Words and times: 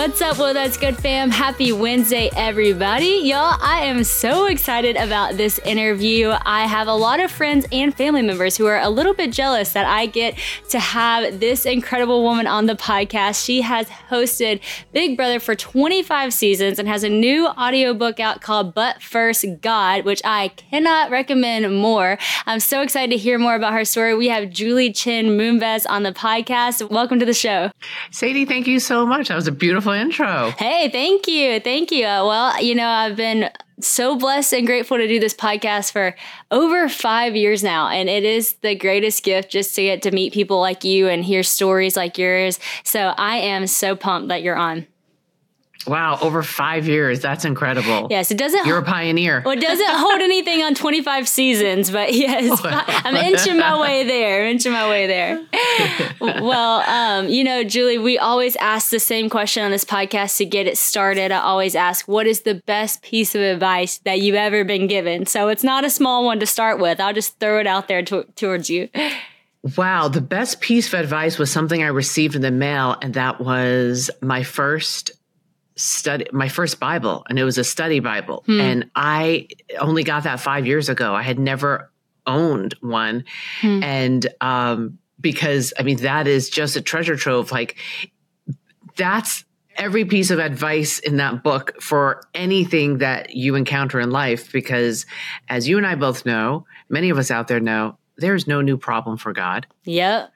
What's 0.00 0.22
up, 0.22 0.38
Well 0.38 0.54
That's 0.54 0.78
Good 0.78 0.96
fam? 0.96 1.28
Happy 1.28 1.72
Wednesday, 1.72 2.30
everybody. 2.34 3.20
Y'all, 3.24 3.58
I 3.60 3.80
am 3.84 4.02
so 4.02 4.46
excited 4.46 4.96
about 4.96 5.36
this 5.36 5.58
interview. 5.58 6.32
I 6.46 6.66
have 6.66 6.88
a 6.88 6.94
lot 6.94 7.20
of 7.20 7.30
friends 7.30 7.66
and 7.70 7.94
family 7.94 8.22
members 8.22 8.56
who 8.56 8.64
are 8.64 8.80
a 8.80 8.88
little 8.88 9.12
bit 9.12 9.30
jealous 9.30 9.74
that 9.74 9.84
I 9.84 10.06
get 10.06 10.38
to 10.70 10.78
have 10.78 11.38
this 11.38 11.66
incredible 11.66 12.22
woman 12.22 12.46
on 12.46 12.64
the 12.64 12.76
podcast. 12.76 13.44
She 13.44 13.60
has 13.60 13.88
hosted 14.08 14.62
Big 14.94 15.18
Brother 15.18 15.38
for 15.38 15.54
25 15.54 16.32
seasons 16.32 16.78
and 16.78 16.88
has 16.88 17.04
a 17.04 17.10
new 17.10 17.48
audiobook 17.48 18.18
out 18.18 18.40
called 18.40 18.72
But 18.72 19.02
First 19.02 19.44
God, 19.60 20.06
which 20.06 20.22
I 20.24 20.48
cannot 20.48 21.10
recommend 21.10 21.76
more. 21.76 22.16
I'm 22.46 22.60
so 22.60 22.80
excited 22.80 23.10
to 23.10 23.18
hear 23.18 23.38
more 23.38 23.54
about 23.54 23.74
her 23.74 23.84
story. 23.84 24.14
We 24.14 24.28
have 24.28 24.48
Julie 24.48 24.92
Chen 24.92 25.36
Moonves 25.36 25.84
on 25.90 26.04
the 26.04 26.12
podcast. 26.12 26.88
Welcome 26.90 27.18
to 27.18 27.26
the 27.26 27.34
show. 27.34 27.70
Sadie, 28.10 28.46
thank 28.46 28.66
you 28.66 28.80
so 28.80 29.04
much. 29.04 29.28
That 29.28 29.34
was 29.34 29.46
a 29.46 29.52
beautiful 29.52 29.89
intro. 29.92 30.52
Hey, 30.58 30.88
thank 30.90 31.26
you. 31.26 31.60
Thank 31.60 31.90
you. 31.90 32.06
Uh, 32.06 32.26
well, 32.26 32.62
you 32.62 32.74
know, 32.74 32.88
I've 32.88 33.16
been 33.16 33.50
so 33.80 34.16
blessed 34.16 34.52
and 34.54 34.66
grateful 34.66 34.96
to 34.96 35.08
do 35.08 35.18
this 35.18 35.34
podcast 35.34 35.92
for 35.92 36.14
over 36.50 36.88
five 36.88 37.34
years 37.36 37.62
now. 37.62 37.88
And 37.88 38.08
it 38.08 38.24
is 38.24 38.54
the 38.62 38.74
greatest 38.74 39.22
gift 39.24 39.50
just 39.50 39.74
to 39.76 39.82
get 39.82 40.02
to 40.02 40.10
meet 40.10 40.32
people 40.32 40.60
like 40.60 40.84
you 40.84 41.08
and 41.08 41.24
hear 41.24 41.42
stories 41.42 41.96
like 41.96 42.18
yours. 42.18 42.58
So 42.84 43.14
I 43.16 43.36
am 43.36 43.66
so 43.66 43.96
pumped 43.96 44.28
that 44.28 44.42
you're 44.42 44.56
on. 44.56 44.86
Wow, 45.86 46.18
over 46.20 46.42
five 46.42 46.86
years. 46.86 47.20
That's 47.20 47.44
incredible. 47.44 48.08
Yes, 48.10 48.30
it 48.30 48.36
doesn't. 48.36 48.66
You're 48.66 48.78
a 48.78 48.84
pioneer. 48.84 49.42
Well, 49.44 49.56
it 49.56 49.62
doesn't 49.62 49.88
hold 49.88 50.20
anything 50.20 50.62
on 50.62 50.74
25 50.74 51.26
seasons, 51.26 51.90
but 51.90 52.12
yes, 52.14 52.60
I'm 52.64 53.16
inching 53.16 53.58
my 53.58 53.80
way 53.80 54.04
there, 54.04 54.46
inching 54.46 54.72
my 54.72 54.88
way 54.88 55.06
there. 55.06 55.42
well, 56.20 56.80
um, 56.88 57.28
you 57.28 57.42
know, 57.44 57.64
Julie, 57.64 57.98
we 57.98 58.18
always 58.18 58.56
ask 58.56 58.90
the 58.90 59.00
same 59.00 59.30
question 59.30 59.64
on 59.64 59.70
this 59.70 59.84
podcast 59.84 60.36
to 60.36 60.44
get 60.44 60.66
it 60.66 60.76
started. 60.76 61.32
I 61.32 61.40
always 61.40 61.74
ask, 61.74 62.06
what 62.06 62.26
is 62.26 62.42
the 62.42 62.56
best 62.66 63.02
piece 63.02 63.34
of 63.34 63.40
advice 63.40 63.98
that 63.98 64.20
you've 64.20 64.36
ever 64.36 64.64
been 64.64 64.86
given? 64.86 65.24
So 65.24 65.48
it's 65.48 65.64
not 65.64 65.84
a 65.84 65.90
small 65.90 66.24
one 66.26 66.40
to 66.40 66.46
start 66.46 66.78
with. 66.78 67.00
I'll 67.00 67.14
just 67.14 67.38
throw 67.40 67.58
it 67.58 67.66
out 67.66 67.88
there 67.88 68.02
to- 68.02 68.26
towards 68.36 68.68
you. 68.68 68.90
Wow, 69.76 70.08
the 70.08 70.22
best 70.22 70.60
piece 70.60 70.92
of 70.92 71.00
advice 71.00 71.38
was 71.38 71.50
something 71.50 71.82
I 71.82 71.88
received 71.88 72.34
in 72.34 72.40
the 72.42 72.50
mail, 72.50 72.96
and 73.02 73.12
that 73.14 73.40
was 73.40 74.10
my 74.22 74.42
first 74.42 75.10
study 75.80 76.26
my 76.32 76.48
first 76.48 76.78
bible 76.80 77.24
and 77.28 77.38
it 77.38 77.44
was 77.44 77.58
a 77.58 77.64
study 77.64 78.00
bible. 78.00 78.42
Hmm. 78.46 78.60
and 78.60 78.90
i 78.94 79.48
only 79.78 80.04
got 80.04 80.24
that 80.24 80.40
five 80.40 80.66
years 80.66 80.88
ago. 80.88 81.14
I 81.14 81.22
had 81.22 81.38
never 81.38 81.90
owned 82.26 82.74
one. 82.80 83.24
Hmm. 83.60 83.82
and 83.82 84.26
um 84.40 84.98
because 85.20 85.72
i 85.78 85.82
mean 85.82 85.98
that 85.98 86.26
is 86.26 86.50
just 86.50 86.76
a 86.76 86.80
treasure 86.80 87.16
trove. 87.16 87.52
Like 87.52 87.76
that's 88.96 89.44
every 89.76 90.04
piece 90.04 90.30
of 90.30 90.38
advice 90.38 90.98
in 90.98 91.16
that 91.16 91.42
book 91.42 91.80
for 91.80 92.20
anything 92.34 92.98
that 92.98 93.34
you 93.34 93.54
encounter 93.54 93.98
in 93.98 94.10
life 94.10 94.52
because 94.52 95.06
as 95.48 95.68
you 95.68 95.78
and 95.78 95.86
i 95.86 95.94
both 95.94 96.26
know 96.26 96.66
many 96.88 97.08
of 97.08 97.16
us 97.16 97.30
out 97.30 97.48
there 97.48 97.60
know 97.60 97.96
there's 98.20 98.46
no 98.46 98.60
new 98.60 98.76
problem 98.76 99.16
for 99.16 99.32
god. 99.32 99.66
Yep. 99.84 100.30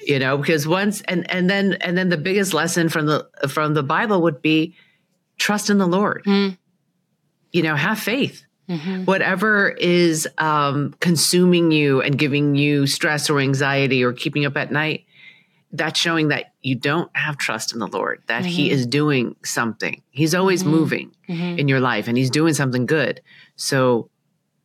You 0.00 0.18
know 0.18 0.36
because 0.36 0.66
once 0.66 1.00
and 1.02 1.30
and 1.30 1.48
then 1.48 1.74
and 1.74 1.96
then 1.96 2.08
the 2.08 2.16
biggest 2.16 2.52
lesson 2.54 2.88
from 2.88 3.06
the 3.06 3.28
from 3.48 3.74
the 3.74 3.82
bible 3.82 4.22
would 4.22 4.42
be 4.42 4.74
trust 5.38 5.70
in 5.70 5.78
the 5.78 5.86
Lord. 5.86 6.24
Mm. 6.24 6.58
You 7.52 7.62
know, 7.62 7.76
have 7.76 7.98
faith. 7.98 8.44
Mm-hmm. 8.68 9.04
Whatever 9.04 9.68
is 9.68 10.28
um, 10.38 10.94
consuming 11.00 11.70
you 11.70 12.02
and 12.02 12.18
giving 12.18 12.56
you 12.56 12.86
stress 12.86 13.30
or 13.30 13.38
anxiety 13.38 14.02
or 14.02 14.12
keeping 14.12 14.44
up 14.44 14.56
at 14.56 14.72
night, 14.72 15.06
that's 15.72 15.98
showing 15.98 16.28
that 16.28 16.52
you 16.62 16.74
don't 16.74 17.10
have 17.16 17.36
trust 17.36 17.72
in 17.72 17.78
the 17.78 17.86
Lord, 17.86 18.22
that 18.26 18.42
mm-hmm. 18.42 18.50
He 18.50 18.70
is 18.70 18.86
doing 18.86 19.36
something. 19.44 20.02
He's 20.10 20.34
always 20.34 20.62
mm-hmm. 20.62 20.72
moving 20.72 21.16
mm-hmm. 21.28 21.58
in 21.58 21.68
your 21.68 21.80
life 21.80 22.08
and 22.08 22.16
He's 22.16 22.30
doing 22.30 22.54
something 22.54 22.86
good. 22.86 23.20
So 23.54 24.10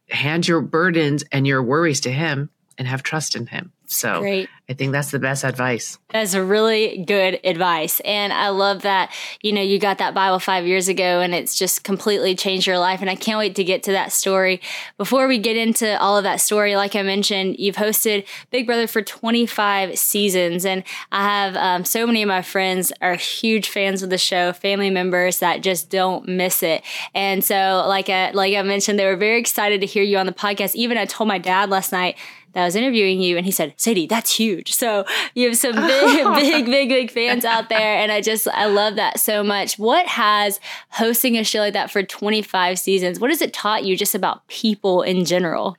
hand 0.10 0.48
your 0.48 0.62
burdens 0.62 1.24
and 1.32 1.46
your 1.46 1.62
worries 1.62 2.02
to 2.02 2.12
Him 2.12 2.50
and 2.78 2.88
have 2.88 3.04
trust 3.04 3.36
in 3.36 3.48
Him. 3.48 3.72
So 3.92 4.22
Great. 4.22 4.48
I 4.70 4.74
think 4.74 4.94
that's 4.94 5.12
the 5.12 5.20
best 5.20 5.44
advice. 5.44 6.00
That's 6.12 6.34
a 6.34 6.42
really 6.42 7.04
good 7.06 7.42
advice. 7.44 8.00
And 8.06 8.32
I 8.32 8.48
love 8.48 8.84
that, 8.84 9.12
you 9.42 9.52
know, 9.52 9.62
you 9.62 9.80
got 9.80 9.98
that 9.98 10.14
Bible 10.14 10.40
five 10.40 10.66
years 10.66 10.88
ago 10.88 11.20
and 11.20 11.36
it's 11.36 11.58
just 11.58 11.84
completely 11.84 12.34
changed 12.34 12.66
your 12.68 12.80
life. 12.80 13.02
And 13.02 13.10
I 13.10 13.16
can't 13.16 13.38
wait 13.38 13.54
to 13.56 13.66
get 13.66 13.84
to 13.84 13.92
that 13.92 14.14
story. 14.14 14.62
Before 14.98 15.28
we 15.28 15.40
get 15.40 15.58
into 15.58 16.00
all 16.00 16.18
of 16.18 16.24
that 16.24 16.40
story, 16.40 16.78
like 16.78 16.96
I 16.96 17.02
mentioned, 17.02 17.58
you've 17.60 17.76
hosted 17.76 18.26
Big 18.50 18.66
Brother 18.66 18.88
for 18.88 19.02
25 19.02 20.00
seasons. 20.00 20.66
And 20.66 20.86
I 21.12 21.24
have 21.24 21.58
um, 21.58 21.84
so 21.84 22.08
many 22.08 22.24
of 22.24 22.30
my 22.30 22.42
friends 22.42 22.94
are 23.02 23.16
huge 23.16 23.68
fans 23.68 24.04
of 24.04 24.10
the 24.10 24.18
show, 24.18 24.54
family 24.54 24.90
members 24.90 25.40
that 25.40 25.64
just 25.64 25.90
don't 25.90 26.30
miss 26.30 26.64
it. 26.64 26.82
And 27.14 27.44
so, 27.44 27.84
like 27.90 28.08
I, 28.08 28.32
like 28.32 28.56
I 28.56 28.62
mentioned, 28.62 28.98
they 28.98 29.06
were 29.06 29.18
very 29.18 29.38
excited 29.38 29.82
to 29.82 29.88
hear 29.88 30.04
you 30.04 30.18
on 30.18 30.28
the 30.28 30.32
podcast. 30.32 30.76
Even 30.76 30.98
I 30.98 31.04
told 31.04 31.28
my 31.28 31.40
dad 31.40 31.70
last 31.70 31.92
night, 31.92 32.16
that 32.54 32.66
was 32.66 32.76
interviewing 32.76 33.22
you 33.22 33.38
and 33.38 33.46
he 33.46 33.52
said, 33.52 33.74
Sadie, 33.78 34.08
that's 34.08 34.36
huge. 34.36 34.74
So 34.74 35.06
you 35.36 35.48
have 35.48 35.58
some 35.58 35.76
big, 35.76 36.26
big, 36.36 36.66
big, 36.66 36.90
big 36.90 37.12
fans 37.12 37.46
out 37.46 37.70
there. 37.70 37.98
And 37.98 38.12
I 38.12 38.22
just, 38.22 38.48
I 38.48 38.66
love 38.66 38.96
that 38.96 39.20
so 39.20 39.44
much. 39.44 39.80
What 39.80 40.06
has 40.08 40.60
hosting 40.90 41.38
a 41.38 41.44
show 41.44 41.60
like 41.60 41.74
that 41.74 41.92
for 41.92 42.04
25 42.04 42.80
seasons, 42.80 43.20
what 43.20 43.30
has 43.30 43.42
it 43.42 43.54
taught 43.54 43.86
you 43.86 43.96
just 43.96 44.16
about 44.16 44.48
people 44.48 45.02
in 45.02 45.26
general? 45.26 45.78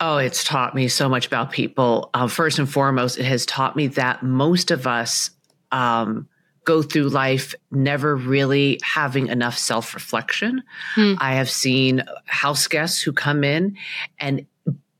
Oh, 0.00 0.18
it's 0.18 0.44
taught 0.44 0.74
me 0.74 0.88
so 0.88 1.08
much 1.08 1.26
about 1.26 1.50
people. 1.50 2.10
Uh, 2.12 2.28
first 2.28 2.58
and 2.58 2.70
foremost, 2.70 3.18
it 3.18 3.24
has 3.24 3.46
taught 3.46 3.76
me 3.76 3.86
that 3.88 4.22
most 4.22 4.70
of 4.70 4.86
us 4.86 5.30
um, 5.72 6.28
go 6.64 6.82
through 6.82 7.08
life 7.08 7.54
never 7.70 8.14
really 8.14 8.78
having 8.82 9.28
enough 9.28 9.56
self 9.56 9.94
reflection. 9.94 10.62
Hmm. 10.94 11.14
I 11.18 11.34
have 11.34 11.48
seen 11.48 12.04
house 12.26 12.66
guests 12.66 13.00
who 13.00 13.12
come 13.12 13.42
in 13.42 13.78
and 14.18 14.46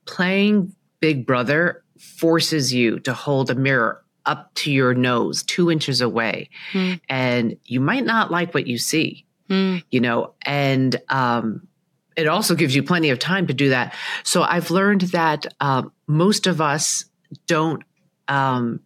playing 0.06 0.74
Big 1.00 1.26
Brother 1.26 1.84
forces 1.98 2.72
you 2.72 3.00
to 3.00 3.12
hold 3.12 3.50
a 3.50 3.54
mirror 3.54 4.02
up 4.24 4.52
to 4.54 4.72
your 4.72 4.94
nose, 4.94 5.42
two 5.42 5.70
inches 5.70 6.00
away. 6.00 6.50
Mm. 6.72 7.00
And 7.08 7.56
you 7.64 7.80
might 7.80 8.04
not 8.04 8.30
like 8.30 8.54
what 8.54 8.66
you 8.66 8.78
see, 8.78 9.24
mm. 9.48 9.82
you 9.90 10.00
know, 10.00 10.34
and 10.42 11.00
um, 11.08 11.68
it 12.16 12.26
also 12.26 12.54
gives 12.54 12.74
you 12.74 12.82
plenty 12.82 13.10
of 13.10 13.18
time 13.18 13.46
to 13.46 13.54
do 13.54 13.70
that. 13.70 13.94
So 14.24 14.42
I've 14.42 14.70
learned 14.70 15.02
that 15.02 15.46
um, 15.60 15.92
most 16.06 16.46
of 16.46 16.60
us 16.60 17.04
don't. 17.46 17.82
Um, 18.28 18.80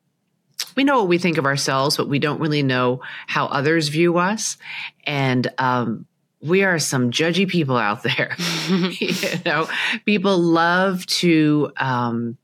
we 0.77 0.85
know 0.85 0.99
what 0.99 1.09
we 1.09 1.19
think 1.19 1.39
of 1.39 1.47
ourselves, 1.47 1.97
but 1.97 2.09
we 2.09 2.19
don't 2.19 2.41
really 2.41 2.63
know 2.63 3.01
how 3.27 3.47
others 3.47 3.89
view 3.89 4.19
us. 4.19 4.57
And 5.05 5.51
um, 5.59 6.07
we 6.43 6.65
are 6.65 6.79
some 6.79 7.11
judgy 7.11 7.47
people 7.47 7.77
out 7.77 8.03
there. 8.03 8.37
you 8.69 9.15
know, 9.45 9.69
people 10.05 10.39
love 10.39 11.05
to 11.07 11.71
um, 11.77 12.39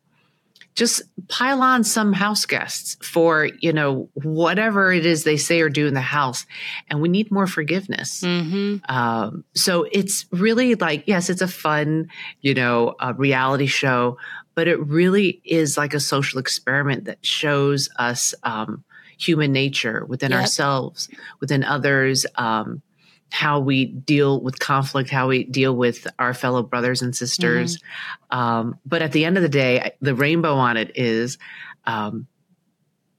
just 0.74 1.02
pile 1.28 1.62
on 1.62 1.82
some 1.82 2.12
house 2.12 2.44
guests 2.44 2.96
for 3.00 3.48
you 3.60 3.72
know 3.72 4.08
whatever 4.14 4.92
it 4.92 5.06
is 5.06 5.24
they 5.24 5.38
say 5.38 5.60
or 5.60 5.70
do 5.70 5.86
in 5.86 5.94
the 5.94 6.00
house, 6.00 6.46
and 6.88 7.00
we 7.00 7.08
need 7.08 7.30
more 7.30 7.46
forgiveness. 7.46 8.20
Mm-hmm. 8.20 8.76
Um, 8.94 9.44
so 9.54 9.86
it's 9.90 10.26
really 10.30 10.74
like 10.74 11.04
yes, 11.06 11.30
it's 11.30 11.42
a 11.42 11.48
fun 11.48 12.08
you 12.42 12.54
know 12.54 12.94
a 13.00 13.14
reality 13.14 13.66
show, 13.66 14.18
but 14.54 14.68
it 14.68 14.78
really 14.86 15.40
is 15.44 15.76
like 15.76 15.94
a 15.94 16.00
social 16.00 16.38
experiment 16.38 17.06
that 17.06 17.24
shows 17.24 17.88
us 17.98 18.34
um, 18.42 18.84
human 19.18 19.52
nature 19.52 20.04
within 20.04 20.30
yep. 20.30 20.40
ourselves, 20.40 21.08
within 21.40 21.64
others. 21.64 22.26
Um, 22.36 22.82
how 23.30 23.60
we 23.60 23.86
deal 23.86 24.40
with 24.40 24.58
conflict, 24.58 25.10
how 25.10 25.28
we 25.28 25.44
deal 25.44 25.74
with 25.74 26.06
our 26.18 26.32
fellow 26.32 26.62
brothers 26.62 27.02
and 27.02 27.14
sisters. 27.14 27.78
Mm-hmm. 27.78 28.38
Um, 28.38 28.78
but 28.86 29.02
at 29.02 29.12
the 29.12 29.24
end 29.24 29.36
of 29.36 29.42
the 29.42 29.48
day, 29.48 29.92
the 30.00 30.14
rainbow 30.14 30.54
on 30.54 30.76
it 30.76 30.92
is 30.94 31.38
um, 31.84 32.26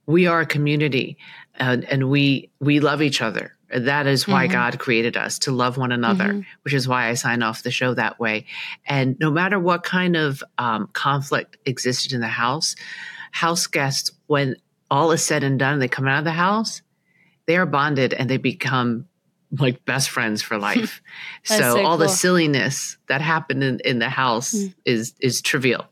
we 0.06 0.28
are 0.28 0.42
a 0.42 0.46
community 0.46 1.18
and, 1.56 1.84
and, 1.86 2.10
we 2.10 2.52
we 2.60 2.80
love 2.80 3.02
each 3.02 3.22
other. 3.22 3.56
That 3.70 4.08
is 4.08 4.28
why 4.28 4.46
mm-hmm. 4.46 4.54
God 4.54 4.80
created 4.80 5.18
us 5.18 5.40
to 5.40 5.52
love 5.52 5.78
one 5.78 5.92
another, 5.92 6.26
mm-hmm. 6.26 6.42
which 6.62 6.74
is 6.74 6.88
why 6.88 7.10
I 7.10 7.16
sign 7.16 7.44
off 7.44 7.64
the 7.64 7.72
show 7.72 7.94
that 7.94 8.20
way. 8.20 8.46
And 8.86 9.18
no 9.20 9.30
matter 9.30 9.60
what 9.60 9.84
kind 9.84 10.16
of 10.16 10.42
um, 10.58 10.90
conflict 10.94 11.58
existed 11.66 12.14
in 12.14 12.22
the 12.22 12.28
house, 12.28 12.76
house 13.32 13.68
guests, 13.68 14.12
when 14.28 14.56
all 14.90 15.12
is 15.12 15.24
said 15.24 15.44
and 15.44 15.60
done, 15.60 15.80
they 15.80 15.90
come 15.90 16.08
out 16.08 16.20
of 16.20 16.24
the 16.24 16.32
house, 16.32 16.82
they 17.46 17.58
are 17.58 17.66
bonded 17.66 18.14
and 18.14 18.30
they 18.30 18.38
become 18.38 19.07
like 19.52 19.86
best 19.86 20.10
friends 20.10 20.42
for 20.42 20.58
life. 20.58 21.02
so, 21.44 21.58
so, 21.58 21.78
all 21.78 21.98
cool. 21.98 21.98
the 21.98 22.10
silliness 22.10 22.98
that 23.08 23.22
happened 23.22 23.64
in, 23.64 23.80
in 23.86 24.00
the 24.00 24.10
house 24.10 24.54
mm. 24.54 24.74
is 24.86 25.14
is 25.20 25.42
trivial. 25.42 25.88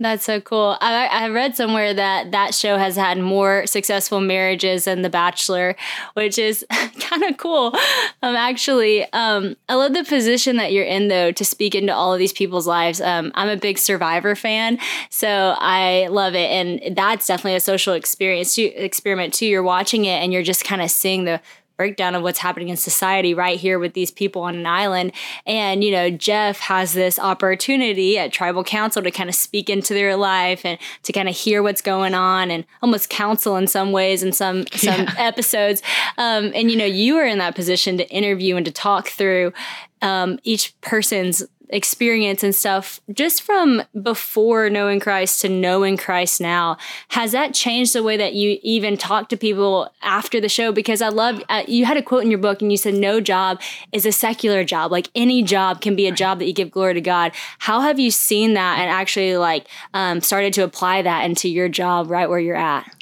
That's 0.00 0.24
so 0.24 0.40
cool. 0.40 0.78
I, 0.80 1.08
I 1.08 1.28
read 1.28 1.54
somewhere 1.54 1.92
that 1.92 2.30
that 2.30 2.54
show 2.54 2.78
has 2.78 2.96
had 2.96 3.18
more 3.18 3.66
successful 3.66 4.18
marriages 4.18 4.86
than 4.86 5.02
The 5.02 5.10
Bachelor, 5.10 5.76
which 6.14 6.38
is 6.38 6.64
kind 7.00 7.22
of 7.24 7.36
cool. 7.36 7.74
Um, 8.22 8.34
actually, 8.34 9.04
um, 9.12 9.56
I 9.68 9.74
love 9.74 9.92
the 9.92 10.02
position 10.02 10.56
that 10.56 10.72
you're 10.72 10.86
in 10.86 11.08
though 11.08 11.32
to 11.32 11.44
speak 11.44 11.74
into 11.74 11.94
all 11.94 12.14
of 12.14 12.18
these 12.18 12.32
people's 12.32 12.66
lives. 12.66 13.02
Um, 13.02 13.30
I'm 13.34 13.50
a 13.50 13.58
big 13.58 13.76
Survivor 13.76 14.34
fan, 14.34 14.78
so 15.10 15.54
I 15.58 16.06
love 16.06 16.34
it, 16.34 16.50
and 16.50 16.96
that's 16.96 17.26
definitely 17.26 17.56
a 17.56 17.60
social 17.60 17.92
experience 17.92 18.54
too, 18.54 18.72
experiment 18.74 19.34
too. 19.34 19.44
You're 19.46 19.62
watching 19.62 20.06
it 20.06 20.22
and 20.22 20.32
you're 20.32 20.42
just 20.42 20.64
kind 20.64 20.80
of 20.80 20.90
seeing 20.90 21.26
the 21.26 21.42
breakdown 21.80 22.14
of 22.14 22.22
what's 22.22 22.40
happening 22.40 22.68
in 22.68 22.76
society 22.76 23.32
right 23.32 23.58
here 23.58 23.78
with 23.78 23.94
these 23.94 24.10
people 24.10 24.42
on 24.42 24.54
an 24.54 24.66
island. 24.66 25.12
And, 25.46 25.82
you 25.82 25.90
know, 25.90 26.10
Jeff 26.10 26.58
has 26.60 26.92
this 26.92 27.18
opportunity 27.18 28.18
at 28.18 28.34
tribal 28.34 28.62
council 28.62 29.00
to 29.00 29.10
kind 29.10 29.30
of 29.30 29.34
speak 29.34 29.70
into 29.70 29.94
their 29.94 30.14
life 30.14 30.66
and 30.66 30.78
to 31.04 31.12
kind 31.14 31.26
of 31.26 31.34
hear 31.34 31.62
what's 31.62 31.80
going 31.80 32.12
on 32.12 32.50
and 32.50 32.66
almost 32.82 33.08
counsel 33.08 33.56
in 33.56 33.66
some 33.66 33.92
ways 33.92 34.22
in 34.22 34.30
some 34.32 34.66
some 34.74 35.04
yeah. 35.04 35.14
episodes. 35.16 35.80
Um, 36.18 36.52
and 36.54 36.70
you 36.70 36.76
know, 36.76 36.84
you 36.84 37.16
are 37.16 37.24
in 37.24 37.38
that 37.38 37.54
position 37.54 37.96
to 37.96 38.06
interview 38.10 38.56
and 38.56 38.66
to 38.66 38.72
talk 38.72 39.08
through 39.08 39.54
um, 40.02 40.38
each 40.44 40.78
person's 40.82 41.42
experience 41.72 42.42
and 42.42 42.54
stuff 42.54 43.00
just 43.12 43.42
from 43.42 43.82
before 44.02 44.68
knowing 44.68 45.00
Christ 45.00 45.40
to 45.42 45.48
knowing 45.48 45.96
Christ 45.96 46.40
now 46.40 46.76
has 47.08 47.32
that 47.32 47.54
changed 47.54 47.94
the 47.94 48.02
way 48.02 48.16
that 48.16 48.34
you 48.34 48.58
even 48.62 48.96
talk 48.96 49.28
to 49.30 49.36
people 49.36 49.92
after 50.02 50.40
the 50.40 50.48
show? 50.48 50.72
Because 50.72 51.00
I 51.00 51.08
love 51.08 51.42
uh, 51.48 51.62
you 51.66 51.84
had 51.84 51.96
a 51.96 52.02
quote 52.02 52.24
in 52.24 52.30
your 52.30 52.38
book 52.38 52.60
and 52.60 52.70
you 52.70 52.76
said 52.76 52.94
no 52.94 53.20
job 53.20 53.60
is 53.92 54.04
a 54.04 54.12
secular 54.12 54.64
job. 54.64 54.90
Like 54.90 55.08
any 55.14 55.42
job 55.42 55.80
can 55.80 55.96
be 55.96 56.06
a 56.06 56.12
job 56.12 56.38
that 56.38 56.46
you 56.46 56.52
give 56.52 56.70
glory 56.70 56.94
to 56.94 57.00
God. 57.00 57.32
How 57.58 57.80
have 57.80 57.98
you 57.98 58.10
seen 58.10 58.54
that 58.54 58.78
and 58.78 58.90
actually 58.90 59.36
like 59.36 59.66
um, 59.94 60.20
started 60.20 60.52
to 60.54 60.62
apply 60.62 61.02
that 61.02 61.24
into 61.24 61.48
your 61.48 61.68
job 61.68 62.10
right 62.10 62.28
where 62.28 62.40
you're 62.40 62.56
at 62.56 62.94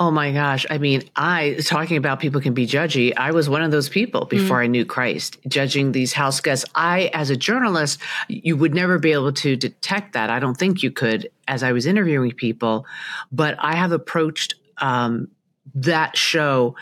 Oh 0.00 0.10
my 0.10 0.32
gosh. 0.32 0.64
I 0.70 0.78
mean, 0.78 1.02
I, 1.14 1.58
talking 1.62 1.98
about 1.98 2.20
people 2.20 2.40
can 2.40 2.54
be 2.54 2.66
judgy, 2.66 3.12
I 3.18 3.32
was 3.32 3.50
one 3.50 3.60
of 3.60 3.70
those 3.70 3.90
people 3.90 4.24
before 4.24 4.56
mm. 4.56 4.64
I 4.64 4.66
knew 4.66 4.86
Christ, 4.86 5.36
judging 5.46 5.92
these 5.92 6.14
house 6.14 6.40
guests. 6.40 6.64
I, 6.74 7.10
as 7.12 7.28
a 7.28 7.36
journalist, 7.36 8.00
you 8.26 8.56
would 8.56 8.74
never 8.74 8.98
be 8.98 9.12
able 9.12 9.34
to 9.34 9.56
detect 9.56 10.14
that. 10.14 10.30
I 10.30 10.38
don't 10.38 10.56
think 10.56 10.82
you 10.82 10.90
could 10.90 11.30
as 11.46 11.62
I 11.62 11.72
was 11.72 11.84
interviewing 11.84 12.32
people, 12.32 12.86
but 13.30 13.56
I 13.58 13.74
have 13.74 13.92
approached 13.92 14.54
um, 14.78 15.28
that 15.74 16.16
show 16.16 16.76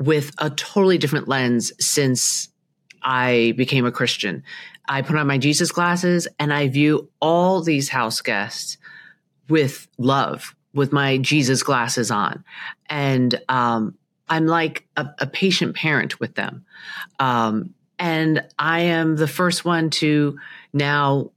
with 0.00 0.32
a 0.38 0.50
totally 0.50 0.98
different 0.98 1.28
lens 1.28 1.72
since 1.78 2.48
I 3.00 3.54
became 3.56 3.86
a 3.86 3.92
Christian. 3.92 4.42
I 4.88 5.02
put 5.02 5.14
on 5.14 5.28
my 5.28 5.38
Jesus 5.38 5.70
glasses 5.70 6.26
and 6.40 6.52
I 6.52 6.66
view 6.66 7.10
all 7.20 7.62
these 7.62 7.90
house 7.90 8.20
guests 8.20 8.76
with 9.48 9.86
love 9.98 10.56
with 10.72 10.92
my 10.92 11.18
Jesus 11.18 11.62
glasses 11.62 12.10
on. 12.10 12.44
And 12.88 13.40
um, 13.48 13.96
I'm 14.28 14.46
like 14.46 14.86
a, 14.96 15.08
a, 15.18 15.26
patient 15.26 15.74
parent 15.74 16.20
with 16.20 16.34
them. 16.34 16.64
Um, 17.18 17.74
and 17.98 18.44
I 18.58 18.80
am 18.80 19.16
the 19.16 19.26
first 19.26 19.64
one 19.64 19.90
to 19.90 20.38
now 20.72 21.32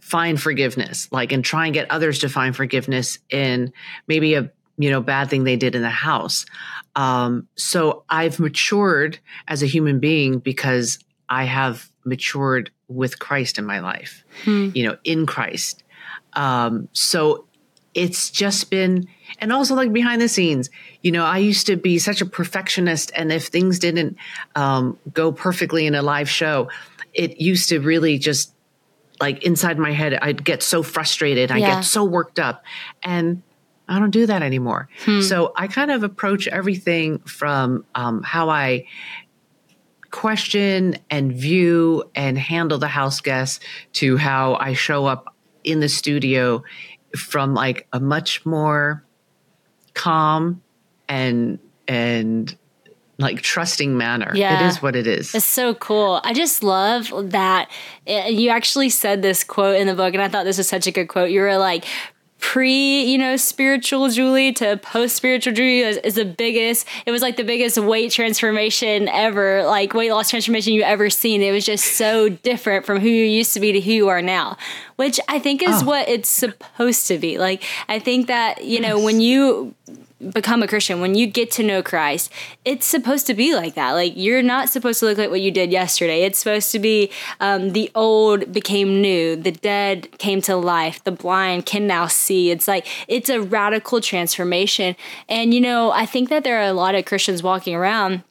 find 0.00 0.40
forgiveness, 0.40 1.08
like, 1.10 1.32
and 1.32 1.44
try 1.44 1.66
and 1.66 1.74
get 1.74 1.90
others 1.90 2.20
to 2.20 2.28
find 2.28 2.54
forgiveness 2.54 3.18
in 3.30 3.72
maybe 4.06 4.34
a 4.34 4.50
you 4.78 4.90
know 4.90 5.00
bad 5.00 5.30
thing 5.30 5.44
they 5.44 5.56
did 5.56 5.74
in 5.74 5.82
the 5.82 5.88
house. 5.88 6.44
Um, 6.94 7.48
so 7.56 8.04
I've 8.08 8.38
matured 8.38 9.18
as 9.48 9.62
a 9.62 9.66
human 9.66 10.00
being 10.00 10.38
because 10.38 10.98
I 11.28 11.44
have 11.44 11.90
matured 12.04 12.70
with 12.88 13.18
Christ 13.18 13.58
in 13.58 13.64
my 13.64 13.80
life, 13.80 14.24
hmm. 14.44 14.70
you 14.74 14.86
know, 14.86 14.96
in 15.02 15.26
Christ. 15.26 15.82
Um, 16.34 16.88
so 16.92 17.45
it's 17.96 18.30
just 18.30 18.70
been 18.70 19.08
and 19.40 19.52
also 19.52 19.74
like 19.74 19.92
behind 19.92 20.20
the 20.20 20.28
scenes 20.28 20.70
you 21.02 21.10
know 21.10 21.24
i 21.24 21.38
used 21.38 21.66
to 21.66 21.76
be 21.76 21.98
such 21.98 22.20
a 22.20 22.26
perfectionist 22.26 23.10
and 23.16 23.32
if 23.32 23.46
things 23.46 23.80
didn't 23.80 24.16
um, 24.54 24.96
go 25.12 25.32
perfectly 25.32 25.86
in 25.86 25.96
a 25.96 26.02
live 26.02 26.28
show 26.28 26.68
it 27.12 27.40
used 27.40 27.70
to 27.70 27.80
really 27.80 28.18
just 28.18 28.52
like 29.18 29.42
inside 29.42 29.78
my 29.78 29.90
head 29.90 30.14
i'd 30.22 30.44
get 30.44 30.62
so 30.62 30.82
frustrated 30.82 31.50
i 31.50 31.56
yeah. 31.56 31.76
get 31.76 31.80
so 31.80 32.04
worked 32.04 32.38
up 32.38 32.62
and 33.02 33.42
i 33.88 33.98
don't 33.98 34.10
do 34.10 34.26
that 34.26 34.42
anymore 34.42 34.88
hmm. 35.04 35.22
so 35.22 35.52
i 35.56 35.66
kind 35.66 35.90
of 35.90 36.04
approach 36.04 36.46
everything 36.46 37.18
from 37.20 37.84
um, 37.94 38.22
how 38.22 38.50
i 38.50 38.84
question 40.10 40.96
and 41.10 41.32
view 41.32 42.04
and 42.14 42.38
handle 42.38 42.78
the 42.78 42.88
house 42.88 43.20
guests 43.20 43.58
to 43.94 44.18
how 44.18 44.54
i 44.56 44.74
show 44.74 45.06
up 45.06 45.34
in 45.64 45.80
the 45.80 45.88
studio 45.88 46.62
from 47.14 47.54
like 47.54 47.86
a 47.92 48.00
much 48.00 48.44
more 48.44 49.04
calm 49.94 50.62
and 51.08 51.58
and 51.88 52.56
like 53.18 53.40
trusting 53.40 53.96
manner. 53.96 54.32
Yeah. 54.34 54.62
It 54.64 54.68
is 54.68 54.82
what 54.82 54.94
it 54.94 55.06
is. 55.06 55.34
It's 55.34 55.44
so 55.44 55.74
cool. 55.74 56.20
I 56.22 56.34
just 56.34 56.62
love 56.62 57.10
that 57.30 57.70
eh, 58.06 58.28
you 58.28 58.50
actually 58.50 58.90
said 58.90 59.22
this 59.22 59.42
quote 59.42 59.76
in 59.76 59.86
the 59.86 59.94
book, 59.94 60.12
and 60.12 60.22
I 60.22 60.28
thought 60.28 60.44
this 60.44 60.58
was 60.58 60.68
such 60.68 60.86
a 60.86 60.90
good 60.90 61.08
quote. 61.08 61.30
You 61.30 61.40
were 61.40 61.56
like, 61.56 61.86
pre, 62.38 63.04
you 63.04 63.18
know, 63.18 63.36
spiritual 63.36 64.08
Julie 64.08 64.52
to 64.52 64.76
post 64.76 65.16
spiritual 65.16 65.52
Julie 65.52 65.80
is, 65.80 65.96
is, 65.98 66.14
the 66.14 66.24
biggest. 66.24 66.86
It 67.06 67.10
was 67.10 67.22
like 67.22 67.36
the 67.36 67.44
biggest 67.44 67.78
weight 67.78 68.12
transformation 68.12 69.08
ever, 69.08 69.64
like 69.64 69.94
weight 69.94 70.10
loss 70.10 70.30
transformation 70.30 70.74
you've 70.74 70.84
ever 70.84 71.10
seen. 71.10 71.42
It 71.42 71.52
was 71.52 71.64
just 71.64 71.96
so 71.96 72.28
different 72.28 72.84
from 72.84 73.00
who 73.00 73.08
you 73.08 73.24
used 73.24 73.54
to 73.54 73.60
be 73.60 73.72
to 73.72 73.80
who 73.80 73.90
you 73.90 74.08
are 74.08 74.22
now, 74.22 74.56
which 74.96 75.18
I 75.28 75.38
think 75.38 75.62
is 75.62 75.82
oh. 75.82 75.86
what 75.86 76.08
it's 76.08 76.28
supposed 76.28 77.06
to 77.08 77.18
be. 77.18 77.38
Like, 77.38 77.62
I 77.88 77.98
think 77.98 78.26
that, 78.26 78.64
you 78.64 78.80
know, 78.80 79.00
when 79.00 79.20
you 79.20 79.74
become 80.32 80.62
a 80.62 80.68
Christian, 80.68 81.00
when 81.00 81.14
you 81.14 81.26
get 81.26 81.50
to 81.52 81.62
know 81.62 81.82
Christ, 81.82 82.32
it's 82.64 82.86
supposed 82.86 83.26
to 83.26 83.34
be 83.34 83.54
like 83.54 83.74
that. 83.74 83.92
Like 83.92 84.14
you're 84.16 84.42
not 84.42 84.68
supposed 84.68 85.00
to 85.00 85.06
look 85.06 85.18
like 85.18 85.30
what 85.30 85.40
you 85.40 85.50
did 85.50 85.70
yesterday. 85.70 86.22
It's 86.22 86.38
supposed 86.38 86.72
to 86.72 86.78
be 86.78 87.10
um, 87.40 87.72
the 87.72 87.90
old 87.94 88.52
became 88.52 89.00
new, 89.00 89.36
the 89.36 89.52
dead 89.52 90.18
came 90.18 90.40
to 90.42 90.56
life, 90.56 91.04
the 91.04 91.12
blind 91.12 91.66
can 91.66 91.86
now 91.86 92.06
see. 92.06 92.50
It's 92.50 92.66
like 92.66 92.86
it's 93.08 93.28
a 93.28 93.40
radical 93.40 94.00
transformation. 94.00 94.96
And 95.28 95.52
you 95.52 95.60
know, 95.60 95.90
I 95.90 96.06
think 96.06 96.30
that 96.30 96.44
there 96.44 96.58
are 96.58 96.68
a 96.68 96.72
lot 96.72 96.94
of 96.94 97.04
Christians 97.04 97.42
walking 97.42 97.74
around 97.74 98.22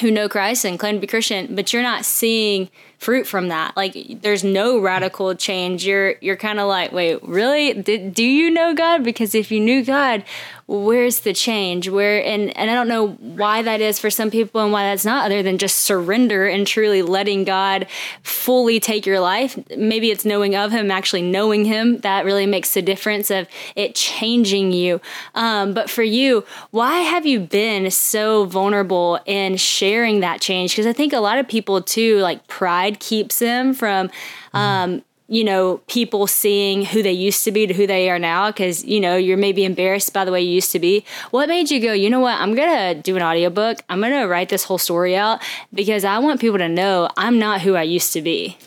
who 0.00 0.10
know 0.10 0.28
Christ 0.28 0.64
and 0.64 0.78
claim 0.78 0.94
to 0.94 1.00
be 1.00 1.06
Christian, 1.06 1.54
but 1.54 1.72
you're 1.72 1.82
not 1.82 2.04
seeing 2.04 2.70
fruit 2.98 3.26
from 3.26 3.48
that. 3.48 3.76
Like 3.76 4.22
there's 4.22 4.42
no 4.42 4.78
radical 4.78 5.34
change. 5.34 5.84
You're 5.84 6.14
you're 6.20 6.36
kind 6.36 6.58
of 6.58 6.68
like, 6.68 6.92
wait, 6.92 7.22
really? 7.22 7.74
Did, 7.74 8.14
do 8.14 8.24
you 8.24 8.50
know 8.50 8.74
God? 8.74 9.04
Because 9.04 9.34
if 9.34 9.50
you 9.50 9.60
knew 9.60 9.84
God, 9.84 10.24
where's 10.66 11.20
the 11.20 11.32
change? 11.32 11.88
Where 11.88 12.24
and 12.24 12.56
and 12.56 12.70
i 12.70 12.74
don't 12.74 12.88
know 12.88 13.08
why 13.08 13.62
that 13.62 13.80
is 13.80 13.98
for 13.98 14.10
some 14.10 14.30
people 14.30 14.60
and 14.60 14.72
why 14.72 14.84
that's 14.84 15.04
not 15.04 15.26
other 15.26 15.42
than 15.42 15.58
just 15.58 15.80
surrender 15.80 16.46
and 16.46 16.66
truly 16.66 17.02
letting 17.02 17.44
god 17.44 17.86
fully 18.22 18.80
take 18.80 19.06
your 19.06 19.20
life. 19.20 19.58
Maybe 19.76 20.10
it's 20.10 20.24
knowing 20.24 20.54
of 20.56 20.72
him 20.72 20.90
actually 20.90 21.22
knowing 21.22 21.64
him. 21.64 21.98
That 21.98 22.24
really 22.24 22.46
makes 22.46 22.74
the 22.74 22.82
difference 22.82 23.30
of 23.30 23.48
it 23.76 23.94
changing 23.94 24.72
you. 24.72 25.00
Um, 25.34 25.74
but 25.74 25.90
for 25.90 26.02
you 26.02 26.44
why 26.70 26.98
have 26.98 27.26
you 27.26 27.40
been 27.40 27.90
so 27.90 28.44
vulnerable 28.44 29.20
in 29.26 29.56
sharing 29.56 30.20
that 30.20 30.40
change? 30.40 30.72
Because 30.72 30.86
i 30.86 30.92
think 30.92 31.12
a 31.12 31.20
lot 31.20 31.38
of 31.38 31.48
people 31.48 31.82
too 31.82 32.18
like 32.18 32.46
pride 32.46 33.00
keeps 33.00 33.38
them 33.38 33.74
from 33.74 34.10
um, 34.54 35.02
you 35.32 35.44
know, 35.44 35.78
people 35.88 36.26
seeing 36.26 36.84
who 36.84 37.02
they 37.02 37.10
used 37.10 37.42
to 37.42 37.50
be 37.50 37.66
to 37.66 37.72
who 37.72 37.86
they 37.86 38.10
are 38.10 38.18
now 38.18 38.50
because, 38.50 38.84
you 38.84 39.00
know, 39.00 39.16
you're 39.16 39.38
maybe 39.38 39.64
embarrassed 39.64 40.12
by 40.12 40.26
the 40.26 40.30
way 40.30 40.42
you 40.42 40.50
used 40.52 40.70
to 40.72 40.78
be. 40.78 41.06
What 41.30 41.48
made 41.48 41.70
you 41.70 41.80
go, 41.80 41.94
you 41.94 42.10
know 42.10 42.20
what, 42.20 42.38
I'm 42.38 42.54
going 42.54 42.68
to 42.68 43.00
do 43.00 43.16
an 43.16 43.22
audiobook. 43.22 43.78
I'm 43.88 44.00
going 44.00 44.12
to 44.12 44.26
write 44.26 44.50
this 44.50 44.62
whole 44.62 44.76
story 44.76 45.16
out 45.16 45.42
because 45.72 46.04
I 46.04 46.18
want 46.18 46.38
people 46.38 46.58
to 46.58 46.68
know 46.68 47.08
I'm 47.16 47.38
not 47.38 47.62
who 47.62 47.76
I 47.76 47.82
used 47.82 48.12
to 48.12 48.20
be. 48.20 48.58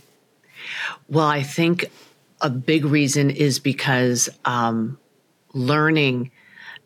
Well, 1.08 1.28
I 1.28 1.44
think 1.44 1.86
a 2.42 2.50
big 2.50 2.84
reason 2.84 3.30
is 3.30 3.60
because 3.60 4.28
um, 4.46 4.98
learning 5.54 6.32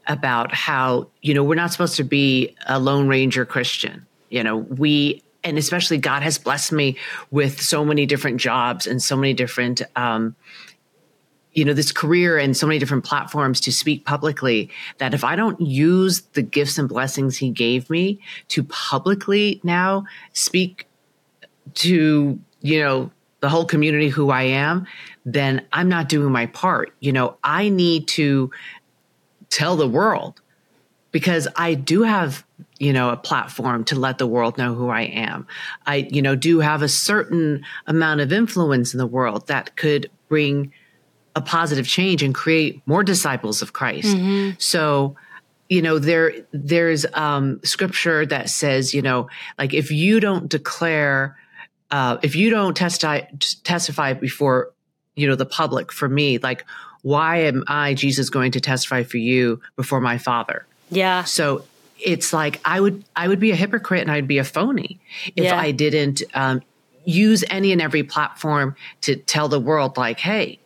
about 0.08 0.54
how, 0.54 1.08
you 1.22 1.34
know, 1.34 1.44
we're 1.46 1.56
not 1.56 1.72
supposed 1.72 1.96
to 1.96 2.04
be 2.04 2.54
a 2.68 2.80
Lone 2.80 3.08
Ranger 3.08 3.46
Christian. 3.46 4.06
You 4.30 4.44
know, 4.44 4.58
we 4.58 5.24
and 5.44 5.58
especially 5.58 5.98
God 5.98 6.24
has 6.24 6.38
blessed 6.38 6.72
me 6.72 6.98
with 7.32 7.62
so 7.62 7.86
many 7.86 8.06
different 8.06 8.38
jobs 8.38 8.88
and 8.88 9.02
so 9.02 9.16
many 9.16 9.34
different, 9.34 9.82
um, 9.96 10.36
you 11.54 11.66
know, 11.66 11.74
this 11.74 11.92
career 11.92 12.38
and 12.38 12.56
so 12.56 12.68
many 12.68 12.80
different 12.80 13.04
platforms 13.04 13.62
to 13.62 13.72
speak 13.72 14.06
publicly 14.06 14.70
that 14.98 15.14
if 15.14 15.24
I 15.24 15.36
don't 15.36 15.60
use 15.60 16.22
the 16.34 16.42
gifts 16.42 16.78
and 16.78 16.88
blessings 16.88 17.38
He 17.38 17.50
gave 17.50 17.90
me 17.90 18.20
to 18.50 18.64
publicly 18.64 19.60
now 19.64 20.06
speak 20.34 20.88
to, 21.76 22.40
you 22.62 22.82
know, 22.82 23.12
the 23.40 23.50
whole 23.50 23.66
community 23.66 24.10
who 24.10 24.30
I 24.30 24.44
am, 24.44 24.86
then 25.26 25.66
I'm 25.72 25.90
not 25.90 26.10
doing 26.10 26.32
my 26.32 26.48
part. 26.48 26.94
You 27.00 27.14
know, 27.14 27.38
I 27.44 27.70
need 27.70 28.08
to 28.10 28.52
tell 29.50 29.76
the 29.76 29.88
world 29.88 30.42
because 31.12 31.48
I 31.56 31.74
do 31.74 32.04
have 32.04 32.46
you 32.80 32.94
know 32.94 33.10
a 33.10 33.18
platform 33.18 33.84
to 33.86 33.96
let 33.96 34.18
the 34.18 34.28
world 34.28 34.58
know 34.58 34.74
who 34.74 34.90
I 34.90 35.02
am. 35.02 35.46
I 35.86 36.08
you 36.10 36.22
know 36.22 36.36
do 36.36 36.60
have 36.60 36.82
a 36.82 36.90
certain 36.90 37.64
amount 37.86 38.22
of 38.22 38.34
influence 38.34 38.94
in 38.94 38.98
the 38.98 39.08
world 39.08 39.48
that 39.48 39.76
could 39.76 40.10
bring 40.28 40.74
a 41.36 41.42
positive 41.42 41.88
change 41.88 42.24
and 42.24 42.34
create 42.34 42.82
more 42.86 43.04
disciples 43.04 43.62
of 43.62 43.74
Christ. 43.74 44.16
Mm-hmm. 44.16 44.52
So, 44.58 45.16
you 45.70 45.82
know, 45.82 46.00
there 46.00 46.34
there's 46.52 47.06
um, 47.14 47.60
scripture 47.64 48.26
that 48.26 48.50
says, 48.50 48.94
you 48.94 49.02
know, 49.02 49.30
like 49.58 49.74
if 49.74 49.92
you 49.92 50.20
don't 50.20 50.50
declare, 50.50 51.38
uh, 51.92 52.18
if 52.24 52.36
you 52.36 52.50
don't 52.50 52.76
testify 52.76 53.22
testify 53.64 54.14
before, 54.14 54.72
you 55.16 55.28
know, 55.28 55.36
the 55.36 55.46
public 55.46 55.92
for 55.92 56.10
me, 56.10 56.38
like 56.40 56.66
why 57.02 57.38
am 57.38 57.64
I, 57.68 57.94
Jesus, 57.94 58.30
going 58.30 58.52
to 58.52 58.60
testify 58.60 59.04
for 59.04 59.18
you 59.18 59.62
before 59.76 60.02
my 60.02 60.18
Father? 60.18 60.66
Yeah. 60.92 61.24
So 61.24 61.64
it's 62.04 62.34
like 62.34 62.60
I 62.66 62.80
would 62.80 63.04
I 63.16 63.28
would 63.28 63.40
be 63.40 63.52
a 63.52 63.56
hypocrite 63.56 64.02
and 64.02 64.12
I'd 64.12 64.28
be 64.28 64.38
a 64.38 64.44
phony 64.44 65.00
if 65.36 65.46
yeah. 65.46 65.60
I 65.60 65.72
didn't 65.72 66.24
um, 66.34 66.62
use 67.06 67.44
any 67.50 67.72
and 67.72 67.82
every 67.82 68.04
platform 68.04 68.76
to 69.02 69.16
tell 69.16 69.48
the 69.48 69.60
world 69.60 69.98
like, 69.98 70.20
hey, 70.20 70.60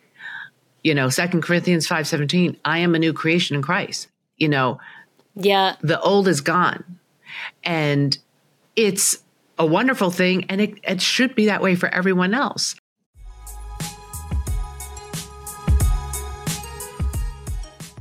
you 0.82 0.94
know, 0.94 1.08
Second 1.08 1.42
Corinthians 1.42 1.86
five 1.86 2.06
seventeen, 2.06 2.56
I 2.64 2.78
am 2.78 2.94
a 2.94 2.98
new 2.98 3.12
creation 3.12 3.56
in 3.56 3.62
Christ. 3.62 4.08
You 4.36 4.48
know, 4.48 4.80
yeah, 5.34 5.76
the 5.80 6.00
old 6.00 6.28
is 6.28 6.40
gone, 6.40 6.98
and 7.62 8.16
it's 8.76 9.18
a 9.58 9.66
wonderful 9.66 10.10
thing, 10.10 10.46
and 10.48 10.60
it, 10.60 10.78
it 10.82 11.00
should 11.00 11.34
be 11.34 11.46
that 11.46 11.62
way 11.62 11.76
for 11.76 11.88
everyone 11.88 12.34
else. 12.34 12.76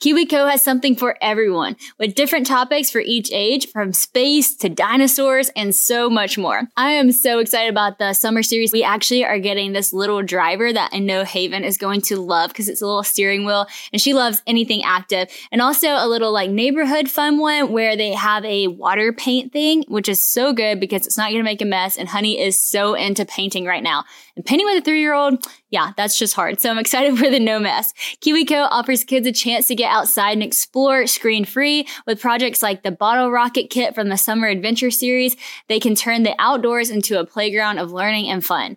KiwiCo 0.00 0.50
has 0.50 0.62
something 0.62 0.96
for 0.96 1.16
everyone 1.22 1.76
with 1.98 2.14
different 2.14 2.46
topics 2.46 2.90
for 2.90 3.00
each 3.00 3.30
age 3.32 3.68
from 3.70 3.92
space 3.92 4.54
to 4.56 4.68
dinosaurs 4.68 5.50
and 5.56 5.74
so 5.74 6.10
much 6.10 6.36
more. 6.36 6.62
I 6.76 6.90
am 6.90 7.10
so 7.12 7.38
excited 7.38 7.70
about 7.70 7.98
the 7.98 8.12
summer 8.12 8.42
series. 8.42 8.72
We 8.72 8.82
actually 8.82 9.24
are 9.24 9.38
getting 9.38 9.72
this 9.72 9.92
little 9.92 10.22
driver 10.22 10.72
that 10.72 10.90
I 10.92 10.98
know 10.98 11.24
Haven 11.24 11.64
is 11.64 11.78
going 11.78 12.02
to 12.02 12.20
love 12.20 12.50
because 12.50 12.68
it's 12.68 12.82
a 12.82 12.86
little 12.86 13.02
steering 13.02 13.44
wheel 13.44 13.66
and 13.92 14.02
she 14.02 14.12
loves 14.12 14.42
anything 14.46 14.82
active 14.84 15.28
and 15.50 15.62
also 15.62 15.88
a 15.88 16.08
little 16.08 16.32
like 16.32 16.50
neighborhood 16.50 17.08
fun 17.08 17.38
one 17.38 17.72
where 17.72 17.96
they 17.96 18.12
have 18.12 18.44
a 18.44 18.68
water 18.68 19.12
paint 19.12 19.52
thing, 19.52 19.84
which 19.88 20.08
is 20.08 20.22
so 20.22 20.52
good 20.52 20.80
because 20.80 21.06
it's 21.06 21.16
not 21.16 21.30
going 21.30 21.40
to 21.40 21.44
make 21.44 21.62
a 21.62 21.66
mess. 21.66 21.96
And 21.96 22.08
Honey 22.08 22.40
is 22.40 22.58
so 22.58 22.94
into 22.94 23.24
painting 23.24 23.64
right 23.64 23.82
now. 23.82 24.04
And 24.36 24.44
painting 24.44 24.66
with 24.66 24.82
a 24.82 24.84
three 24.84 25.00
year 25.00 25.14
old, 25.14 25.46
yeah, 25.70 25.92
that's 25.96 26.18
just 26.18 26.34
hard. 26.34 26.60
So 26.60 26.70
I'm 26.70 26.78
excited 26.78 27.18
for 27.18 27.30
the 27.30 27.40
no 27.40 27.58
mess. 27.58 27.92
KiwiCo 28.20 28.68
offers 28.70 29.04
kids 29.04 29.26
a 29.26 29.32
chance 29.32 29.66
to 29.68 29.74
get 29.74 29.93
outside 29.94 30.32
and 30.32 30.42
explore 30.42 31.06
screen 31.06 31.44
free 31.44 31.86
with 32.06 32.20
projects 32.20 32.62
like 32.62 32.82
the 32.82 32.90
bottle 32.90 33.30
rocket 33.30 33.70
kit 33.70 33.94
from 33.94 34.08
the 34.08 34.18
summer 34.18 34.48
adventure 34.48 34.90
series. 34.90 35.36
They 35.68 35.80
can 35.80 35.94
turn 35.94 36.24
the 36.24 36.34
outdoors 36.38 36.90
into 36.90 37.18
a 37.18 37.24
playground 37.24 37.78
of 37.78 37.92
learning 37.92 38.28
and 38.28 38.44
fun. 38.44 38.76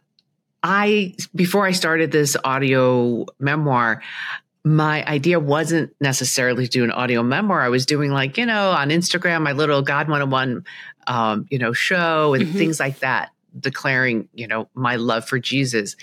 I, 0.63 1.15
before 1.33 1.65
I 1.65 1.71
started 1.71 2.11
this 2.11 2.37
audio 2.43 3.25
memoir, 3.39 4.01
my 4.63 5.05
idea 5.07 5.39
wasn't 5.39 5.95
necessarily 5.99 6.65
to 6.65 6.69
do 6.69 6.83
an 6.83 6.91
audio 6.91 7.23
memoir. 7.23 7.61
I 7.61 7.69
was 7.69 7.85
doing 7.85 8.11
like, 8.11 8.37
you 8.37 8.45
know, 8.45 8.69
on 8.69 8.89
Instagram, 8.89 9.41
my 9.41 9.53
little 9.53 9.81
God 9.81 10.07
101, 10.07 10.65
um, 11.07 11.47
you 11.49 11.57
know, 11.57 11.73
show 11.73 12.33
and 12.35 12.45
mm-hmm. 12.45 12.57
things 12.57 12.79
like 12.79 12.99
that, 12.99 13.31
declaring, 13.59 14.29
you 14.33 14.47
know, 14.47 14.69
my 14.75 14.97
love 14.97 15.27
for 15.27 15.39
Jesus. 15.39 15.95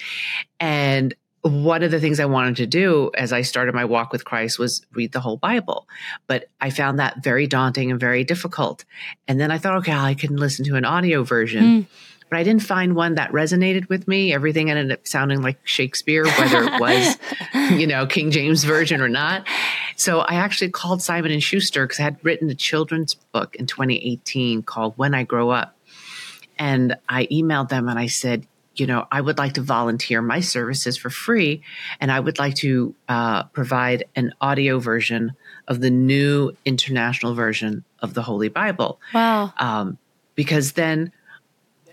And 0.58 1.14
one 1.42 1.84
of 1.84 1.92
the 1.92 2.00
things 2.00 2.18
I 2.18 2.24
wanted 2.24 2.56
to 2.56 2.66
do 2.66 3.12
as 3.14 3.32
I 3.32 3.42
started 3.42 3.76
my 3.76 3.84
walk 3.84 4.12
with 4.12 4.24
Christ 4.24 4.58
was 4.58 4.84
read 4.92 5.12
the 5.12 5.20
whole 5.20 5.36
Bible. 5.36 5.86
But 6.26 6.48
I 6.60 6.70
found 6.70 6.98
that 6.98 7.22
very 7.22 7.46
daunting 7.46 7.92
and 7.92 8.00
very 8.00 8.24
difficult. 8.24 8.84
And 9.28 9.38
then 9.38 9.52
I 9.52 9.58
thought, 9.58 9.76
okay, 9.78 9.92
I 9.92 10.14
can 10.14 10.36
listen 10.36 10.64
to 10.64 10.74
an 10.74 10.84
audio 10.84 11.22
version. 11.22 11.64
Mm 11.64 11.86
but 12.28 12.38
I 12.38 12.42
didn't 12.42 12.62
find 12.62 12.94
one 12.94 13.14
that 13.14 13.32
resonated 13.32 13.88
with 13.88 14.06
me. 14.08 14.32
Everything 14.32 14.70
ended 14.70 14.92
up 14.92 15.06
sounding 15.06 15.42
like 15.42 15.58
Shakespeare, 15.64 16.26
whether 16.26 16.64
it 16.64 16.80
was, 16.80 17.18
you 17.78 17.87
know, 17.87 18.06
King 18.06 18.30
James 18.30 18.64
version 18.64 19.00
or 19.00 19.08
not. 19.08 19.47
So 19.97 20.20
I 20.20 20.35
actually 20.35 20.70
called 20.70 21.02
Simon 21.02 21.32
and 21.32 21.42
Schuster 21.42 21.87
because 21.87 22.00
I 22.00 22.04
had 22.04 22.18
written 22.23 22.50
a 22.50 22.54
children's 22.54 23.14
book 23.14 23.56
in 23.56 23.66
2018 23.66 24.62
called 24.62 24.94
When 24.97 25.14
I 25.14 25.25
Grow 25.25 25.50
Up. 25.50 25.76
And 26.58 26.97
I 27.08 27.26
emailed 27.26 27.68
them 27.68 27.88
and 27.88 27.99
I 27.99 28.08
said, 28.08 28.47
you 28.78 28.87
know, 28.87 29.06
I 29.11 29.20
would 29.20 29.38
like 29.38 29.54
to 29.54 29.61
volunteer 29.61 30.23
my 30.23 30.40
services 30.40 30.97
for 30.97 31.11
free, 31.11 31.62
and 32.00 32.12
I 32.12 32.20
would 32.20 32.38
like 32.38 32.54
to 32.56 32.94
uh, 33.08 33.44
provide 33.44 34.04
an 34.14 34.32
audio 34.40 34.78
version 34.78 35.32
of 35.66 35.80
the 35.80 35.90
new 35.90 36.52
international 36.64 37.35
version 37.35 37.85
of 38.00 38.14
the 38.14 38.23
Holy 38.23 38.49
Bible. 38.49 39.00
Wow. 39.12 39.52
Um, 39.58 39.99
because 40.35 40.73
then 40.73 41.12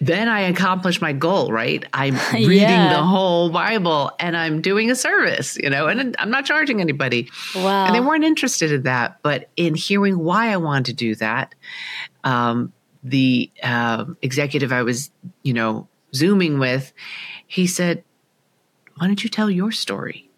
then 0.02 0.28
I 0.28 0.42
accomplish 0.42 1.02
my 1.02 1.14
goal, 1.14 1.52
right? 1.52 1.86
I'm 1.94 2.16
reading 2.34 2.60
yeah. 2.60 2.94
the 2.94 3.04
whole 3.04 3.50
Bible 3.50 4.12
and 4.20 4.36
I'm 4.36 4.62
doing 4.62 4.92
a 4.92 4.96
service, 4.96 5.58
you 5.58 5.70
know, 5.70 5.88
and 5.88 6.16
I'm 6.20 6.30
not 6.30 6.46
charging 6.46 6.82
anybody. 6.82 7.30
Wow. 7.56 7.86
And 7.86 7.96
they 7.96 8.02
weren't 8.02 8.24
interested 8.24 8.72
in 8.72 8.84
that. 8.84 9.20
But 9.22 9.50
in 9.56 9.76
hearing 9.76 10.20
why 10.20 10.52
I 10.52 10.58
wanted 10.58 10.86
to 10.86 10.94
do 10.94 11.16
that, 11.16 11.56
um, 12.24 12.74
the 13.04 13.52
uh, 13.64 14.06
executive 14.22 14.72
I 14.72 14.84
was, 14.84 15.12
you 15.44 15.54
know, 15.54 15.88
Zooming 16.14 16.60
with, 16.60 16.92
he 17.48 17.68
said, 17.68 18.04
Why 18.98 19.08
don't 19.08 19.24
you 19.24 19.30
tell 19.30 19.50
your 19.50 19.72
story? 19.72 20.30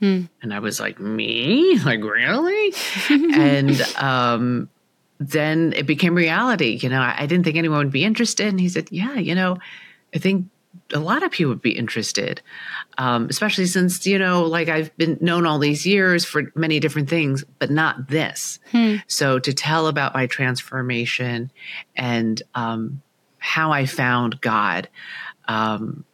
Hmm. 0.00 0.22
And 0.42 0.52
I 0.52 0.58
was 0.58 0.80
like, 0.80 0.98
Me? 0.98 1.78
Like, 1.78 2.02
really? 2.02 2.74
and, 3.10 3.80
um, 3.98 4.68
then 5.18 5.72
it 5.76 5.86
became 5.86 6.14
reality. 6.14 6.78
You 6.82 6.88
know, 6.88 7.00
I, 7.00 7.16
I, 7.20 7.26
didn't 7.26 7.44
think 7.44 7.56
anyone 7.56 7.78
would 7.78 7.90
be 7.90 8.04
interested. 8.04 8.46
And 8.48 8.60
he 8.60 8.68
said, 8.68 8.88
Yeah, 8.90 9.14
you 9.14 9.34
know, 9.34 9.58
I 10.14 10.18
think 10.18 10.46
a 10.92 10.98
lot 10.98 11.22
of 11.22 11.30
people 11.30 11.50
would 11.50 11.62
be 11.62 11.76
interested, 11.76 12.40
um, 12.98 13.26
especially 13.28 13.66
since, 13.66 14.06
you 14.06 14.18
know, 14.18 14.44
like 14.44 14.68
I've 14.68 14.96
been 14.96 15.18
known 15.20 15.46
all 15.46 15.58
these 15.58 15.86
years 15.86 16.24
for 16.24 16.52
many 16.54 16.80
different 16.80 17.08
things, 17.08 17.44
but 17.58 17.70
not 17.70 18.08
this. 18.08 18.58
Hmm. 18.70 18.96
So 19.06 19.38
to 19.38 19.52
tell 19.52 19.86
about 19.86 20.14
my 20.14 20.26
transformation 20.26 21.50
and 21.96 22.40
um, 22.54 23.02
how 23.38 23.72
I 23.72 23.86
found 23.86 24.40
God, 24.40 24.88
um, 25.48 26.04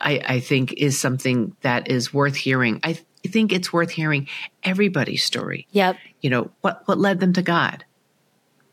I, 0.00 0.22
I 0.26 0.40
think 0.40 0.72
is 0.74 0.98
something 0.98 1.56
that 1.62 1.90
is 1.90 2.12
worth 2.12 2.36
hearing. 2.36 2.80
I, 2.82 2.94
th- 2.94 3.04
I 3.24 3.28
think 3.28 3.52
it's 3.52 3.72
worth 3.72 3.90
hearing 3.90 4.28
everybody's 4.64 5.22
story. 5.22 5.66
Yep. 5.72 5.96
You 6.20 6.30
know, 6.30 6.50
what, 6.62 6.82
what 6.86 6.98
led 6.98 7.20
them 7.20 7.34
to 7.34 7.42
God? 7.42 7.84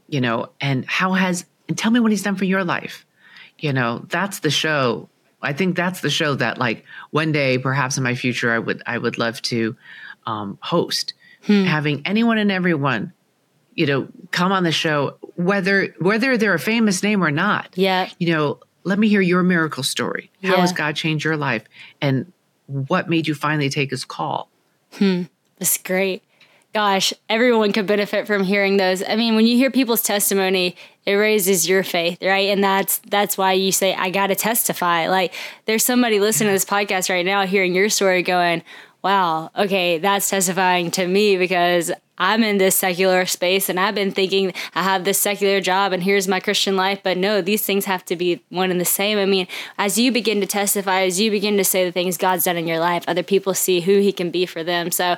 You 0.07 0.21
know, 0.21 0.49
and 0.59 0.85
how 0.85 1.13
has, 1.13 1.45
and 1.67 1.77
tell 1.77 1.91
me 1.91 1.99
what 1.99 2.11
he's 2.11 2.23
done 2.23 2.35
for 2.35 2.45
your 2.45 2.63
life. 2.63 3.05
You 3.59 3.73
know, 3.73 4.05
that's 4.09 4.39
the 4.39 4.49
show. 4.49 5.09
I 5.41 5.53
think 5.53 5.75
that's 5.75 6.01
the 6.01 6.09
show 6.09 6.35
that 6.35 6.57
like 6.57 6.85
one 7.11 7.31
day, 7.31 7.57
perhaps 7.57 7.97
in 7.97 8.03
my 8.03 8.15
future, 8.15 8.51
I 8.51 8.59
would, 8.59 8.81
I 8.85 8.97
would 8.97 9.17
love 9.17 9.41
to 9.43 9.75
um, 10.25 10.57
host 10.61 11.13
hmm. 11.43 11.63
having 11.63 12.01
anyone 12.05 12.37
and 12.37 12.51
everyone, 12.51 13.13
you 13.73 13.85
know, 13.85 14.07
come 14.31 14.51
on 14.51 14.63
the 14.63 14.71
show, 14.71 15.17
whether, 15.35 15.93
whether 15.99 16.37
they're 16.37 16.53
a 16.53 16.59
famous 16.59 17.03
name 17.03 17.23
or 17.23 17.31
not. 17.31 17.69
Yeah. 17.75 18.09
You 18.19 18.33
know, 18.33 18.59
let 18.83 18.99
me 18.99 19.07
hear 19.07 19.21
your 19.21 19.43
miracle 19.43 19.83
story. 19.83 20.31
How 20.43 20.55
yeah. 20.55 20.61
has 20.61 20.73
God 20.73 20.95
changed 20.95 21.25
your 21.25 21.37
life? 21.37 21.63
And 22.01 22.31
what 22.67 23.09
made 23.09 23.27
you 23.27 23.35
finally 23.35 23.69
take 23.69 23.91
his 23.91 24.05
call? 24.05 24.49
Hmm. 24.93 25.23
That's 25.57 25.77
great 25.77 26.23
gosh, 26.73 27.13
everyone 27.29 27.71
could 27.71 27.87
benefit 27.87 28.27
from 28.27 28.43
hearing 28.43 28.77
those. 28.77 29.01
I 29.01 29.15
mean, 29.15 29.35
when 29.35 29.47
you 29.47 29.57
hear 29.57 29.71
people's 29.71 30.01
testimony, 30.01 30.75
it 31.05 31.13
raises 31.13 31.67
your 31.67 31.83
faith, 31.83 32.21
right? 32.21 32.49
And 32.49 32.63
that's 32.63 32.99
that's 32.99 33.37
why 33.37 33.53
you 33.53 33.71
say, 33.71 33.95
I 33.95 34.09
gotta 34.09 34.35
testify. 34.35 35.07
Like 35.07 35.33
there's 35.65 35.83
somebody 35.83 36.19
listening 36.19 36.49
to 36.49 36.53
this 36.53 36.65
podcast 36.65 37.09
right 37.09 37.25
now 37.25 37.45
hearing 37.45 37.73
your 37.73 37.89
story 37.89 38.23
going, 38.23 38.63
Wow, 39.03 39.51
okay, 39.55 39.99
that's 39.99 40.29
testifying 40.29 40.91
to 40.91 41.07
me 41.07 41.37
because 41.37 41.91
I'm 42.17 42.43
in 42.43 42.57
this 42.57 42.75
secular 42.75 43.25
space 43.25 43.69
and 43.69 43.79
I've 43.79 43.95
been 43.95 44.11
thinking 44.11 44.53
I 44.73 44.83
have 44.83 45.03
this 45.03 45.19
secular 45.19 45.61
job 45.61 45.93
and 45.93 46.01
here's 46.03 46.27
my 46.27 46.39
Christian 46.39 46.75
life. 46.75 47.01
But 47.03 47.17
no, 47.17 47.41
these 47.41 47.65
things 47.65 47.85
have 47.85 48.03
to 48.05 48.15
be 48.15 48.43
one 48.49 48.71
and 48.71 48.81
the 48.81 48.85
same. 48.85 49.17
I 49.17 49.25
mean, 49.25 49.47
as 49.77 49.97
you 49.97 50.11
begin 50.11 50.41
to 50.41 50.47
testify, 50.47 51.01
as 51.01 51.19
you 51.19 51.29
begin 51.31 51.57
to 51.57 51.63
say 51.63 51.85
the 51.85 51.91
things 51.91 52.17
God's 52.17 52.45
done 52.45 52.57
in 52.57 52.67
your 52.67 52.79
life, 52.79 53.03
other 53.07 53.23
people 53.23 53.53
see 53.53 53.81
who 53.81 53.99
He 53.99 54.11
can 54.11 54.31
be 54.31 54.45
for 54.45 54.63
them. 54.63 54.91
So 54.91 55.17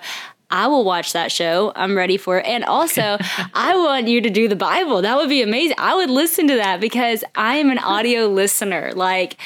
I 0.49 0.67
will 0.67 0.83
watch 0.83 1.13
that 1.13 1.31
show. 1.31 1.71
I'm 1.75 1.95
ready 1.95 2.17
for 2.17 2.39
it. 2.39 2.45
And 2.45 2.63
also, 2.63 3.17
I 3.53 3.75
want 3.75 4.07
you 4.07 4.21
to 4.21 4.29
do 4.29 4.47
the 4.47 4.55
Bible. 4.55 5.01
That 5.01 5.17
would 5.17 5.29
be 5.29 5.41
amazing. 5.41 5.75
I 5.77 5.95
would 5.95 6.09
listen 6.09 6.47
to 6.47 6.55
that 6.55 6.79
because 6.79 7.23
I 7.35 7.55
am 7.57 7.69
an 7.69 7.79
audio 7.79 8.27
listener. 8.41 8.91
Like 8.95 9.37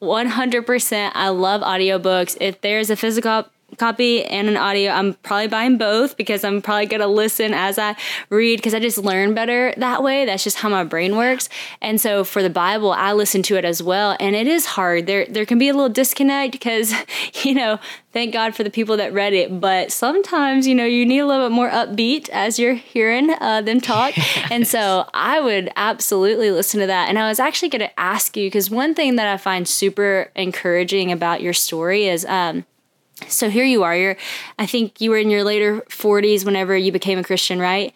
100%. 0.00 1.12
I 1.14 1.28
love 1.28 1.62
audiobooks. 1.62 2.36
If 2.40 2.60
there's 2.60 2.90
a 2.90 2.96
physical 2.96 3.46
copy 3.78 4.24
and 4.24 4.48
an 4.48 4.56
audio. 4.56 4.92
I'm 4.92 5.14
probably 5.14 5.48
buying 5.48 5.78
both 5.78 6.16
because 6.16 6.44
I'm 6.44 6.62
probably 6.62 6.86
going 6.86 7.00
to 7.00 7.06
listen 7.06 7.54
as 7.54 7.78
I 7.78 7.96
read 8.30 8.56
because 8.56 8.74
I 8.74 8.80
just 8.80 8.98
learn 8.98 9.34
better 9.34 9.74
that 9.76 10.02
way. 10.02 10.24
That's 10.24 10.44
just 10.44 10.58
how 10.58 10.68
my 10.68 10.84
brain 10.84 11.16
works. 11.16 11.48
And 11.80 12.00
so 12.00 12.24
for 12.24 12.42
the 12.42 12.50
Bible, 12.50 12.92
I 12.92 13.12
listen 13.12 13.42
to 13.44 13.56
it 13.56 13.64
as 13.64 13.82
well. 13.82 14.16
And 14.20 14.36
it 14.36 14.46
is 14.46 14.66
hard. 14.66 15.06
There 15.06 15.26
there 15.26 15.46
can 15.46 15.58
be 15.58 15.68
a 15.68 15.72
little 15.72 15.88
disconnect 15.88 16.52
because, 16.52 16.92
you 17.42 17.54
know, 17.54 17.78
thank 18.12 18.32
God 18.32 18.54
for 18.54 18.62
the 18.62 18.70
people 18.70 18.96
that 18.98 19.12
read 19.12 19.32
it. 19.32 19.60
But 19.60 19.90
sometimes, 19.90 20.66
you 20.66 20.74
know, 20.74 20.84
you 20.84 21.04
need 21.06 21.20
a 21.20 21.26
little 21.26 21.48
bit 21.48 21.54
more 21.54 21.70
upbeat 21.70 22.28
as 22.30 22.58
you're 22.58 22.74
hearing 22.74 23.30
uh, 23.40 23.62
them 23.62 23.80
talk. 23.80 24.16
Yes. 24.16 24.28
And 24.52 24.66
so 24.66 25.08
I 25.14 25.40
would 25.40 25.70
absolutely 25.76 26.50
listen 26.50 26.80
to 26.80 26.86
that. 26.86 27.08
And 27.08 27.18
I 27.18 27.28
was 27.28 27.40
actually 27.40 27.70
going 27.70 27.80
to 27.80 28.00
ask 28.00 28.36
you 28.36 28.46
because 28.46 28.70
one 28.70 28.94
thing 28.94 29.16
that 29.16 29.26
I 29.26 29.38
find 29.38 29.66
super 29.66 30.30
encouraging 30.36 31.10
about 31.10 31.40
your 31.40 31.54
story 31.54 32.06
is 32.06 32.26
um, 32.26 32.66
so 33.28 33.50
here 33.50 33.64
you 33.64 33.82
are. 33.82 33.96
You're, 33.96 34.16
I 34.58 34.66
think 34.66 35.00
you 35.00 35.10
were 35.10 35.18
in 35.18 35.30
your 35.30 35.44
later 35.44 35.82
40s 35.88 36.44
whenever 36.44 36.76
you 36.76 36.92
became 36.92 37.18
a 37.18 37.24
Christian, 37.24 37.58
right? 37.58 37.94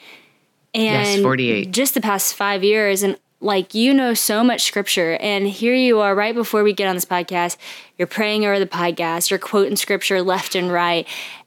And 0.75 1.07
yes, 1.07 1.23
48. 1.23 1.71
Just 1.71 1.95
the 1.95 2.01
past 2.01 2.35
five 2.35 2.63
years, 2.63 3.03
and 3.03 3.19
like 3.41 3.75
you 3.75 3.95
know 3.95 4.15
so 4.15 4.43
much 4.45 4.63
scripture, 4.63 5.17
and 5.21 5.47
here 5.47 5.75
you 5.75 6.01
are 6.01 6.15
right 6.15 6.35
before 6.35 6.63
we 6.63 6.73
get 6.73 6.89
on 6.89 6.95
this 6.95 7.05
podcast. 7.05 7.57
You're 7.99 8.09
praying 8.09 8.45
over 8.45 8.59
the 8.59 8.67
podcast, 8.67 9.31
you're 9.31 9.39
quoting 9.39 9.77
scripture 9.77 10.21
left 10.23 10.55
and 10.55 10.71
right, 10.71 11.07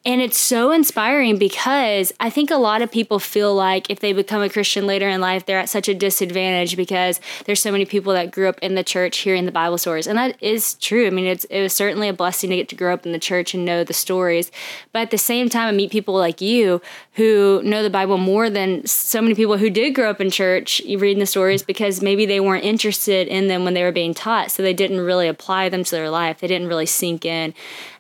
and 0.09 0.23
it's 0.23 0.39
so 0.39 0.71
inspiring 0.71 1.37
because 1.37 2.11
I 2.19 2.31
think 2.31 2.49
a 2.49 2.55
lot 2.55 2.81
of 2.81 2.91
people 2.91 3.19
feel 3.19 3.53
like 3.53 3.91
if 3.91 3.99
they 3.99 4.11
become 4.11 4.41
a 4.41 4.49
Christian 4.49 4.87
later 4.87 5.07
in 5.07 5.21
life, 5.21 5.45
they're 5.45 5.59
at 5.59 5.69
such 5.69 5.87
a 5.87 5.93
disadvantage 5.93 6.75
because 6.75 7.21
there's 7.45 7.61
so 7.61 7.71
many 7.71 7.85
people 7.85 8.13
that 8.13 8.31
grew 8.31 8.49
up 8.49 8.57
in 8.63 8.73
the 8.73 8.83
church 8.83 9.19
hearing 9.19 9.45
the 9.45 9.51
Bible 9.51 9.77
stories. 9.77 10.07
And 10.07 10.17
that 10.17 10.35
is 10.41 10.73
true. 10.73 11.05
I 11.05 11.11
mean, 11.11 11.25
it's, 11.25 11.43
it 11.45 11.61
was 11.61 11.73
certainly 11.73 12.07
a 12.07 12.13
blessing 12.13 12.49
to 12.49 12.55
get 12.55 12.69
to 12.69 12.75
grow 12.75 12.91
up 12.91 13.05
in 13.05 13.11
the 13.11 13.19
church 13.19 13.53
and 13.53 13.63
know 13.63 13.83
the 13.83 13.93
stories. 13.93 14.51
But 14.93 15.03
at 15.03 15.11
the 15.11 15.19
same 15.19 15.47
time, 15.47 15.67
I 15.67 15.71
meet 15.73 15.91
people 15.91 16.15
like 16.15 16.41
you 16.41 16.81
who 17.13 17.61
know 17.63 17.83
the 17.83 17.91
Bible 17.91 18.17
more 18.17 18.49
than 18.49 18.87
so 18.87 19.21
many 19.21 19.35
people 19.35 19.59
who 19.59 19.69
did 19.69 19.93
grow 19.93 20.09
up 20.09 20.19
in 20.19 20.31
church 20.31 20.81
reading 20.87 21.19
the 21.19 21.27
stories 21.27 21.61
because 21.61 22.01
maybe 22.01 22.25
they 22.25 22.39
weren't 22.39 22.65
interested 22.65 23.27
in 23.27 23.47
them 23.47 23.63
when 23.63 23.75
they 23.75 23.83
were 23.83 23.91
being 23.91 24.15
taught. 24.15 24.49
So 24.49 24.63
they 24.63 24.73
didn't 24.73 25.01
really 25.01 25.27
apply 25.27 25.69
them 25.69 25.83
to 25.83 25.91
their 25.91 26.09
life, 26.09 26.39
they 26.39 26.47
didn't 26.47 26.67
really 26.67 26.87
sink 26.87 27.25
in. 27.25 27.53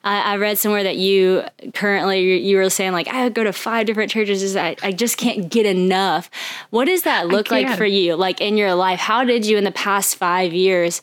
I, 0.03 0.33
I 0.33 0.37
read 0.37 0.57
somewhere 0.57 0.83
that 0.83 0.97
you 0.97 1.43
currently 1.73 1.98
you, 2.07 2.35
you, 2.35 2.57
were 2.57 2.69
saying 2.69 2.93
like 2.93 3.07
I 3.07 3.29
go 3.29 3.43
to 3.43 3.53
five 3.53 3.85
different 3.85 4.11
churches. 4.11 4.55
I, 4.55 4.75
I 4.81 4.91
just 4.91 5.17
can't 5.17 5.49
get 5.49 5.65
enough. 5.65 6.29
What 6.69 6.85
does 6.85 7.03
that 7.03 7.27
look 7.27 7.51
like 7.51 7.77
for 7.77 7.85
you? 7.85 8.15
Like 8.15 8.41
in 8.41 8.57
your 8.57 8.73
life, 8.75 8.99
how 8.99 9.23
did 9.23 9.45
you 9.45 9.57
in 9.57 9.63
the 9.63 9.71
past 9.71 10.15
five 10.15 10.53
years 10.53 11.01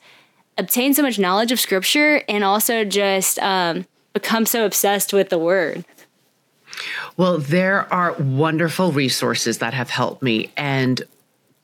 obtain 0.59 0.95
so 0.95 1.03
much 1.03 1.19
knowledge 1.19 1.53
of 1.53 1.61
Scripture 1.61 2.23
and 2.29 2.43
also 2.43 2.85
just 2.85 3.39
um, 3.41 3.87
become 4.13 4.47
so 4.47 4.65
obsessed 4.65 5.13
with 5.13 5.29
the 5.29 5.39
Word? 5.39 5.85
Well, 7.17 7.39
there 7.39 7.93
are 7.93 8.13
wonderful 8.15 8.93
resources 8.93 9.59
that 9.59 9.75
have 9.75 9.91
helped 9.91 10.23
me. 10.23 10.51
And 10.57 11.03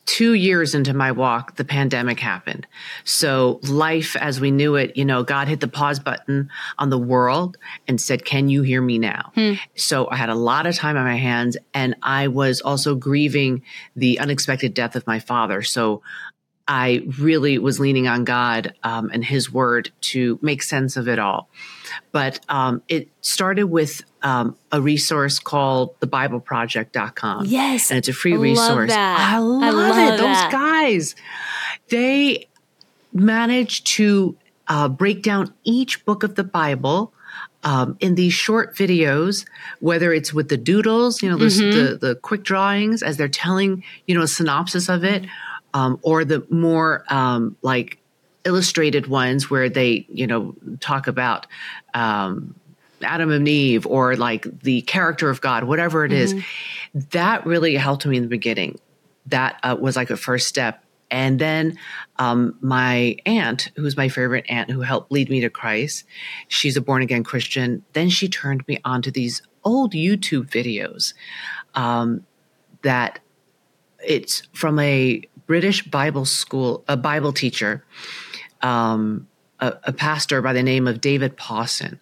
two 0.05 0.35
years 0.35 0.75
into 0.75 0.93
my 0.93 1.13
walk, 1.13 1.57
the 1.57 1.65
pandemic 1.65 2.19
happened. 2.19 2.67
So 3.05 3.61
life 3.63 4.17
as 4.17 4.41
we 4.41 4.51
knew 4.51 4.75
it, 4.75 4.97
you 4.97 5.05
know, 5.05 5.23
God 5.23 5.49
hit 5.49 5.61
the 5.61 5.69
pause 5.69 6.01
button 6.01 6.51
on 6.79 6.91
the 6.91 6.99
world 6.99 7.57
and 7.87 8.01
said, 8.01 8.25
can 8.25 8.49
you 8.49 8.63
hear 8.63 8.83
me 8.83 8.99
now? 8.99 9.31
Hmm. 9.35 9.55
So 9.77 10.09
I 10.11 10.17
had 10.17 10.29
a 10.29 10.35
lot 10.35 10.67
of 10.67 10.75
time 10.75 10.97
on 10.97 11.05
my 11.05 11.17
hands 11.17 11.57
and 11.73 11.95
I 12.03 12.29
was 12.29 12.61
also 12.61 12.95
grieving 12.95 13.63
the 13.95 14.19
unexpected 14.19 14.75
death 14.75 14.97
of 14.97 15.07
my 15.07 15.21
father. 15.21 15.63
So 15.63 16.03
I 16.67 17.03
really 17.19 17.59
was 17.59 17.81
leaning 17.81 18.09
on 18.09 18.25
God 18.25 18.75
um, 18.83 19.11
and 19.13 19.25
His 19.25 19.53
Word 19.53 19.91
to 20.03 20.39
make 20.43 20.63
sense 20.63 20.97
of 20.97 21.09
it 21.09 21.19
all. 21.19 21.49
But 22.13 22.41
um, 22.49 22.83
it 22.89 23.09
started 23.21 23.65
with 23.65 24.03
um, 24.23 24.57
a 24.71 24.81
resource 24.81 25.39
called 25.39 25.99
thebibleproject.com. 26.01 27.47
Yes. 27.47 27.91
And 27.91 27.99
it's 27.99 28.09
a 28.09 28.13
free 28.13 28.33
I 28.33 28.37
love 28.37 28.43
resource. 28.43 28.91
that. 28.91 29.33
I 29.33 29.39
love, 29.39 29.63
I 29.63 29.71
love 29.71 29.91
it. 29.91 29.95
that. 29.95 30.19
Those 30.19 30.53
guys, 30.53 31.15
they 31.89 32.47
manage 33.13 33.85
to 33.85 34.37
uh, 34.69 34.89
break 34.89 35.23
down 35.23 35.53
each 35.65 36.05
book 36.05 36.23
of 36.23 36.35
the 36.35 36.45
Bible. 36.45 37.13
Um, 37.65 37.97
in 38.01 38.17
these 38.17 38.33
short 38.33 38.75
videos, 38.75 39.47
whether 39.79 40.13
it's 40.13 40.35
with 40.35 40.49
the 40.49 40.57
doodles, 40.57 41.23
you 41.23 41.31
know, 41.31 41.37
those, 41.37 41.59
the 41.59 41.97
the 42.01 42.17
quick 42.17 42.43
drawings 42.43 43.05
as 43.05 43.17
they're 43.19 43.29
telling, 43.29 43.85
you 44.05 44.17
know, 44.17 44.23
a 44.23 44.27
synopsis 44.27 44.89
of 44.89 45.05
it, 45.05 45.27
um, 45.73 46.01
or 46.03 46.25
the 46.25 46.45
more 46.51 47.05
um, 47.09 47.57
like 47.63 47.99
illustrated 48.45 49.07
ones 49.07 49.49
where 49.49 49.69
they, 49.69 50.05
you 50.09 50.27
know, 50.27 50.57
talk 50.81 51.07
about 51.07 51.47
um, 51.95 52.57
Adam 53.05 53.31
and 53.31 53.47
Eve 53.49 53.87
or 53.87 54.17
like 54.17 54.61
the 54.61 54.83
character 54.83 55.31
of 55.31 55.41
God, 55.41 55.65
whatever 55.65 56.05
it 56.05 56.13
is, 56.13 56.35
that 57.11 57.47
really 57.47 57.75
helped 57.77 58.07
me 58.07 58.17
in 58.17 58.23
the 58.23 58.29
beginning. 58.29 58.79
That 59.27 59.59
uh, 59.63 59.77
was 59.79 59.97
like 59.97 60.11
a 60.11 60.17
first 60.17 60.49
step. 60.49 60.85
And 61.11 61.39
then 61.39 61.79
um, 62.19 62.57
my 62.63 63.17
aunt, 63.27 63.71
who's 63.77 63.97
my 63.97 64.09
favorite 64.09 64.47
aunt, 64.49 64.71
who 64.71 64.81
helped 64.81 65.13
lead 65.13 65.29
me 65.29 65.41
to 65.43 65.51
Christ, 65.51 66.05
she's 66.49 66.77
a 66.77 66.81
born 66.81 67.03
again 67.03 67.23
Christian. 67.23 67.85
Then 67.93 68.09
she 68.09 68.29
turned 68.29 68.67
me 68.67 68.79
onto 68.85 69.11
these 69.11 69.43
old 69.63 69.93
YouTube 69.93 70.49
videos 70.49 71.13
um, 71.75 72.25
that 72.83 73.21
it's 74.05 74.43
from 74.53 74.79
a 74.79 75.23
British 75.47 75.83
Bible 75.85 76.25
school, 76.25 76.83
a 76.89 76.97
Bible 76.97 77.33
teacher, 77.33 77.85
um, 78.63 79.29
a, 79.61 79.75
a 79.85 79.93
pastor 79.93 80.41
by 80.41 80.53
the 80.53 80.63
name 80.63 80.89
of 80.89 81.01
David 81.01 81.37
Pawson. 81.37 82.01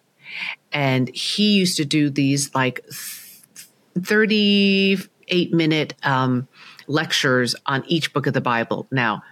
And 0.71 1.09
he 1.09 1.53
used 1.53 1.77
to 1.77 1.85
do 1.85 2.09
these 2.09 2.53
like 2.55 2.85
38 3.99 5.53
minute 5.53 5.93
um, 6.03 6.47
lectures 6.87 7.55
on 7.65 7.83
each 7.87 8.13
book 8.13 8.27
of 8.27 8.33
the 8.33 8.41
Bible. 8.41 8.87
Now, 8.91 9.23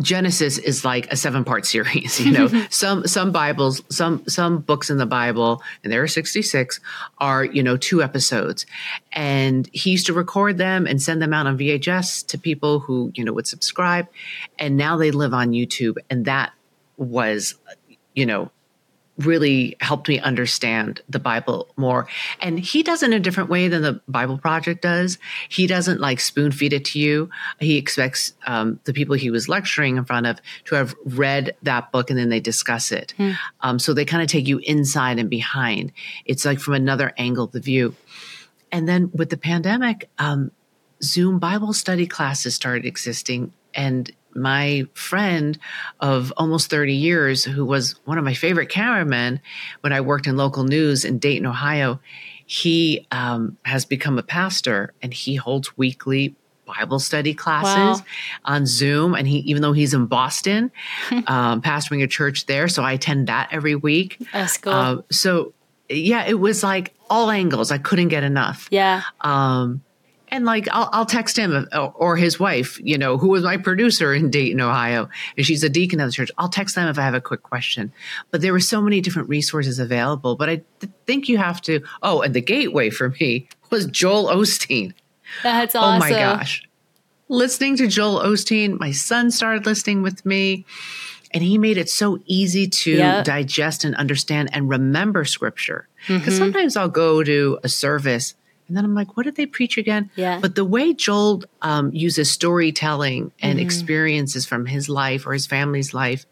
Genesis 0.00 0.58
is 0.58 0.84
like 0.84 1.10
a 1.12 1.16
seven 1.16 1.44
part 1.44 1.64
series, 1.66 2.20
you 2.24 2.32
know. 2.32 2.48
some 2.70 3.06
some 3.06 3.32
Bibles, 3.32 3.82
some 3.88 4.26
some 4.26 4.58
books 4.58 4.90
in 4.90 4.98
the 4.98 5.06
Bible, 5.06 5.62
and 5.82 5.92
there 5.92 6.02
are 6.02 6.08
66, 6.08 6.80
are, 7.18 7.44
you 7.44 7.62
know, 7.62 7.76
two 7.76 8.02
episodes. 8.02 8.66
And 9.12 9.68
he 9.72 9.90
used 9.90 10.06
to 10.06 10.12
record 10.12 10.58
them 10.58 10.86
and 10.86 11.00
send 11.00 11.22
them 11.22 11.32
out 11.32 11.46
on 11.46 11.58
VHS 11.58 12.26
to 12.28 12.38
people 12.38 12.80
who, 12.80 13.12
you 13.14 13.24
know, 13.24 13.32
would 13.32 13.46
subscribe. 13.46 14.08
And 14.58 14.76
now 14.76 14.96
they 14.96 15.10
live 15.10 15.34
on 15.34 15.50
YouTube. 15.50 15.96
And 16.10 16.24
that 16.24 16.52
was, 16.96 17.54
you 18.14 18.26
know, 18.26 18.50
really 19.18 19.76
helped 19.80 20.08
me 20.08 20.18
understand 20.18 21.02
the 21.08 21.18
Bible 21.18 21.68
more. 21.76 22.06
And 22.40 22.58
he 22.58 22.82
does 22.82 23.02
it 23.02 23.06
in 23.06 23.12
a 23.12 23.20
different 23.20 23.50
way 23.50 23.68
than 23.68 23.82
the 23.82 24.00
Bible 24.08 24.38
Project 24.38 24.82
does. 24.82 25.18
He 25.48 25.66
doesn't 25.66 26.00
like 26.00 26.18
spoon 26.18 26.50
feed 26.50 26.72
it 26.72 26.84
to 26.86 26.98
you. 26.98 27.28
He 27.60 27.76
expects 27.76 28.32
um, 28.46 28.80
the 28.84 28.92
people 28.92 29.14
he 29.14 29.30
was 29.30 29.48
lecturing 29.48 29.96
in 29.96 30.04
front 30.04 30.26
of 30.26 30.40
to 30.64 30.76
have 30.76 30.94
read 31.04 31.54
that 31.62 31.92
book 31.92 32.10
and 32.10 32.18
then 32.18 32.30
they 32.30 32.40
discuss 32.40 32.90
it. 32.90 33.12
Um, 33.60 33.78
so 33.78 33.92
they 33.92 34.04
kind 34.04 34.22
of 34.22 34.28
take 34.28 34.48
you 34.48 34.58
inside 34.58 35.18
and 35.18 35.28
behind. 35.28 35.92
It's 36.24 36.44
like 36.44 36.58
from 36.58 36.74
another 36.74 37.12
angle 37.18 37.44
of 37.44 37.52
the 37.52 37.60
view. 37.60 37.94
And 38.70 38.88
then 38.88 39.10
with 39.12 39.28
the 39.28 39.36
pandemic, 39.36 40.08
um, 40.18 40.50
Zoom 41.02 41.38
Bible 41.38 41.74
study 41.74 42.06
classes 42.06 42.54
started 42.54 42.86
existing. 42.86 43.52
And 43.74 44.10
my 44.34 44.86
friend 44.94 45.58
of 46.00 46.32
almost 46.36 46.70
30 46.70 46.94
years, 46.94 47.44
who 47.44 47.64
was 47.64 47.96
one 48.04 48.18
of 48.18 48.24
my 48.24 48.34
favorite 48.34 48.68
cameramen 48.68 49.40
when 49.80 49.92
I 49.92 50.00
worked 50.00 50.26
in 50.26 50.36
local 50.36 50.64
news 50.64 51.04
in 51.04 51.18
Dayton, 51.18 51.46
Ohio, 51.46 52.00
he 52.46 53.06
um, 53.10 53.56
has 53.64 53.84
become 53.84 54.18
a 54.18 54.22
pastor 54.22 54.92
and 55.02 55.12
he 55.14 55.36
holds 55.36 55.76
weekly 55.76 56.34
Bible 56.66 56.98
study 57.00 57.34
classes 57.34 58.00
Wow. 58.00 58.06
on 58.44 58.66
Zoom. 58.66 59.14
And 59.14 59.26
he, 59.28 59.38
even 59.38 59.62
though 59.62 59.72
he's 59.72 59.94
in 59.94 60.06
Boston, 60.06 60.70
um, 61.26 61.60
pastoring 61.62 62.02
a 62.02 62.06
church 62.06 62.46
there, 62.46 62.68
so 62.68 62.82
I 62.82 62.92
attend 62.92 63.26
that 63.28 63.48
every 63.52 63.74
week. 63.74 64.18
That's 64.32 64.56
cool. 64.58 64.72
Um, 64.72 65.04
so 65.10 65.52
yeah, 65.88 66.24
it 66.26 66.38
was 66.38 66.62
like 66.62 66.94
all 67.10 67.30
angles. 67.30 67.70
I 67.70 67.78
couldn't 67.78 68.08
get 68.08 68.22
enough. 68.24 68.68
yeah. 68.70 69.02
Um, 69.20 69.82
and 70.32 70.46
like 70.46 70.66
I'll, 70.72 70.88
I'll 70.92 71.06
text 71.06 71.36
him 71.36 71.68
uh, 71.72 71.84
or 71.94 72.16
his 72.16 72.40
wife, 72.40 72.80
you 72.82 72.96
know, 72.96 73.18
who 73.18 73.28
was 73.28 73.44
my 73.44 73.58
producer 73.58 74.14
in 74.14 74.30
Dayton, 74.30 74.60
Ohio, 74.62 75.10
and 75.36 75.44
she's 75.46 75.62
a 75.62 75.68
deacon 75.68 76.00
of 76.00 76.08
the 76.08 76.12
church. 76.12 76.30
I'll 76.38 76.48
text 76.48 76.74
them 76.74 76.88
if 76.88 76.98
I 76.98 77.02
have 77.02 77.14
a 77.14 77.20
quick 77.20 77.42
question. 77.42 77.92
But 78.30 78.40
there 78.40 78.52
were 78.52 78.58
so 78.60 78.80
many 78.80 79.02
different 79.02 79.28
resources 79.28 79.78
available. 79.78 80.34
But 80.34 80.48
I 80.48 80.56
th- 80.80 80.92
think 81.06 81.28
you 81.28 81.36
have 81.36 81.60
to. 81.62 81.82
Oh, 82.02 82.22
and 82.22 82.34
the 82.34 82.40
gateway 82.40 82.88
for 82.88 83.10
me 83.20 83.46
was 83.70 83.86
Joel 83.86 84.26
Osteen. 84.28 84.94
That's 85.42 85.74
awesome. 85.74 85.96
Oh 85.96 85.98
my 85.98 86.10
gosh. 86.10 86.66
Listening 87.28 87.76
to 87.76 87.86
Joel 87.86 88.20
Osteen, 88.20 88.80
my 88.80 88.90
son 88.90 89.30
started 89.30 89.66
listening 89.66 90.02
with 90.02 90.24
me, 90.24 90.64
and 91.32 91.44
he 91.44 91.58
made 91.58 91.76
it 91.76 91.88
so 91.90 92.18
easy 92.26 92.66
to 92.68 92.92
Yep. 92.92 93.24
digest 93.26 93.84
and 93.84 93.94
understand 93.96 94.48
and 94.52 94.68
remember 94.68 95.24
scripture. 95.26 95.88
Mm-hmm. 96.06 96.18
Because 96.18 96.36
sometimes 96.38 96.76
I'll 96.76 96.88
go 96.88 97.22
to 97.22 97.58
a 97.62 97.68
service 97.68 98.34
and 98.72 98.76
then 98.78 98.86
I'm 98.86 98.94
like, 98.94 99.18
what 99.18 99.24
did 99.24 99.36
they 99.36 99.44
preach 99.44 99.76
again? 99.76 100.10
Yeah. 100.16 100.38
But 100.40 100.54
the 100.54 100.64
way 100.64 100.94
Joel 100.94 101.42
um, 101.60 101.92
uses 101.92 102.30
storytelling 102.30 103.32
and 103.42 103.58
Mm-hmm. 103.58 103.66
experiences 103.66 104.46
from 104.46 104.64
his 104.64 104.88
life 104.88 105.26
or 105.26 105.34
his 105.34 105.46
family's 105.46 105.92
life, 105.92 106.24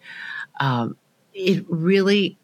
um, 0.58 0.96
it 1.34 1.66
really 1.68 2.38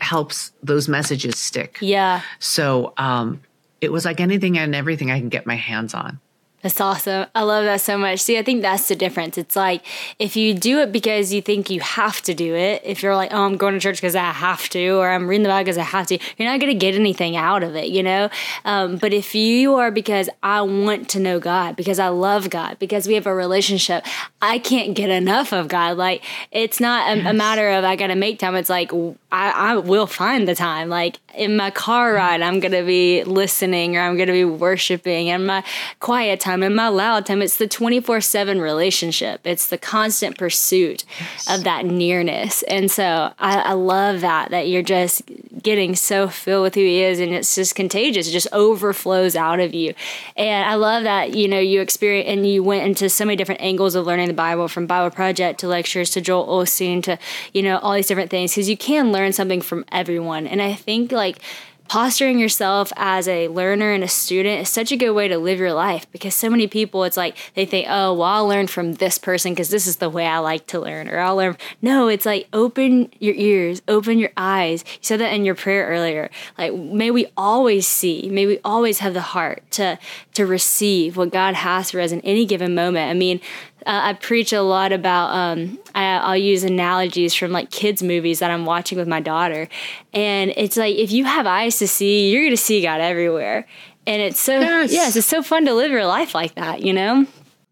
helps 0.00 0.52
those 0.62 0.86
messages 0.86 1.36
stick. 1.36 1.78
Yeah. 1.80 2.20
So 2.38 2.92
um, 2.96 3.40
it 3.80 3.90
was 3.90 4.04
like 4.04 4.20
anything 4.20 4.56
and 4.56 4.72
everything 4.72 5.10
I 5.10 5.18
can 5.18 5.30
get 5.30 5.46
my 5.46 5.56
hands 5.56 5.94
on. 5.94 6.20
That's 6.60 6.80
awesome. 6.80 7.26
I 7.36 7.42
love 7.42 7.64
that 7.66 7.80
so 7.80 7.96
much. 7.96 8.18
See, 8.18 8.36
I 8.36 8.42
think 8.42 8.62
that's 8.62 8.88
the 8.88 8.96
difference. 8.96 9.38
It's 9.38 9.54
like 9.54 9.82
if 10.18 10.34
you 10.34 10.54
do 10.54 10.80
it 10.80 10.90
because 10.90 11.32
you 11.32 11.40
think 11.40 11.70
you 11.70 11.78
have 11.78 12.20
to 12.22 12.34
do 12.34 12.56
it, 12.56 12.82
if 12.84 13.00
you're 13.00 13.14
like, 13.14 13.32
oh, 13.32 13.44
I'm 13.44 13.56
going 13.56 13.74
to 13.74 13.80
church 13.80 13.98
because 13.98 14.16
I 14.16 14.32
have 14.32 14.68
to, 14.70 14.88
or 14.98 15.08
I'm 15.08 15.28
reading 15.28 15.44
the 15.44 15.50
Bible 15.50 15.64
because 15.64 15.78
I 15.78 15.84
have 15.84 16.08
to, 16.08 16.18
you're 16.36 16.48
not 16.48 16.58
going 16.58 16.72
to 16.72 16.78
get 16.78 16.96
anything 16.96 17.36
out 17.36 17.62
of 17.62 17.76
it, 17.76 17.90
you 17.90 18.02
know? 18.02 18.28
Um, 18.64 18.96
but 18.96 19.12
if 19.12 19.36
you 19.36 19.76
are 19.76 19.92
because 19.92 20.28
I 20.42 20.62
want 20.62 21.08
to 21.10 21.20
know 21.20 21.38
God, 21.38 21.76
because 21.76 22.00
I 22.00 22.08
love 22.08 22.50
God, 22.50 22.76
because 22.80 23.06
we 23.06 23.14
have 23.14 23.26
a 23.26 23.34
relationship, 23.34 24.04
I 24.42 24.58
can't 24.58 24.96
get 24.96 25.10
enough 25.10 25.52
of 25.52 25.68
God. 25.68 25.96
Like, 25.96 26.24
it's 26.50 26.80
not 26.80 27.16
a, 27.16 27.30
a 27.30 27.32
matter 27.32 27.70
of 27.70 27.84
I 27.84 27.94
got 27.94 28.08
to 28.08 28.16
make 28.16 28.40
time. 28.40 28.56
It's 28.56 28.68
like, 28.68 28.90
I, 29.30 29.50
I 29.50 29.76
will 29.76 30.06
find 30.06 30.48
the 30.48 30.54
time. 30.54 30.88
Like, 30.88 31.18
in 31.34 31.56
my 31.56 31.70
car 31.70 32.14
ride, 32.14 32.40
I'm 32.40 32.60
going 32.60 32.72
to 32.72 32.84
be 32.84 33.24
listening 33.24 33.96
or 33.96 34.00
I'm 34.00 34.16
going 34.16 34.26
to 34.26 34.32
be 34.32 34.44
worshiping. 34.44 35.28
In 35.28 35.44
my 35.44 35.62
quiet 36.00 36.40
time, 36.40 36.62
in 36.62 36.74
my 36.74 36.88
loud 36.88 37.26
time, 37.26 37.42
it's 37.42 37.56
the 37.56 37.68
24 37.68 38.22
7 38.22 38.60
relationship. 38.60 39.42
It's 39.44 39.66
the 39.68 39.78
constant 39.78 40.38
pursuit 40.38 41.04
of 41.48 41.64
that 41.64 41.84
nearness. 41.84 42.62
And 42.64 42.90
so 42.90 43.32
I, 43.38 43.58
I 43.60 43.72
love 43.74 44.22
that, 44.22 44.50
that 44.50 44.68
you're 44.68 44.82
just 44.82 45.22
getting 45.62 45.94
so 45.94 46.28
filled 46.28 46.62
with 46.62 46.74
who 46.74 46.80
He 46.80 47.02
is 47.02 47.20
and 47.20 47.32
it's 47.32 47.54
just 47.54 47.74
contagious. 47.74 48.28
It 48.28 48.32
just 48.32 48.48
overflows 48.52 49.36
out 49.36 49.60
of 49.60 49.74
you. 49.74 49.94
And 50.36 50.68
I 50.68 50.74
love 50.74 51.04
that, 51.04 51.34
you 51.34 51.48
know, 51.48 51.58
you 51.58 51.80
experience 51.80 52.28
and 52.28 52.46
you 52.46 52.62
went 52.62 52.86
into 52.86 53.08
so 53.10 53.24
many 53.24 53.36
different 53.36 53.60
angles 53.60 53.94
of 53.94 54.06
learning 54.06 54.28
the 54.28 54.34
Bible 54.34 54.68
from 54.68 54.86
Bible 54.86 55.14
Project 55.14 55.60
to 55.60 55.68
lectures 55.68 56.10
to 56.10 56.20
Joel 56.20 56.46
Osteen 56.46 57.02
to, 57.04 57.18
you 57.52 57.62
know, 57.62 57.78
all 57.78 57.92
these 57.92 58.06
different 58.06 58.30
things 58.30 58.52
because 58.52 58.68
you 58.68 58.76
can 58.76 59.12
learn 59.12 59.17
something 59.32 59.60
from 59.60 59.84
everyone. 59.90 60.46
And 60.46 60.62
I 60.62 60.74
think 60.74 61.12
like, 61.12 61.40
posturing 61.88 62.38
yourself 62.38 62.92
as 62.96 63.26
a 63.26 63.48
learner 63.48 63.92
and 63.92 64.04
a 64.04 64.08
student 64.08 64.60
is 64.60 64.68
such 64.68 64.92
a 64.92 64.96
good 64.96 65.12
way 65.12 65.26
to 65.26 65.38
live 65.38 65.58
your 65.58 65.72
life 65.72 66.06
because 66.12 66.34
so 66.34 66.50
many 66.50 66.66
people 66.66 67.02
it's 67.02 67.16
like 67.16 67.34
they 67.54 67.64
think 67.64 67.86
oh 67.88 68.12
well 68.12 68.24
i'll 68.24 68.46
learn 68.46 68.66
from 68.66 68.92
this 68.94 69.16
person 69.16 69.52
because 69.52 69.70
this 69.70 69.86
is 69.86 69.96
the 69.96 70.10
way 70.10 70.26
i 70.26 70.36
like 70.36 70.66
to 70.66 70.78
learn 70.78 71.08
or 71.08 71.18
i'll 71.18 71.36
learn 71.36 71.56
no 71.80 72.06
it's 72.06 72.26
like 72.26 72.46
open 72.52 73.10
your 73.20 73.34
ears 73.34 73.80
open 73.88 74.18
your 74.18 74.30
eyes. 74.36 74.84
You 74.86 74.98
said 75.02 75.20
that 75.20 75.32
in 75.32 75.44
your 75.44 75.54
prayer 75.54 75.86
earlier. 75.86 76.30
Like 76.56 76.74
may 76.74 77.10
we 77.10 77.26
always 77.36 77.86
see 77.86 78.28
may 78.30 78.46
we 78.46 78.60
always 78.64 78.98
have 78.98 79.14
the 79.14 79.20
heart 79.20 79.62
to 79.72 79.98
to 80.34 80.46
receive 80.46 81.16
what 81.16 81.30
god 81.30 81.54
has 81.54 81.90
for 81.90 82.00
us 82.00 82.12
in 82.12 82.20
any 82.20 82.44
given 82.44 82.74
moment. 82.74 83.10
I 83.10 83.14
mean 83.14 83.40
uh, 83.88 84.00
I 84.04 84.12
preach 84.12 84.52
a 84.52 84.60
lot 84.62 84.92
about. 84.92 85.30
Um, 85.34 85.78
I, 85.94 86.18
I'll 86.18 86.36
use 86.36 86.62
analogies 86.62 87.34
from 87.34 87.50
like 87.50 87.70
kids' 87.70 88.02
movies 88.02 88.38
that 88.40 88.50
I'm 88.50 88.66
watching 88.66 88.98
with 88.98 89.08
my 89.08 89.20
daughter, 89.20 89.68
and 90.12 90.52
it's 90.56 90.76
like 90.76 90.94
if 90.96 91.10
you 91.10 91.24
have 91.24 91.46
eyes 91.46 91.78
to 91.78 91.88
see, 91.88 92.30
you're 92.30 92.44
gonna 92.44 92.56
see 92.56 92.82
God 92.82 93.00
everywhere, 93.00 93.66
and 94.06 94.20
it's 94.22 94.38
so 94.38 94.60
Yes. 94.60 94.92
yes, 94.92 95.16
it's 95.16 95.26
so 95.26 95.42
fun 95.42 95.64
to 95.64 95.74
live 95.74 95.90
your 95.90 96.06
life 96.06 96.34
like 96.34 96.54
that, 96.56 96.82
you 96.82 96.92
know? 96.92 97.26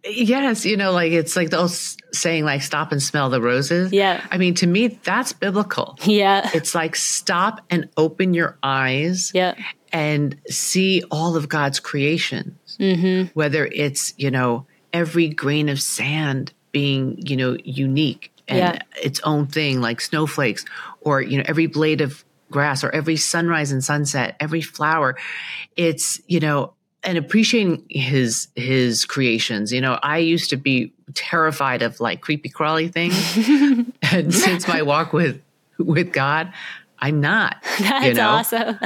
Yes, 0.08 0.64
you 0.64 0.76
know, 0.76 0.92
like 0.92 1.12
it's 1.12 1.34
like 1.36 1.50
the 1.50 1.58
old 1.58 1.72
saying, 2.12 2.44
like 2.44 2.62
stop 2.62 2.92
and 2.92 3.02
smell 3.02 3.28
the 3.28 3.40
roses. 3.40 3.92
Yeah. 3.92 4.24
I 4.30 4.38
mean, 4.38 4.54
to 4.54 4.66
me, 4.66 4.98
that's 5.02 5.32
biblical. 5.32 5.98
Yeah, 6.04 6.48
It's 6.54 6.74
like 6.74 6.94
stop 6.94 7.60
and 7.70 7.88
open 7.96 8.32
your 8.32 8.56
eyes 8.62 9.32
yeah, 9.34 9.54
and 9.92 10.40
see 10.48 11.02
all 11.10 11.36
of 11.36 11.48
God's 11.48 11.80
creations. 11.80 12.54
Mm-hmm. 12.78 13.30
Whether 13.34 13.66
it's, 13.66 14.14
you 14.16 14.30
know, 14.30 14.66
every 14.96 15.28
grain 15.28 15.68
of 15.68 15.78
sand 15.80 16.52
being, 16.72 17.16
you 17.26 17.36
know, 17.36 17.56
unique 17.64 18.32
and 18.48 18.58
Yeah. 18.58 18.78
its 19.02 19.20
own 19.24 19.46
thing, 19.46 19.80
like 19.80 20.00
snowflakes, 20.00 20.64
or 21.00 21.20
you 21.20 21.36
know, 21.38 21.44
every 21.46 21.66
blade 21.66 22.00
of 22.00 22.24
grass, 22.50 22.84
or 22.84 22.90
every 22.94 23.16
sunrise 23.16 23.72
and 23.72 23.82
sunset, 23.82 24.36
every 24.40 24.62
flower. 24.62 25.16
It's 25.76 26.20
you 26.26 26.40
know, 26.40 26.72
and 27.02 27.18
appreciating 27.18 27.84
his 27.90 28.48
his 28.54 29.04
creations. 29.04 29.72
You 29.72 29.80
know, 29.80 29.98
I 30.02 30.18
used 30.18 30.50
to 30.50 30.56
be 30.56 30.92
terrified 31.14 31.82
of 31.82 32.00
like 32.00 32.20
creepy 32.20 32.48
crawly 32.48 32.88
things, 32.88 33.14
and 34.12 34.32
since 34.34 34.66
my 34.68 34.82
walk 34.82 35.12
with 35.12 35.40
with 35.78 36.12
God, 36.12 36.52
I'm 36.98 37.20
not. 37.20 37.56
That's 37.80 38.06
you 38.06 38.14
know? 38.14 38.28
awesome. 38.30 38.78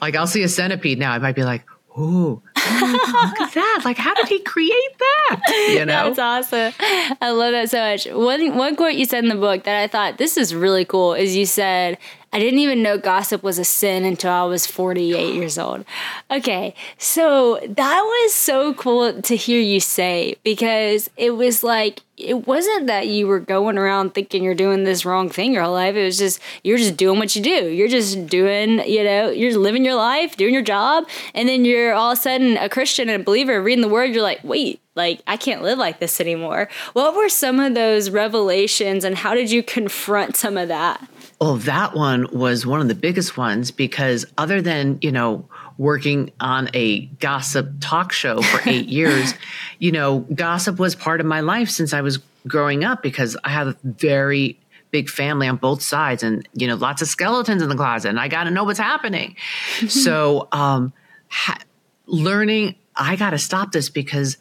Like 0.00 0.14
I'll 0.16 0.26
see 0.26 0.42
a 0.42 0.48
centipede 0.48 0.98
now, 0.98 1.12
I 1.12 1.18
might 1.18 1.34
be 1.34 1.44
like, 1.44 1.64
"Ooh, 1.98 2.40
look 2.80 3.40
at 3.40 3.54
that! 3.54 3.82
Like, 3.84 3.96
how 3.98 4.14
did 4.14 4.28
he 4.28 4.40
create 4.40 4.98
that?" 4.98 5.40
You 5.70 5.84
know, 5.86 6.12
That's 6.12 6.18
awesome. 6.18 6.72
I 7.20 7.30
love 7.30 7.52
that 7.52 7.70
so 7.70 7.78
much. 7.78 8.06
One 8.06 8.56
one 8.56 8.76
quote 8.76 8.94
you 8.94 9.04
said 9.04 9.24
in 9.24 9.28
the 9.30 9.36
book 9.36 9.64
that 9.64 9.82
I 9.82 9.86
thought 9.86 10.18
this 10.18 10.36
is 10.36 10.54
really 10.54 10.84
cool 10.84 11.14
is 11.14 11.36
you 11.36 11.46
said, 11.46 11.98
I 12.32 12.38
didn't 12.38 12.58
even 12.58 12.82
know 12.82 12.98
gossip 12.98 13.42
was 13.42 13.58
a 13.58 13.64
sin 13.64 14.04
until 14.04 14.30
I 14.30 14.42
was 14.44 14.66
48 14.66 15.34
years 15.34 15.58
old. 15.58 15.84
Okay, 16.30 16.74
so 16.98 17.58
that 17.66 18.00
was 18.02 18.34
so 18.34 18.74
cool 18.74 19.22
to 19.22 19.36
hear 19.36 19.60
you 19.60 19.80
say 19.80 20.36
because 20.44 21.08
it 21.16 21.30
was 21.30 21.64
like 21.64 22.02
it 22.18 22.46
wasn't 22.46 22.88
that 22.88 23.06
you 23.06 23.26
were 23.26 23.38
going 23.38 23.78
around 23.78 24.12
thinking 24.12 24.42
you're 24.42 24.54
doing 24.54 24.84
this 24.84 25.04
wrong 25.04 25.30
thing 25.30 25.52
your 25.52 25.62
whole 25.62 25.72
life. 25.72 25.94
It 25.94 26.04
was 26.04 26.18
just 26.18 26.40
you're 26.64 26.76
just 26.76 26.96
doing 26.96 27.18
what 27.18 27.34
you 27.34 27.42
do. 27.42 27.68
You're 27.68 27.88
just 27.88 28.26
doing, 28.26 28.80
you 28.86 29.04
know, 29.04 29.30
you're 29.30 29.56
living 29.56 29.84
your 29.84 29.94
life, 29.94 30.36
doing 30.36 30.52
your 30.52 30.62
job, 30.62 31.08
and 31.34 31.48
then 31.48 31.64
you're 31.64 31.94
all 31.94 32.12
of 32.12 32.18
a 32.18 32.20
sudden 32.20 32.56
a 32.56 32.68
Christian 32.68 33.08
and 33.08 33.22
a 33.22 33.24
believer 33.24 33.62
reading 33.62 33.82
the 33.82 33.88
word. 33.88 34.12
You're 34.12 34.22
like, 34.22 34.40
wait, 34.42 34.80
like 34.96 35.22
I 35.26 35.36
can't 35.36 35.62
live 35.62 35.78
like 35.78 36.00
this 36.00 36.20
anymore. 36.20 36.68
What 36.92 37.14
were 37.14 37.28
some 37.28 37.60
of 37.60 37.74
those 37.74 38.10
revelations, 38.10 39.04
and 39.04 39.16
how 39.16 39.34
did 39.34 39.50
you 39.50 39.62
confront 39.62 40.36
some 40.36 40.58
of 40.58 40.68
that? 40.68 41.08
Well, 41.40 41.56
that 41.56 41.94
one 41.94 42.26
was 42.32 42.66
one 42.66 42.80
of 42.80 42.88
the 42.88 42.96
biggest 42.96 43.36
ones 43.36 43.70
because 43.70 44.26
other 44.36 44.60
than, 44.60 44.98
you 45.02 45.12
know, 45.12 45.48
working 45.76 46.32
on 46.40 46.68
a 46.74 47.06
gossip 47.20 47.74
talk 47.80 48.12
show 48.12 48.42
for 48.42 48.68
eight 48.68 48.88
years, 48.88 49.34
you 49.78 49.92
know, 49.92 50.20
gossip 50.34 50.78
was 50.80 50.96
part 50.96 51.20
of 51.20 51.26
my 51.26 51.40
life 51.40 51.68
since 51.70 51.92
I 51.92 52.00
was 52.00 52.18
growing 52.48 52.82
up 52.82 53.02
because 53.02 53.36
I 53.44 53.50
have 53.50 53.68
a 53.68 53.76
very 53.84 54.58
big 54.90 55.08
family 55.08 55.46
on 55.46 55.56
both 55.56 55.80
sides 55.82 56.24
and, 56.24 56.48
you 56.54 56.66
know, 56.66 56.74
lots 56.74 57.02
of 57.02 57.08
skeletons 57.08 57.62
in 57.62 57.68
the 57.68 57.76
closet 57.76 58.08
and 58.08 58.18
I 58.18 58.26
got 58.26 58.44
to 58.44 58.50
know 58.50 58.64
what's 58.64 58.78
happening. 58.78 59.36
so, 59.88 60.48
um, 60.50 60.92
ha- 61.28 61.60
learning, 62.06 62.74
I 62.96 63.14
got 63.14 63.30
to 63.30 63.38
stop 63.38 63.70
this 63.70 63.90
because 63.90 64.38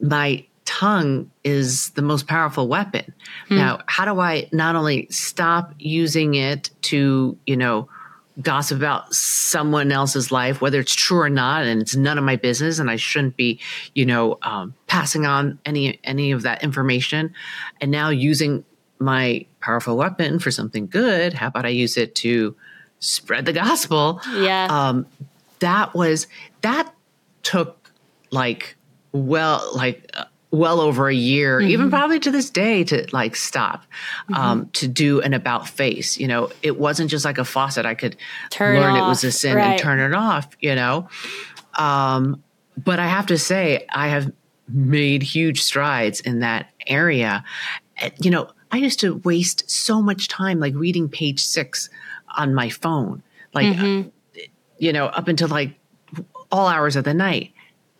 my 0.00 0.46
tongue 0.84 1.30
is 1.44 1.90
the 1.90 2.02
most 2.02 2.26
powerful 2.26 2.68
weapon. 2.68 3.14
Now, 3.48 3.80
how 3.86 4.04
do 4.04 4.20
I 4.20 4.48
not 4.52 4.76
only 4.76 5.06
stop 5.10 5.72
using 5.78 6.34
it 6.34 6.70
to, 6.82 7.38
you 7.46 7.56
know, 7.56 7.88
gossip 8.42 8.76
about 8.78 9.14
someone 9.14 9.92
else's 9.92 10.30
life, 10.30 10.60
whether 10.60 10.80
it's 10.80 10.94
true 10.94 11.20
or 11.20 11.30
not, 11.30 11.64
and 11.64 11.80
it's 11.80 11.96
none 11.96 12.18
of 12.18 12.24
my 12.24 12.36
business, 12.36 12.78
and 12.78 12.90
I 12.90 12.96
shouldn't 12.96 13.36
be, 13.36 13.60
you 13.94 14.04
know, 14.04 14.38
um, 14.42 14.74
passing 14.86 15.24
on 15.24 15.58
any 15.64 16.00
any 16.04 16.32
of 16.32 16.42
that 16.42 16.62
information, 16.62 17.32
and 17.80 17.90
now 17.90 18.10
using 18.10 18.64
my 18.98 19.46
powerful 19.60 19.96
weapon 19.96 20.38
for 20.38 20.50
something 20.50 20.86
good. 20.86 21.32
How 21.32 21.46
about 21.46 21.64
I 21.64 21.70
use 21.70 21.96
it 21.96 22.14
to 22.16 22.54
spread 22.98 23.46
the 23.46 23.52
gospel? 23.52 24.20
Yeah. 24.34 24.66
um, 24.70 25.06
that 25.60 25.94
was 25.94 26.26
that 26.60 26.92
took 27.42 27.90
like 28.30 28.76
well 29.12 29.62
like 29.74 30.10
uh, 30.14 30.24
well 30.54 30.80
over 30.80 31.08
a 31.08 31.14
year 31.14 31.58
Mm-hmm. 31.60 31.70
even 31.70 31.90
probably 31.90 32.20
to 32.20 32.30
this 32.30 32.48
day 32.50 32.84
to 32.84 33.06
like 33.12 33.36
stop 33.36 33.84
um, 34.34 34.68
to 34.74 34.86
do 34.88 35.20
an 35.20 35.34
about 35.34 35.68
face 35.68 36.18
you 36.18 36.26
know 36.28 36.50
it 36.62 36.78
wasn't 36.78 37.10
just 37.10 37.24
like 37.24 37.38
a 37.38 37.44
faucet 37.44 37.84
i 37.86 37.94
could 37.94 38.16
Turn 38.50 38.80
learn 38.80 38.96
it 38.96 39.00
off, 39.00 39.08
was 39.08 39.24
a 39.24 39.32
sin 39.32 39.56
right. 39.56 39.72
and 39.72 39.78
turn 39.80 39.98
it 40.00 40.14
off 40.14 40.48
you 40.60 40.74
know 40.74 41.08
um, 41.78 42.42
but 42.82 42.98
i 42.98 43.06
have 43.06 43.26
to 43.26 43.38
say 43.38 43.86
i 43.90 44.08
have 44.08 44.32
made 44.68 45.22
huge 45.22 45.62
strides 45.62 46.20
in 46.20 46.40
that 46.40 46.70
area 46.86 47.44
you 48.20 48.30
know 48.30 48.48
i 48.72 48.76
used 48.76 49.00
to 49.00 49.16
waste 49.24 49.68
so 49.70 50.00
much 50.02 50.28
time 50.28 50.58
like 50.60 50.74
reading 50.74 51.08
page 51.08 51.44
six 51.44 51.88
on 52.36 52.54
my 52.54 52.68
phone 52.68 53.22
like 53.54 53.66
Mm-hmm. 53.76 54.08
you 54.78 54.92
know, 54.92 55.06
up 55.06 55.28
until 55.28 55.46
like 55.48 55.70
all 56.50 56.66
hours 56.66 56.96
of 56.96 57.04
the 57.04 57.14
night. 57.14 57.52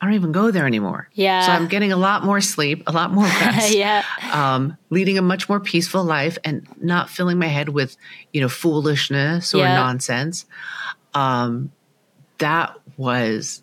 I 0.05 0.09
don't 0.09 0.15
even 0.17 0.33
go 0.33 0.51
there 0.51 0.67
anymore. 0.67 1.09
Yeah. 1.15 1.47
So 1.47 1.53
I'm 1.53 1.67
getting 1.67 1.91
a 1.91 1.97
lot 1.97 2.25
more 2.25 2.43
sleep, 2.43 2.83
a 2.87 2.93
lot 2.93 3.11
more 3.11 3.25
rest. 3.41 3.75
yeah. 3.75 4.05
Um, 4.33 4.77
leading 4.91 5.17
a 5.17 5.23
much 5.23 5.49
more 5.49 5.61
peaceful 5.61 6.05
life 6.05 6.37
and 6.45 6.67
not 6.79 7.09
filling 7.09 7.39
my 7.39 7.47
head 7.47 7.71
with, 7.71 7.97
you 8.33 8.43
know, 8.43 8.49
foolishness 8.51 9.55
or 9.55 9.59
Yeah. 9.59 9.75
nonsense. 9.77 10.45
Um, 11.15 11.73
that 12.39 12.75
was, 12.99 13.63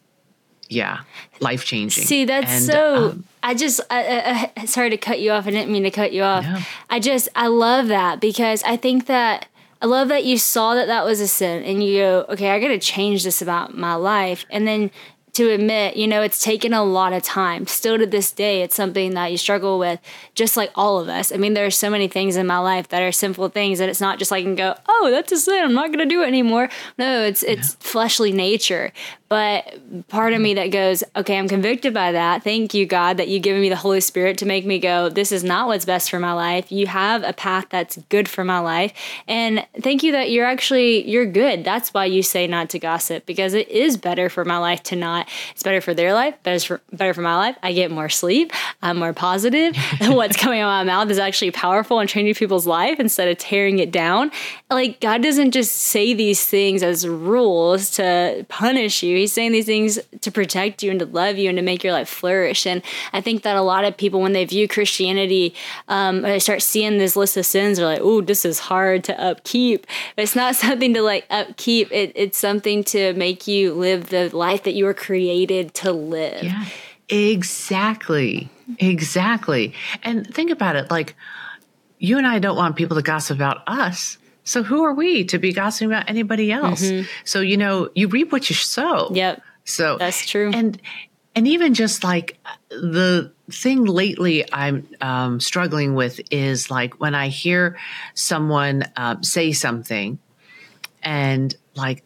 yeah, 0.67 1.01
life 1.39 1.63
changing. 1.65 2.05
See, 2.05 2.25
that's 2.25 2.49
And, 2.51 2.63
so. 2.63 2.95
um, 3.09 3.23
I 3.43 3.53
just, 3.53 3.81
I, 3.91 4.51
I, 4.57 4.61
I- 4.61 4.65
sorry 4.65 4.89
to 4.89 4.97
cut 4.97 5.19
you 5.19 5.31
off. 5.31 5.45
I 5.45 5.51
didn't 5.51 5.71
mean 5.71 5.83
to 5.83 5.91
cut 5.91 6.11
you 6.11 6.23
off. 6.23 6.43
No. 6.43 6.57
I 6.89 6.99
just, 6.99 7.29
I 7.35 7.47
love 7.47 7.87
that 7.89 8.19
because 8.19 8.63
I 8.63 8.77
think 8.77 9.05
that, 9.05 9.47
I 9.81 9.85
love 9.85 10.07
that 10.09 10.25
you 10.25 10.37
saw 10.37 10.73
that 10.75 10.87
that 10.87 11.05
was 11.05 11.19
a 11.19 11.27
sin 11.27 11.63
and 11.63 11.83
you 11.83 11.97
go, 11.99 12.25
okay, 12.29 12.49
I 12.51 12.59
got 12.59 12.69
to 12.69 12.79
change 12.79 13.23
this 13.23 13.41
about 13.41 13.77
my 13.77 13.95
life. 13.95 14.45
And 14.49 14.67
then 14.67 14.91
to 15.33 15.49
admit, 15.49 15.95
you 15.95 16.07
know, 16.07 16.21
it's 16.21 16.43
taken 16.43 16.73
a 16.73 16.83
lot 16.83 17.13
of 17.13 17.23
time. 17.23 17.65
Still 17.65 17.97
to 17.97 18.05
this 18.05 18.31
day, 18.31 18.61
it's 18.61 18.75
something 18.75 19.13
that 19.13 19.31
you 19.31 19.37
struggle 19.37 19.79
with, 19.79 19.99
just 20.35 20.57
like 20.57 20.71
all 20.75 20.99
of 20.99 21.07
us. 21.07 21.31
I 21.31 21.37
mean, 21.37 21.53
there 21.53 21.65
are 21.65 21.71
so 21.71 21.89
many 21.89 22.07
things 22.07 22.35
in 22.35 22.45
my 22.47 22.57
life 22.57 22.89
that 22.89 23.01
are 23.01 23.11
simple 23.11 23.47
things 23.47 23.79
that 23.79 23.87
it's 23.87 24.01
not 24.01 24.19
just 24.19 24.31
like 24.31 24.43
can 24.43 24.55
go, 24.55 24.75
oh, 24.87 25.09
that's 25.09 25.31
a 25.31 25.37
sin. 25.37 25.63
I'm 25.63 25.73
not 25.73 25.87
going 25.87 25.99
to 25.99 26.05
do 26.05 26.21
it 26.23 26.27
anymore. 26.27 26.69
No, 26.97 27.23
it's 27.23 27.43
it's 27.43 27.75
fleshly 27.75 28.31
nature. 28.31 28.91
But 29.31 30.09
part 30.09 30.33
of 30.33 30.41
me 30.41 30.55
that 30.55 30.71
goes, 30.71 31.05
okay, 31.15 31.39
I'm 31.39 31.47
convicted 31.47 31.93
by 31.93 32.11
that. 32.11 32.43
Thank 32.43 32.73
you, 32.73 32.85
God, 32.85 33.15
that 33.15 33.29
you've 33.29 33.43
given 33.43 33.61
me 33.61 33.69
the 33.69 33.77
Holy 33.77 34.01
Spirit 34.01 34.37
to 34.39 34.45
make 34.45 34.65
me 34.65 34.77
go, 34.77 35.07
this 35.07 35.31
is 35.31 35.41
not 35.41 35.67
what's 35.67 35.85
best 35.85 36.09
for 36.09 36.19
my 36.19 36.33
life. 36.33 36.69
You 36.69 36.85
have 36.87 37.23
a 37.23 37.31
path 37.31 37.67
that's 37.69 37.95
good 38.09 38.27
for 38.27 38.43
my 38.43 38.59
life. 38.59 38.91
And 39.29 39.65
thank 39.79 40.03
you 40.03 40.11
that 40.11 40.31
you're 40.31 40.45
actually, 40.45 41.09
you're 41.09 41.25
good. 41.25 41.63
That's 41.63 41.93
why 41.93 42.07
you 42.07 42.23
say 42.23 42.45
not 42.45 42.69
to 42.71 42.79
gossip 42.79 43.25
because 43.25 43.53
it 43.53 43.69
is 43.69 43.95
better 43.95 44.27
for 44.27 44.43
my 44.43 44.57
life 44.57 44.83
to 44.83 44.97
not. 44.97 45.29
It's 45.51 45.63
better 45.63 45.79
for 45.79 45.93
their 45.93 46.13
life, 46.13 46.35
better 46.43 46.59
for, 46.59 46.81
better 46.91 47.13
for 47.13 47.21
my 47.21 47.37
life. 47.37 47.55
I 47.63 47.71
get 47.71 47.89
more 47.89 48.09
sleep. 48.09 48.51
I'm 48.81 48.97
more 48.97 49.13
positive. 49.13 49.77
What's 50.01 50.35
coming 50.35 50.59
out 50.59 50.81
of 50.81 50.85
my 50.85 50.91
mouth 50.91 51.09
is 51.09 51.19
actually 51.19 51.51
powerful 51.51 51.99
and 51.99 52.09
changing 52.09 52.35
people's 52.35 52.67
life 52.67 52.99
instead 52.99 53.29
of 53.29 53.37
tearing 53.37 53.79
it 53.79 53.93
down. 53.93 54.29
Like 54.69 54.99
God 54.99 55.23
doesn't 55.23 55.51
just 55.51 55.73
say 55.73 56.13
these 56.13 56.45
things 56.45 56.83
as 56.83 57.07
rules 57.07 57.91
to 57.91 58.45
punish 58.49 59.03
you. 59.03 59.20
He's 59.21 59.33
saying 59.33 59.51
these 59.51 59.65
things 59.65 59.99
to 60.21 60.31
protect 60.31 60.83
you 60.83 60.91
and 60.91 60.99
to 60.99 61.05
love 61.05 61.37
you 61.37 61.49
and 61.49 61.57
to 61.57 61.61
make 61.61 61.83
your 61.83 61.93
life 61.93 62.09
flourish. 62.09 62.65
And 62.65 62.81
I 63.13 63.21
think 63.21 63.43
that 63.43 63.55
a 63.55 63.61
lot 63.61 63.85
of 63.85 63.95
people, 63.97 64.21
when 64.21 64.33
they 64.33 64.45
view 64.45 64.67
Christianity, 64.67 65.53
um, 65.87 66.21
they 66.21 66.39
start 66.39 66.61
seeing 66.61 66.97
this 66.97 67.15
list 67.15 67.37
of 67.37 67.45
sins, 67.45 67.77
they're 67.77 67.87
like, 67.87 68.01
"Oh, 68.01 68.21
this 68.21 68.45
is 68.45 68.59
hard 68.59 69.03
to 69.05 69.19
upkeep." 69.19 69.87
But 70.15 70.23
it's 70.23 70.35
not 70.35 70.55
something 70.63 70.93
to 70.93 71.01
like 71.01 71.25
upkeep. 71.29 71.91
It, 71.91 72.11
it's 72.15 72.37
something 72.37 72.83
to 72.85 73.13
make 73.13 73.47
you 73.47 73.73
live 73.73 74.09
the 74.09 74.35
life 74.35 74.63
that 74.63 74.73
you 74.73 74.85
were 74.85 74.93
created 74.93 75.73
to 75.75 75.91
live. 75.91 76.43
Yeah, 76.43 76.65
exactly. 77.09 78.49
Exactly. 78.79 79.73
And 80.03 80.25
think 80.27 80.49
about 80.49 80.75
it 80.75 80.89
like, 80.89 81.15
you 81.99 82.17
and 82.17 82.25
I 82.25 82.39
don't 82.39 82.55
want 82.55 82.75
people 82.75 82.97
to 82.97 83.03
gossip 83.03 83.37
about 83.37 83.63
us. 83.67 84.17
So 84.51 84.63
who 84.63 84.83
are 84.83 84.93
we 84.93 85.23
to 85.25 85.39
be 85.39 85.53
gossiping 85.53 85.87
about 85.87 86.09
anybody 86.09 86.51
else? 86.51 86.83
So, 87.23 87.39
you 87.39 87.55
know, 87.55 87.89
you 87.95 88.09
reap 88.09 88.33
what 88.33 88.49
you 88.49 88.55
sow. 88.55 89.09
Yep, 89.13 89.41
So 89.63 89.97
that's 89.97 90.25
true. 90.25 90.51
And 90.53 90.79
and 91.33 91.47
even 91.47 91.73
just 91.73 92.03
like 92.03 92.37
the 92.69 93.31
thing 93.49 93.85
lately 93.85 94.43
I'm 94.51 94.87
um, 94.99 95.39
struggling 95.39 95.95
with 95.95 96.19
is 96.31 96.69
like 96.69 96.99
when 96.99 97.15
I 97.15 97.29
hear 97.29 97.77
someone 98.13 98.83
um, 98.97 99.23
say 99.23 99.53
something 99.53 100.19
and 101.01 101.55
like 101.75 102.03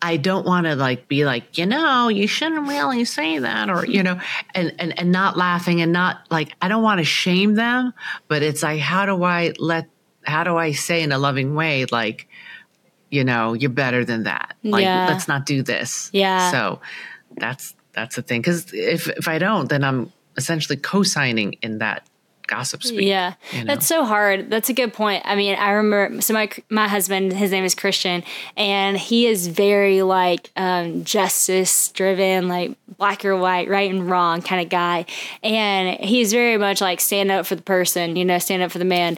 I 0.00 0.16
don't 0.16 0.46
want 0.46 0.64
to 0.64 0.76
like 0.76 1.08
be 1.08 1.26
like, 1.26 1.58
you 1.58 1.66
know, 1.66 2.08
you 2.08 2.26
shouldn't 2.26 2.66
really 2.66 3.04
say 3.04 3.38
that 3.40 3.68
or, 3.68 3.84
you 3.84 4.02
know, 4.02 4.18
and, 4.54 4.74
and, 4.78 4.98
and 4.98 5.12
not 5.12 5.36
laughing 5.36 5.82
and 5.82 5.92
not 5.92 6.22
like, 6.30 6.54
I 6.62 6.68
don't 6.68 6.82
want 6.82 7.00
to 7.00 7.04
shame 7.04 7.54
them, 7.54 7.92
but 8.26 8.42
it's 8.42 8.62
like, 8.62 8.80
how 8.80 9.04
do 9.04 9.22
I 9.22 9.52
let, 9.58 9.90
how 10.24 10.44
do 10.44 10.56
I 10.56 10.72
say 10.72 11.02
in 11.02 11.12
a 11.12 11.18
loving 11.18 11.54
way, 11.54 11.86
like, 11.86 12.28
you 13.10 13.24
know, 13.24 13.54
you're 13.54 13.70
better 13.70 14.04
than 14.04 14.24
that. 14.24 14.56
Like, 14.62 14.84
Yeah. 14.84 15.06
let's 15.08 15.26
not 15.26 15.46
do 15.46 15.62
this. 15.62 16.10
Yeah. 16.12 16.50
So 16.50 16.80
that's, 17.36 17.74
that's 17.92 18.16
the 18.16 18.22
thing. 18.22 18.42
Cause 18.42 18.72
if, 18.72 19.08
if 19.08 19.28
I 19.28 19.38
don't, 19.38 19.68
then 19.68 19.82
I'm 19.82 20.12
essentially 20.36 20.76
co-signing 20.76 21.54
in 21.62 21.78
that 21.78 22.06
gossip 22.50 22.82
speak. 22.82 23.06
Yeah, 23.06 23.34
you 23.52 23.60
know? 23.60 23.66
that's 23.66 23.86
so 23.86 24.04
hard. 24.04 24.50
That's 24.50 24.68
a 24.68 24.72
good 24.72 24.92
point. 24.92 25.22
I 25.24 25.36
mean, 25.36 25.54
I 25.54 25.70
remember 25.70 26.20
so 26.20 26.34
my 26.34 26.50
my 26.68 26.88
husband, 26.88 27.32
his 27.32 27.52
name 27.52 27.64
is 27.64 27.74
Christian, 27.76 28.24
and 28.56 28.98
he 28.98 29.26
is 29.26 29.46
very 29.46 30.02
like 30.02 30.50
um, 30.56 31.04
justice 31.04 31.88
driven, 31.92 32.48
like 32.48 32.76
black 32.98 33.24
or 33.24 33.36
white, 33.36 33.68
right 33.68 33.88
and 33.88 34.10
wrong 34.10 34.42
kind 34.42 34.60
of 34.60 34.68
guy, 34.68 35.06
and 35.44 36.00
he's 36.00 36.32
very 36.32 36.58
much 36.58 36.80
like 36.80 37.00
stand 37.00 37.30
up 37.30 37.46
for 37.46 37.54
the 37.54 37.62
person, 37.62 38.16
you 38.16 38.24
know, 38.24 38.38
stand 38.38 38.62
up 38.62 38.72
for 38.72 38.78
the 38.78 38.84
man. 38.84 39.16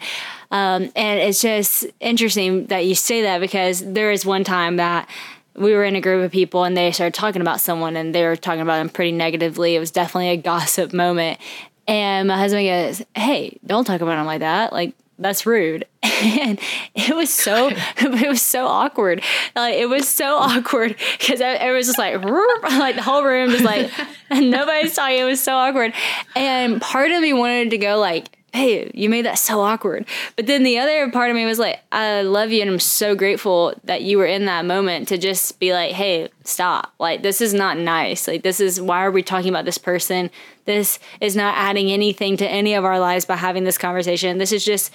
Um, 0.53 0.93
and 0.95 1.19
it's 1.19 1.41
just 1.41 1.87
interesting 1.99 2.67
that 2.67 2.85
you 2.85 2.95
say 2.95 3.23
that 3.23 3.41
because 3.41 3.83
there 3.85 4.12
is 4.12 4.27
one 4.27 4.45
time 4.45 4.77
that 4.77 5.09
we 5.55 5.73
were 5.73 5.83
in 5.83 5.97
a 5.97 6.01
group 6.01 6.25
of 6.25 6.31
people 6.31 6.65
and 6.65 6.77
they 6.77 6.93
started 6.93 7.15
talking 7.15 7.41
about 7.41 7.61
someone 7.61 7.97
and 7.97 8.15
they 8.15 8.25
were 8.25 8.37
talking 8.37 8.61
about 8.61 8.77
them 8.77 8.91
pretty 8.91 9.12
negatively. 9.12 9.75
It 9.75 9.79
was 9.81 9.91
definitely 9.91 10.29
a 10.29 10.37
gossip 10.37 10.93
moment. 10.93 11.41
And 11.88 12.29
my 12.29 12.38
husband 12.38 12.67
goes, 12.67 13.03
Hey, 13.17 13.59
don't 13.67 13.85
talk 13.85 14.03
about 14.03 14.19
him 14.19 14.27
like 14.27 14.41
that. 14.41 14.73
Like, 14.73 14.95
that's 15.19 15.47
rude. 15.47 15.87
And 16.25 16.61
it 16.95 17.17
was 17.17 17.33
so, 17.33 17.71
it 17.97 18.29
was 18.29 18.41
so 18.41 18.69
awkward. 18.69 19.25
Like, 19.57 19.75
it 19.75 19.87
was 19.88 20.07
so 20.07 20.37
awkward 20.37 20.97
because 21.19 21.41
it 21.41 21.73
was 21.73 21.87
just 21.87 21.99
like, 21.99 22.23
like 22.23 22.95
the 22.95 23.03
whole 23.03 23.25
room 23.25 23.51
just 23.51 23.65
like, 23.65 23.91
and 24.31 24.49
nobody's 24.49 24.95
talking. 24.95 25.19
It 25.19 25.25
was 25.25 25.43
so 25.43 25.57
awkward. 25.57 25.95
And 26.37 26.81
part 26.81 27.11
of 27.11 27.21
me 27.21 27.33
wanted 27.33 27.71
to 27.71 27.79
go 27.79 27.99
like, 27.99 28.38
hey, 28.53 28.91
you 28.93 29.09
made 29.09 29.25
that 29.25 29.38
so 29.38 29.61
awkward. 29.61 30.07
But 30.37 30.47
then 30.47 30.62
the 30.62 30.79
other 30.79 31.11
part 31.11 31.31
of 31.31 31.37
me 31.37 31.47
was 31.47 31.59
like, 31.59 31.81
I 31.91 32.21
love 32.21 32.53
you 32.53 32.61
and 32.61 32.71
I'm 32.71 32.79
so 32.79 33.15
grateful 33.15 33.75
that 33.85 34.03
you 34.03 34.19
were 34.19 34.27
in 34.27 34.45
that 34.45 34.67
moment 34.67 35.09
to 35.09 35.17
just 35.17 35.59
be 35.59 35.73
like, 35.73 35.93
hey, 35.93 36.29
stop. 36.45 36.93
Like, 36.99 37.23
this 37.23 37.41
is 37.41 37.55
not 37.55 37.79
nice. 37.79 38.29
Like, 38.29 38.43
this 38.43 38.61
is 38.61 38.81
why 38.81 39.05
are 39.05 39.11
we 39.11 39.23
talking 39.23 39.49
about 39.49 39.65
this 39.65 39.79
person? 39.79 40.31
This 40.67 40.99
is 41.21 41.35
not 41.35 41.57
adding 41.57 41.91
anything 41.91 42.37
to 42.37 42.49
any 42.49 42.75
of 42.75 42.85
our 42.85 42.99
lives 42.99 43.25
by 43.25 43.37
having 43.37 43.65
this 43.65 43.79
conversation. 43.79 44.37
This 44.37 44.53
is 44.53 44.65
just 44.65 44.93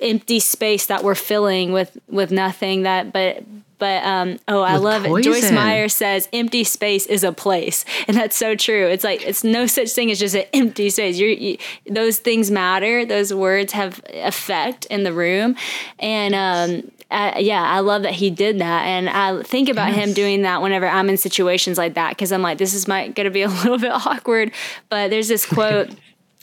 empty 0.00 0.40
space 0.40 0.86
that 0.86 1.02
we're 1.02 1.14
filling 1.14 1.72
with 1.72 1.98
with 2.08 2.30
nothing 2.30 2.82
that 2.82 3.12
but 3.12 3.42
but 3.78 4.04
um, 4.04 4.38
oh, 4.48 4.60
I 4.60 4.76
love 4.76 5.04
poison. 5.04 5.32
it. 5.32 5.40
Joyce 5.40 5.52
Meyer 5.52 5.88
says 5.88 6.28
empty 6.32 6.64
space 6.64 7.06
is 7.06 7.24
a 7.24 7.32
place, 7.32 7.84
and 8.08 8.16
that's 8.16 8.36
so 8.36 8.54
true. 8.54 8.86
It's 8.86 9.04
like 9.04 9.22
it's 9.22 9.44
no 9.44 9.66
such 9.66 9.90
thing 9.90 10.10
as 10.10 10.18
just 10.18 10.34
an 10.34 10.44
empty 10.52 10.90
space. 10.90 11.18
You're, 11.18 11.30
you, 11.30 11.58
those 11.88 12.18
things 12.18 12.50
matter. 12.50 13.04
Those 13.04 13.32
words 13.32 13.72
have 13.72 14.00
effect 14.08 14.86
in 14.86 15.04
the 15.04 15.12
room, 15.12 15.56
and 15.98 16.34
um, 16.34 16.90
uh, 17.10 17.34
yeah, 17.38 17.62
I 17.62 17.80
love 17.80 18.02
that 18.02 18.14
he 18.14 18.30
did 18.30 18.58
that, 18.58 18.84
and 18.84 19.08
I 19.08 19.42
think 19.42 19.68
about 19.68 19.94
yes. 19.94 20.04
him 20.04 20.12
doing 20.12 20.42
that 20.42 20.60
whenever 20.60 20.86
I'm 20.86 21.08
in 21.08 21.16
situations 21.16 21.78
like 21.78 21.94
that 21.94 22.10
because 22.10 22.32
I'm 22.32 22.42
like, 22.42 22.58
this 22.58 22.74
is 22.74 22.86
my 22.86 23.08
gonna 23.08 23.30
be 23.30 23.42
a 23.42 23.48
little 23.62 23.78
bit 23.78 23.92
awkward. 23.92 24.52
But 24.88 25.10
there's 25.10 25.28
this 25.28 25.46
quote 25.46 25.90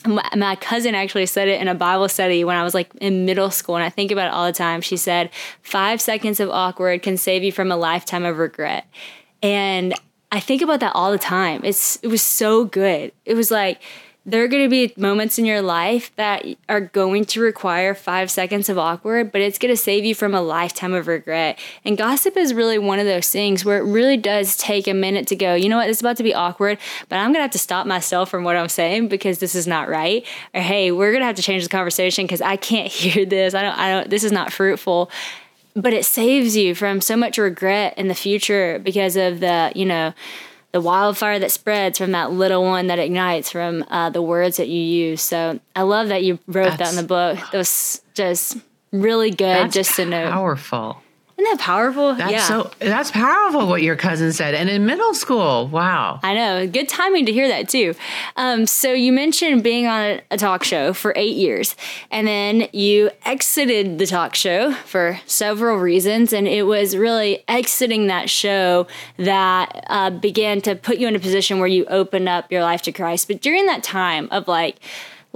my 0.06 0.56
cousin 0.56 0.94
actually 0.94 1.26
said 1.26 1.48
it 1.48 1.60
in 1.60 1.68
a 1.68 1.74
Bible 1.74 2.08
study 2.08 2.44
when 2.44 2.56
I 2.56 2.62
was 2.62 2.74
like 2.74 2.94
in 2.96 3.24
middle 3.24 3.50
school, 3.50 3.76
and 3.76 3.84
I 3.84 3.90
think 3.90 4.10
about 4.10 4.28
it 4.28 4.32
all 4.32 4.46
the 4.46 4.52
time. 4.52 4.80
She 4.80 4.96
said, 4.96 5.30
Five 5.62 6.00
seconds 6.00 6.40
of 6.40 6.50
awkward 6.50 7.02
can 7.02 7.16
save 7.16 7.42
you 7.42 7.52
from 7.52 7.70
a 7.70 7.76
lifetime 7.76 8.24
of 8.24 8.38
regret. 8.38 8.86
And 9.42 9.94
I 10.32 10.40
think 10.40 10.62
about 10.62 10.80
that 10.80 10.92
all 10.94 11.12
the 11.12 11.18
time. 11.18 11.62
It's 11.64 11.96
it 12.02 12.08
was 12.08 12.22
so 12.22 12.64
good. 12.64 13.12
It 13.24 13.34
was 13.34 13.50
like 13.50 13.80
there 14.26 14.42
are 14.42 14.48
going 14.48 14.64
to 14.64 14.68
be 14.68 14.92
moments 14.96 15.38
in 15.38 15.44
your 15.44 15.62
life 15.62 16.10
that 16.16 16.44
are 16.68 16.80
going 16.80 17.24
to 17.24 17.40
require 17.40 17.94
five 17.94 18.28
seconds 18.28 18.68
of 18.68 18.76
awkward, 18.76 19.30
but 19.30 19.40
it's 19.40 19.56
going 19.56 19.72
to 19.72 19.80
save 19.80 20.04
you 20.04 20.16
from 20.16 20.34
a 20.34 20.42
lifetime 20.42 20.92
of 20.92 21.06
regret. 21.06 21.56
And 21.84 21.96
gossip 21.96 22.36
is 22.36 22.52
really 22.52 22.76
one 22.76 22.98
of 22.98 23.06
those 23.06 23.30
things 23.30 23.64
where 23.64 23.78
it 23.78 23.84
really 23.84 24.16
does 24.16 24.56
take 24.56 24.88
a 24.88 24.94
minute 24.94 25.28
to 25.28 25.36
go, 25.36 25.54
you 25.54 25.68
know 25.68 25.76
what, 25.76 25.88
it's 25.88 26.00
about 26.00 26.16
to 26.16 26.24
be 26.24 26.34
awkward, 26.34 26.78
but 27.08 27.16
I'm 27.16 27.26
going 27.26 27.36
to 27.36 27.42
have 27.42 27.52
to 27.52 27.58
stop 27.58 27.86
myself 27.86 28.28
from 28.28 28.42
what 28.42 28.56
I'm 28.56 28.68
saying 28.68 29.08
because 29.08 29.38
this 29.38 29.54
is 29.54 29.68
not 29.68 29.88
right. 29.88 30.26
Or 30.52 30.60
hey, 30.60 30.90
we're 30.90 31.12
going 31.12 31.22
to 31.22 31.26
have 31.26 31.36
to 31.36 31.42
change 31.42 31.62
the 31.62 31.68
conversation 31.68 32.24
because 32.24 32.42
I 32.42 32.56
can't 32.56 32.88
hear 32.92 33.24
this. 33.24 33.54
I 33.54 33.62
don't, 33.62 33.78
I 33.78 33.90
don't, 33.90 34.10
this 34.10 34.24
is 34.24 34.32
not 34.32 34.52
fruitful. 34.52 35.08
But 35.76 35.92
it 35.92 36.04
saves 36.04 36.56
you 36.56 36.74
from 36.74 37.00
so 37.00 37.16
much 37.16 37.38
regret 37.38 37.96
in 37.98 38.08
the 38.08 38.14
future 38.14 38.80
because 38.80 39.14
of 39.14 39.40
the, 39.40 39.70
you 39.74 39.84
know, 39.84 40.14
the 40.76 40.80
wildfire 40.82 41.38
that 41.38 41.50
spreads 41.50 41.96
from 41.96 42.12
that 42.12 42.32
little 42.32 42.62
one 42.62 42.88
that 42.88 42.98
ignites 42.98 43.50
from 43.50 43.82
uh, 43.88 44.10
the 44.10 44.20
words 44.20 44.58
that 44.58 44.68
you 44.68 44.78
use. 44.78 45.22
So 45.22 45.58
I 45.74 45.82
love 45.82 46.08
that 46.08 46.22
you 46.22 46.38
wrote 46.46 46.76
that 46.76 46.90
in 46.90 46.96
the 46.96 47.02
book. 47.02 47.38
That 47.50 47.54
was 47.56 48.02
just 48.12 48.58
really 48.92 49.30
good 49.30 49.72
just 49.72 49.96
to 49.96 50.04
know. 50.04 50.30
Powerful. 50.30 51.02
Isn't 51.38 51.58
that 51.58 51.62
powerful? 51.62 52.14
That's 52.14 52.32
yeah. 52.32 52.48
so 52.48 52.70
that's 52.78 53.10
powerful 53.10 53.66
what 53.66 53.82
your 53.82 53.94
cousin 53.94 54.32
said. 54.32 54.54
And 54.54 54.70
in 54.70 54.86
middle 54.86 55.12
school. 55.12 55.68
Wow. 55.68 56.18
I 56.22 56.32
know. 56.32 56.66
Good 56.66 56.88
timing 56.88 57.26
to 57.26 57.32
hear 57.32 57.46
that 57.48 57.68
too. 57.68 57.94
Um, 58.36 58.66
so 58.66 58.94
you 58.94 59.12
mentioned 59.12 59.62
being 59.62 59.86
on 59.86 60.20
a, 60.30 60.36
talk 60.38 60.64
show 60.64 60.94
for 60.94 61.12
eight 61.14 61.36
years 61.36 61.76
and 62.10 62.26
then 62.26 62.68
you 62.72 63.10
exited 63.26 63.98
the 63.98 64.06
talk 64.06 64.34
show 64.34 64.72
for 64.72 65.20
several 65.26 65.76
reasons. 65.76 66.32
And 66.32 66.48
it 66.48 66.62
was 66.62 66.96
really 66.96 67.44
exiting 67.48 68.06
that 68.06 68.30
show 68.30 68.86
that 69.18 69.84
uh, 69.88 70.10
began 70.10 70.62
to 70.62 70.74
put 70.74 70.96
you 70.96 71.06
in 71.06 71.16
a 71.16 71.20
position 71.20 71.58
where 71.58 71.68
you 71.68 71.84
opened 71.86 72.30
up 72.30 72.50
your 72.50 72.62
life 72.62 72.80
to 72.82 72.92
Christ. 72.92 73.28
But 73.28 73.42
during 73.42 73.66
that 73.66 73.82
time 73.82 74.28
of 74.30 74.48
like 74.48 74.76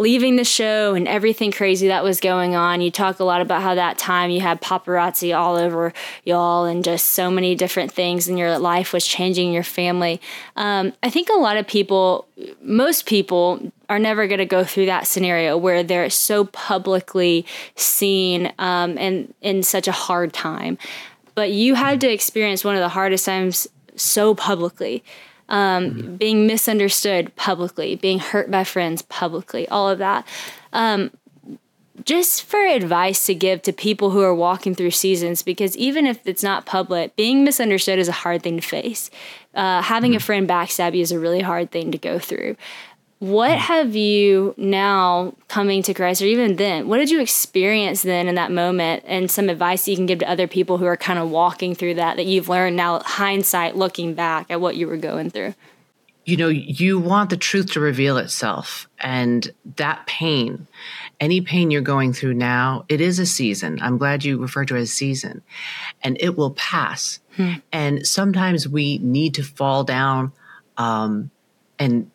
leaving 0.00 0.36
the 0.36 0.44
show 0.44 0.94
and 0.94 1.06
everything 1.06 1.52
crazy 1.52 1.88
that 1.88 2.02
was 2.02 2.20
going 2.20 2.54
on. 2.54 2.80
You 2.80 2.90
talk 2.90 3.20
a 3.20 3.24
lot 3.24 3.42
about 3.42 3.60
how 3.60 3.74
that 3.74 3.98
time 3.98 4.30
you 4.30 4.40
had 4.40 4.62
paparazzi 4.62 5.36
all 5.36 5.56
over 5.56 5.92
y'all 6.24 6.64
and 6.64 6.82
just 6.82 7.08
so 7.08 7.30
many 7.30 7.54
different 7.54 7.92
things 7.92 8.26
in 8.26 8.38
your 8.38 8.58
life 8.58 8.94
was 8.94 9.06
changing 9.06 9.52
your 9.52 9.62
family. 9.62 10.18
Um, 10.56 10.94
I 11.02 11.10
think 11.10 11.28
a 11.28 11.38
lot 11.38 11.58
of 11.58 11.66
people, 11.66 12.26
most 12.62 13.04
people, 13.04 13.72
are 13.90 13.98
never 13.98 14.26
going 14.26 14.38
to 14.38 14.46
go 14.46 14.64
through 14.64 14.86
that 14.86 15.06
scenario 15.06 15.58
where 15.58 15.82
they're 15.82 16.08
so 16.08 16.46
publicly 16.46 17.44
seen 17.76 18.54
um, 18.58 18.96
and 18.96 19.34
in 19.42 19.62
such 19.62 19.86
a 19.86 19.92
hard 19.92 20.32
time. 20.32 20.78
But 21.34 21.50
you 21.50 21.74
had 21.74 22.00
to 22.00 22.10
experience 22.10 22.64
one 22.64 22.74
of 22.74 22.80
the 22.80 22.88
hardest 22.88 23.26
times 23.26 23.68
so 23.96 24.34
publicly 24.34 25.04
um, 25.50 25.90
mm-hmm. 25.90 26.16
being 26.16 26.46
misunderstood 26.46 27.34
publicly, 27.36 27.96
being 27.96 28.18
hurt 28.18 28.50
by 28.50 28.64
friends 28.64 29.02
publicly, 29.02 29.68
all 29.68 29.88
of 29.88 29.98
that. 29.98 30.26
Um, 30.72 31.10
just 32.04 32.44
for 32.44 32.64
advice 32.64 33.26
to 33.26 33.34
give 33.34 33.60
to 33.62 33.72
people 33.72 34.10
who 34.10 34.22
are 34.22 34.34
walking 34.34 34.74
through 34.74 34.92
seasons, 34.92 35.42
because 35.42 35.76
even 35.76 36.06
if 36.06 36.26
it's 36.26 36.42
not 36.42 36.64
public, 36.64 37.14
being 37.16 37.44
misunderstood 37.44 37.98
is 37.98 38.08
a 38.08 38.12
hard 38.12 38.42
thing 38.42 38.56
to 38.56 38.66
face. 38.66 39.10
Uh, 39.54 39.82
having 39.82 40.12
mm-hmm. 40.12 40.16
a 40.16 40.20
friend 40.20 40.48
backstab 40.48 40.94
you 40.94 41.02
is 41.02 41.12
a 41.12 41.18
really 41.18 41.40
hard 41.40 41.70
thing 41.70 41.92
to 41.92 41.98
go 41.98 42.18
through. 42.18 42.56
What 43.20 43.58
have 43.58 43.94
you 43.94 44.54
now 44.56 45.34
coming 45.48 45.82
to 45.82 45.92
Christ, 45.92 46.22
or 46.22 46.24
even 46.24 46.56
then, 46.56 46.88
what 46.88 46.96
did 46.96 47.10
you 47.10 47.20
experience 47.20 48.00
then 48.00 48.28
in 48.28 48.34
that 48.36 48.50
moment, 48.50 49.04
and 49.06 49.30
some 49.30 49.50
advice 49.50 49.86
you 49.86 49.94
can 49.94 50.06
give 50.06 50.20
to 50.20 50.28
other 50.28 50.46
people 50.46 50.78
who 50.78 50.86
are 50.86 50.96
kind 50.96 51.18
of 51.18 51.30
walking 51.30 51.74
through 51.74 51.94
that 51.94 52.16
that 52.16 52.24
you've 52.24 52.48
learned 52.48 52.76
now, 52.76 53.00
hindsight, 53.00 53.76
looking 53.76 54.14
back 54.14 54.46
at 54.48 54.62
what 54.62 54.76
you 54.76 54.88
were 54.88 54.96
going 54.96 55.28
through? 55.28 55.54
You 56.24 56.38
know, 56.38 56.48
you 56.48 56.98
want 56.98 57.28
the 57.28 57.36
truth 57.36 57.72
to 57.72 57.80
reveal 57.80 58.16
itself, 58.16 58.88
and 58.98 59.52
that 59.76 60.06
pain, 60.06 60.66
any 61.20 61.42
pain 61.42 61.70
you're 61.70 61.82
going 61.82 62.14
through 62.14 62.34
now, 62.34 62.86
it 62.88 63.02
is 63.02 63.18
a 63.18 63.26
season. 63.26 63.78
I'm 63.82 63.98
glad 63.98 64.24
you 64.24 64.38
refer 64.38 64.64
to 64.64 64.76
it 64.76 64.80
as 64.80 64.94
season, 64.94 65.42
and 66.02 66.16
it 66.20 66.38
will 66.38 66.52
pass. 66.52 67.20
Hmm. 67.36 67.52
And 67.70 68.06
sometimes 68.06 68.66
we 68.66 68.96
need 68.96 69.34
to 69.34 69.42
fall 69.42 69.84
down 69.84 70.32
um, 70.78 71.30
and 71.78 72.10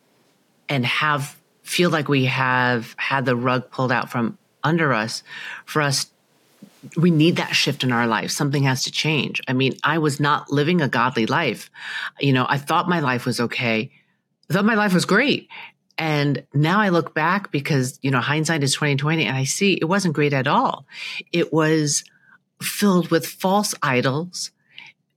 and 0.69 0.85
have 0.85 1.37
feel 1.63 1.89
like 1.89 2.07
we 2.07 2.25
have 2.25 2.93
had 2.97 3.25
the 3.25 3.35
rug 3.35 3.71
pulled 3.71 3.91
out 3.91 4.11
from 4.11 4.37
under 4.63 4.93
us 4.93 5.23
for 5.65 5.81
us 5.81 6.07
we 6.95 7.09
need 7.09 7.37
that 7.37 7.55
shift 7.55 7.83
in 7.83 7.91
our 7.91 8.05
life. 8.05 8.29
Something 8.29 8.61
has 8.63 8.83
to 8.83 8.91
change. 8.91 9.41
I 9.47 9.53
mean 9.53 9.75
i 9.83 9.97
was 9.97 10.19
not 10.19 10.51
living 10.51 10.81
a 10.81 10.87
godly 10.87 11.25
life. 11.25 11.69
You 12.19 12.33
know 12.33 12.45
i 12.47 12.57
thought 12.57 12.89
my 12.89 12.99
life 12.99 13.25
was 13.25 13.39
okay. 13.39 13.91
I 14.49 14.53
thought 14.53 14.65
my 14.65 14.75
life 14.75 14.93
was 14.93 15.05
great. 15.05 15.49
And 15.97 16.45
now 16.53 16.79
i 16.79 16.89
look 16.89 17.13
back 17.13 17.51
because 17.51 17.99
you 18.01 18.11
know 18.11 18.19
hindsight 18.19 18.63
is 18.63 18.73
2020 18.73 19.25
and 19.25 19.35
i 19.35 19.43
see 19.43 19.73
it 19.73 19.85
wasn't 19.85 20.13
great 20.13 20.33
at 20.33 20.47
all. 20.47 20.85
It 21.31 21.51
was 21.51 22.03
filled 22.61 23.09
with 23.09 23.25
false 23.25 23.73
idols 23.81 24.51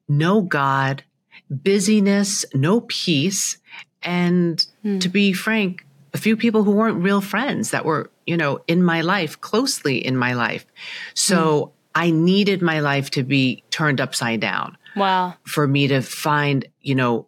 no 0.09 0.41
god 0.41 1.05
busyness 1.51 2.45
no 2.55 2.81
peace 2.81 3.59
and 4.03 4.65
mm. 4.85 5.01
to 5.01 5.09
be 5.09 5.33
frank, 5.33 5.85
a 6.15 6.19
few 6.19 6.37
people 6.37 6.65
who 6.65 6.73
weren't 6.73 7.03
real 7.03 7.21
friends 7.21 7.71
that 7.71 7.85
were, 7.85 8.11
you 8.27 8.37
know, 8.37 8.61
in 8.67 8.83
my 8.83 9.01
life, 9.03 9.41
closely 9.41 10.05
in 10.05 10.17
my 10.17 10.35
life. 10.35 10.67
So 11.15 11.67
mm. 11.67 11.71
I 11.95 12.11
needed 12.11 12.63
my 12.63 12.81
life 12.81 13.11
to 13.13 13.23
be 13.23 13.65
turned 13.71 14.01
upside 14.01 14.41
down. 14.41 14.77
Wow. 14.97 15.35
For 15.45 15.67
me 15.67 15.89
to 15.89 16.01
find, 16.01 16.67
you 16.81 16.95
know, 16.95 17.27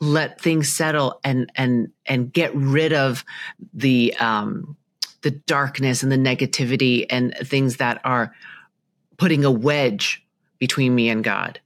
let 0.00 0.40
things 0.40 0.70
settle 0.70 1.20
and 1.24 1.50
and 1.54 1.90
and 2.06 2.32
get 2.32 2.54
rid 2.54 2.92
of 2.92 3.24
the 3.72 4.14
um 4.18 4.76
the 5.22 5.30
darkness 5.30 6.02
and 6.02 6.12
the 6.12 6.16
negativity 6.16 7.06
and 7.08 7.34
things 7.42 7.78
that 7.78 8.00
are 8.04 8.34
putting 9.16 9.44
a 9.44 9.50
wedge 9.50 10.22
between 10.58 10.94
me 10.94 11.08
and 11.08 11.24
God. 11.24 11.60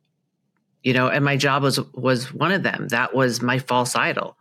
You 0.83 0.95
know, 0.95 1.09
and 1.09 1.25
my 1.25 1.37
job 1.37 1.63
was 1.63 1.81
was 1.93 2.33
one 2.33 2.53
of 2.53 2.63
them. 2.63 2.89
That 2.89 3.15
was 3.15 3.43
my 3.43 3.59
false 3.59 3.97
idol. 3.97 4.38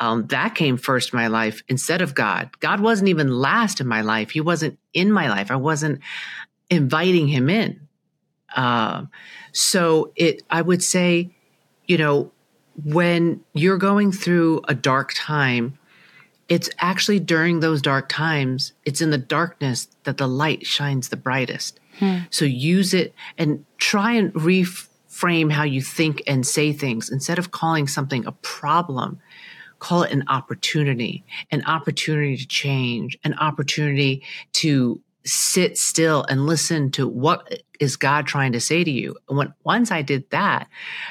Um, 0.00 0.26
that 0.28 0.54
came 0.54 0.76
first 0.76 1.12
in 1.12 1.18
my 1.18 1.26
life 1.26 1.62
instead 1.68 2.02
of 2.02 2.14
God. 2.14 2.50
God 2.60 2.80
wasn't 2.80 3.08
even 3.08 3.28
last 3.28 3.80
in 3.80 3.86
my 3.86 4.00
life. 4.00 4.30
He 4.30 4.40
wasn't 4.40 4.78
in 4.94 5.10
my 5.10 5.28
life. 5.28 5.50
I 5.50 5.56
wasn't 5.56 6.00
inviting 6.70 7.28
him 7.28 7.48
in. 7.48 7.80
Uh, 8.54 9.06
so 9.52 10.12
it, 10.16 10.42
I 10.50 10.62
would 10.62 10.82
say, 10.82 11.30
you 11.86 11.98
know, 11.98 12.30
when 12.84 13.40
you're 13.54 13.78
going 13.78 14.12
through 14.12 14.62
a 14.68 14.74
dark 14.74 15.12
time, 15.14 15.78
it's 16.48 16.70
actually 16.78 17.20
during 17.20 17.60
those 17.60 17.82
dark 17.82 18.08
times, 18.08 18.72
it's 18.84 19.00
in 19.00 19.10
the 19.10 19.18
darkness 19.18 19.88
that 20.04 20.16
the 20.16 20.28
light 20.28 20.64
shines 20.64 21.08
the 21.08 21.16
brightest. 21.16 21.80
Hmm. 21.98 22.18
So 22.30 22.44
use 22.44 22.94
it 22.94 23.14
and 23.36 23.64
try 23.76 24.12
and 24.12 24.32
reframe 24.32 25.52
how 25.52 25.64
you 25.64 25.82
think 25.82 26.22
and 26.26 26.46
say 26.46 26.72
things. 26.72 27.10
Instead 27.10 27.38
of 27.38 27.50
calling 27.50 27.86
something 27.86 28.24
a 28.24 28.32
problem, 28.32 29.20
call 29.78 30.02
it 30.02 30.12
an 30.12 30.24
opportunity, 30.28 31.24
an 31.50 31.64
opportunity 31.64 32.36
to 32.36 32.46
change, 32.46 33.18
an 33.24 33.34
opportunity 33.34 34.22
to 34.54 35.00
sit 35.24 35.76
still 35.76 36.24
and 36.28 36.46
listen 36.46 36.90
to 36.90 37.06
what 37.06 37.62
is 37.80 37.96
God 37.96 38.26
trying 38.26 38.52
to 38.52 38.60
say 38.60 38.82
to 38.82 38.90
you. 38.90 39.16
When 39.26 39.52
once 39.64 39.90
I 39.90 40.02
did 40.02 40.28
that, 40.30 40.68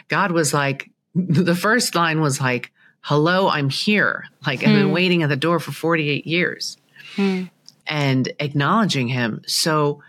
God 0.08 0.32
was 0.32 0.54
like, 0.54 0.90
the 1.16 1.56
first 1.56 1.96
line 1.96 2.22
was 2.22 2.42
like, 2.42 2.72
hello, 3.02 3.48
I'm 3.48 3.70
here. 3.70 4.26
Like. 4.46 4.62
I've 4.62 4.76
been 4.76 4.88
hmm. 4.88 4.94
waiting 4.94 5.24
at 5.24 5.30
the 5.30 5.36
door 5.36 5.60
for 5.60 5.72
48 5.72 6.28
years 6.28 6.78
hmm. 7.16 7.44
and 7.86 8.32
acknowledging 8.40 9.08
him. 9.08 9.42
So 9.46 10.02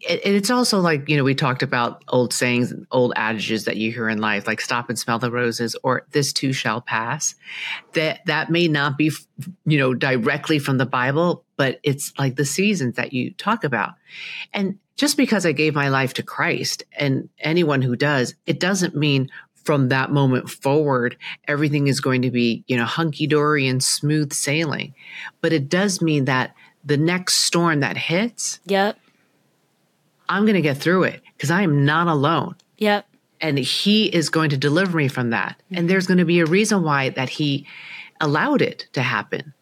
it, 0.00 0.20
it's 0.24 0.50
also 0.50 0.80
like, 0.80 1.08
you 1.08 1.16
know, 1.16 1.24
we 1.24 1.34
talked 1.34 1.62
about 1.62 2.02
old 2.08 2.32
sayings, 2.32 2.72
and 2.72 2.86
old 2.90 3.12
adages 3.16 3.64
that 3.64 3.76
you 3.76 3.92
hear 3.92 4.08
in 4.08 4.18
life, 4.18 4.46
like 4.46 4.60
stop 4.60 4.88
and 4.88 4.98
smell 4.98 5.18
the 5.18 5.30
roses 5.30 5.76
or 5.82 6.06
this 6.12 6.32
too 6.32 6.52
shall 6.52 6.80
pass. 6.80 7.34
That, 7.92 8.20
that 8.26 8.50
may 8.50 8.68
not 8.68 8.96
be, 8.96 9.12
you 9.64 9.78
know, 9.78 9.94
directly 9.94 10.58
from 10.58 10.78
the 10.78 10.86
Bible, 10.86 11.44
but 11.56 11.80
it's 11.82 12.12
like 12.18 12.36
the 12.36 12.44
seasons 12.44 12.96
that 12.96 13.12
you 13.12 13.32
talk 13.32 13.64
about. 13.64 13.94
And 14.52 14.78
just 14.96 15.16
because 15.16 15.46
I 15.46 15.52
gave 15.52 15.74
my 15.74 15.88
life 15.88 16.14
to 16.14 16.22
Christ 16.22 16.84
and 16.92 17.28
anyone 17.38 17.82
who 17.82 17.96
does, 17.96 18.34
it 18.46 18.60
doesn't 18.60 18.94
mean 18.94 19.30
from 19.64 19.88
that 19.88 20.10
moment 20.10 20.48
forward, 20.50 21.16
everything 21.46 21.86
is 21.86 22.00
going 22.00 22.22
to 22.22 22.30
be, 22.30 22.64
you 22.66 22.76
know, 22.76 22.84
hunky 22.84 23.26
dory 23.26 23.66
and 23.66 23.82
smooth 23.82 24.32
sailing. 24.32 24.94
But 25.40 25.52
it 25.52 25.68
does 25.68 26.00
mean 26.00 26.24
that 26.24 26.54
the 26.84 26.96
next 26.96 27.34
storm 27.34 27.80
that 27.80 27.96
hits, 27.96 28.60
yep, 28.64 28.98
I'm 30.30 30.44
going 30.44 30.54
to 30.54 30.62
get 30.62 30.78
through 30.78 31.02
it 31.02 31.22
because 31.36 31.50
I 31.50 31.62
am 31.62 31.84
not 31.84 32.06
alone. 32.06 32.54
Yep. 32.78 33.06
And 33.42 33.58
he 33.58 34.06
is 34.06 34.30
going 34.30 34.50
to 34.50 34.56
deliver 34.56 34.96
me 34.96 35.08
from 35.08 35.30
that. 35.30 35.56
Mm-hmm. 35.64 35.74
And 35.76 35.90
there's 35.90 36.06
going 36.06 36.18
to 36.18 36.24
be 36.24 36.40
a 36.40 36.46
reason 36.46 36.82
why 36.82 37.10
that 37.10 37.28
he 37.28 37.66
allowed 38.20 38.62
it 38.62 38.86
to 38.92 39.02
happen. 39.02 39.52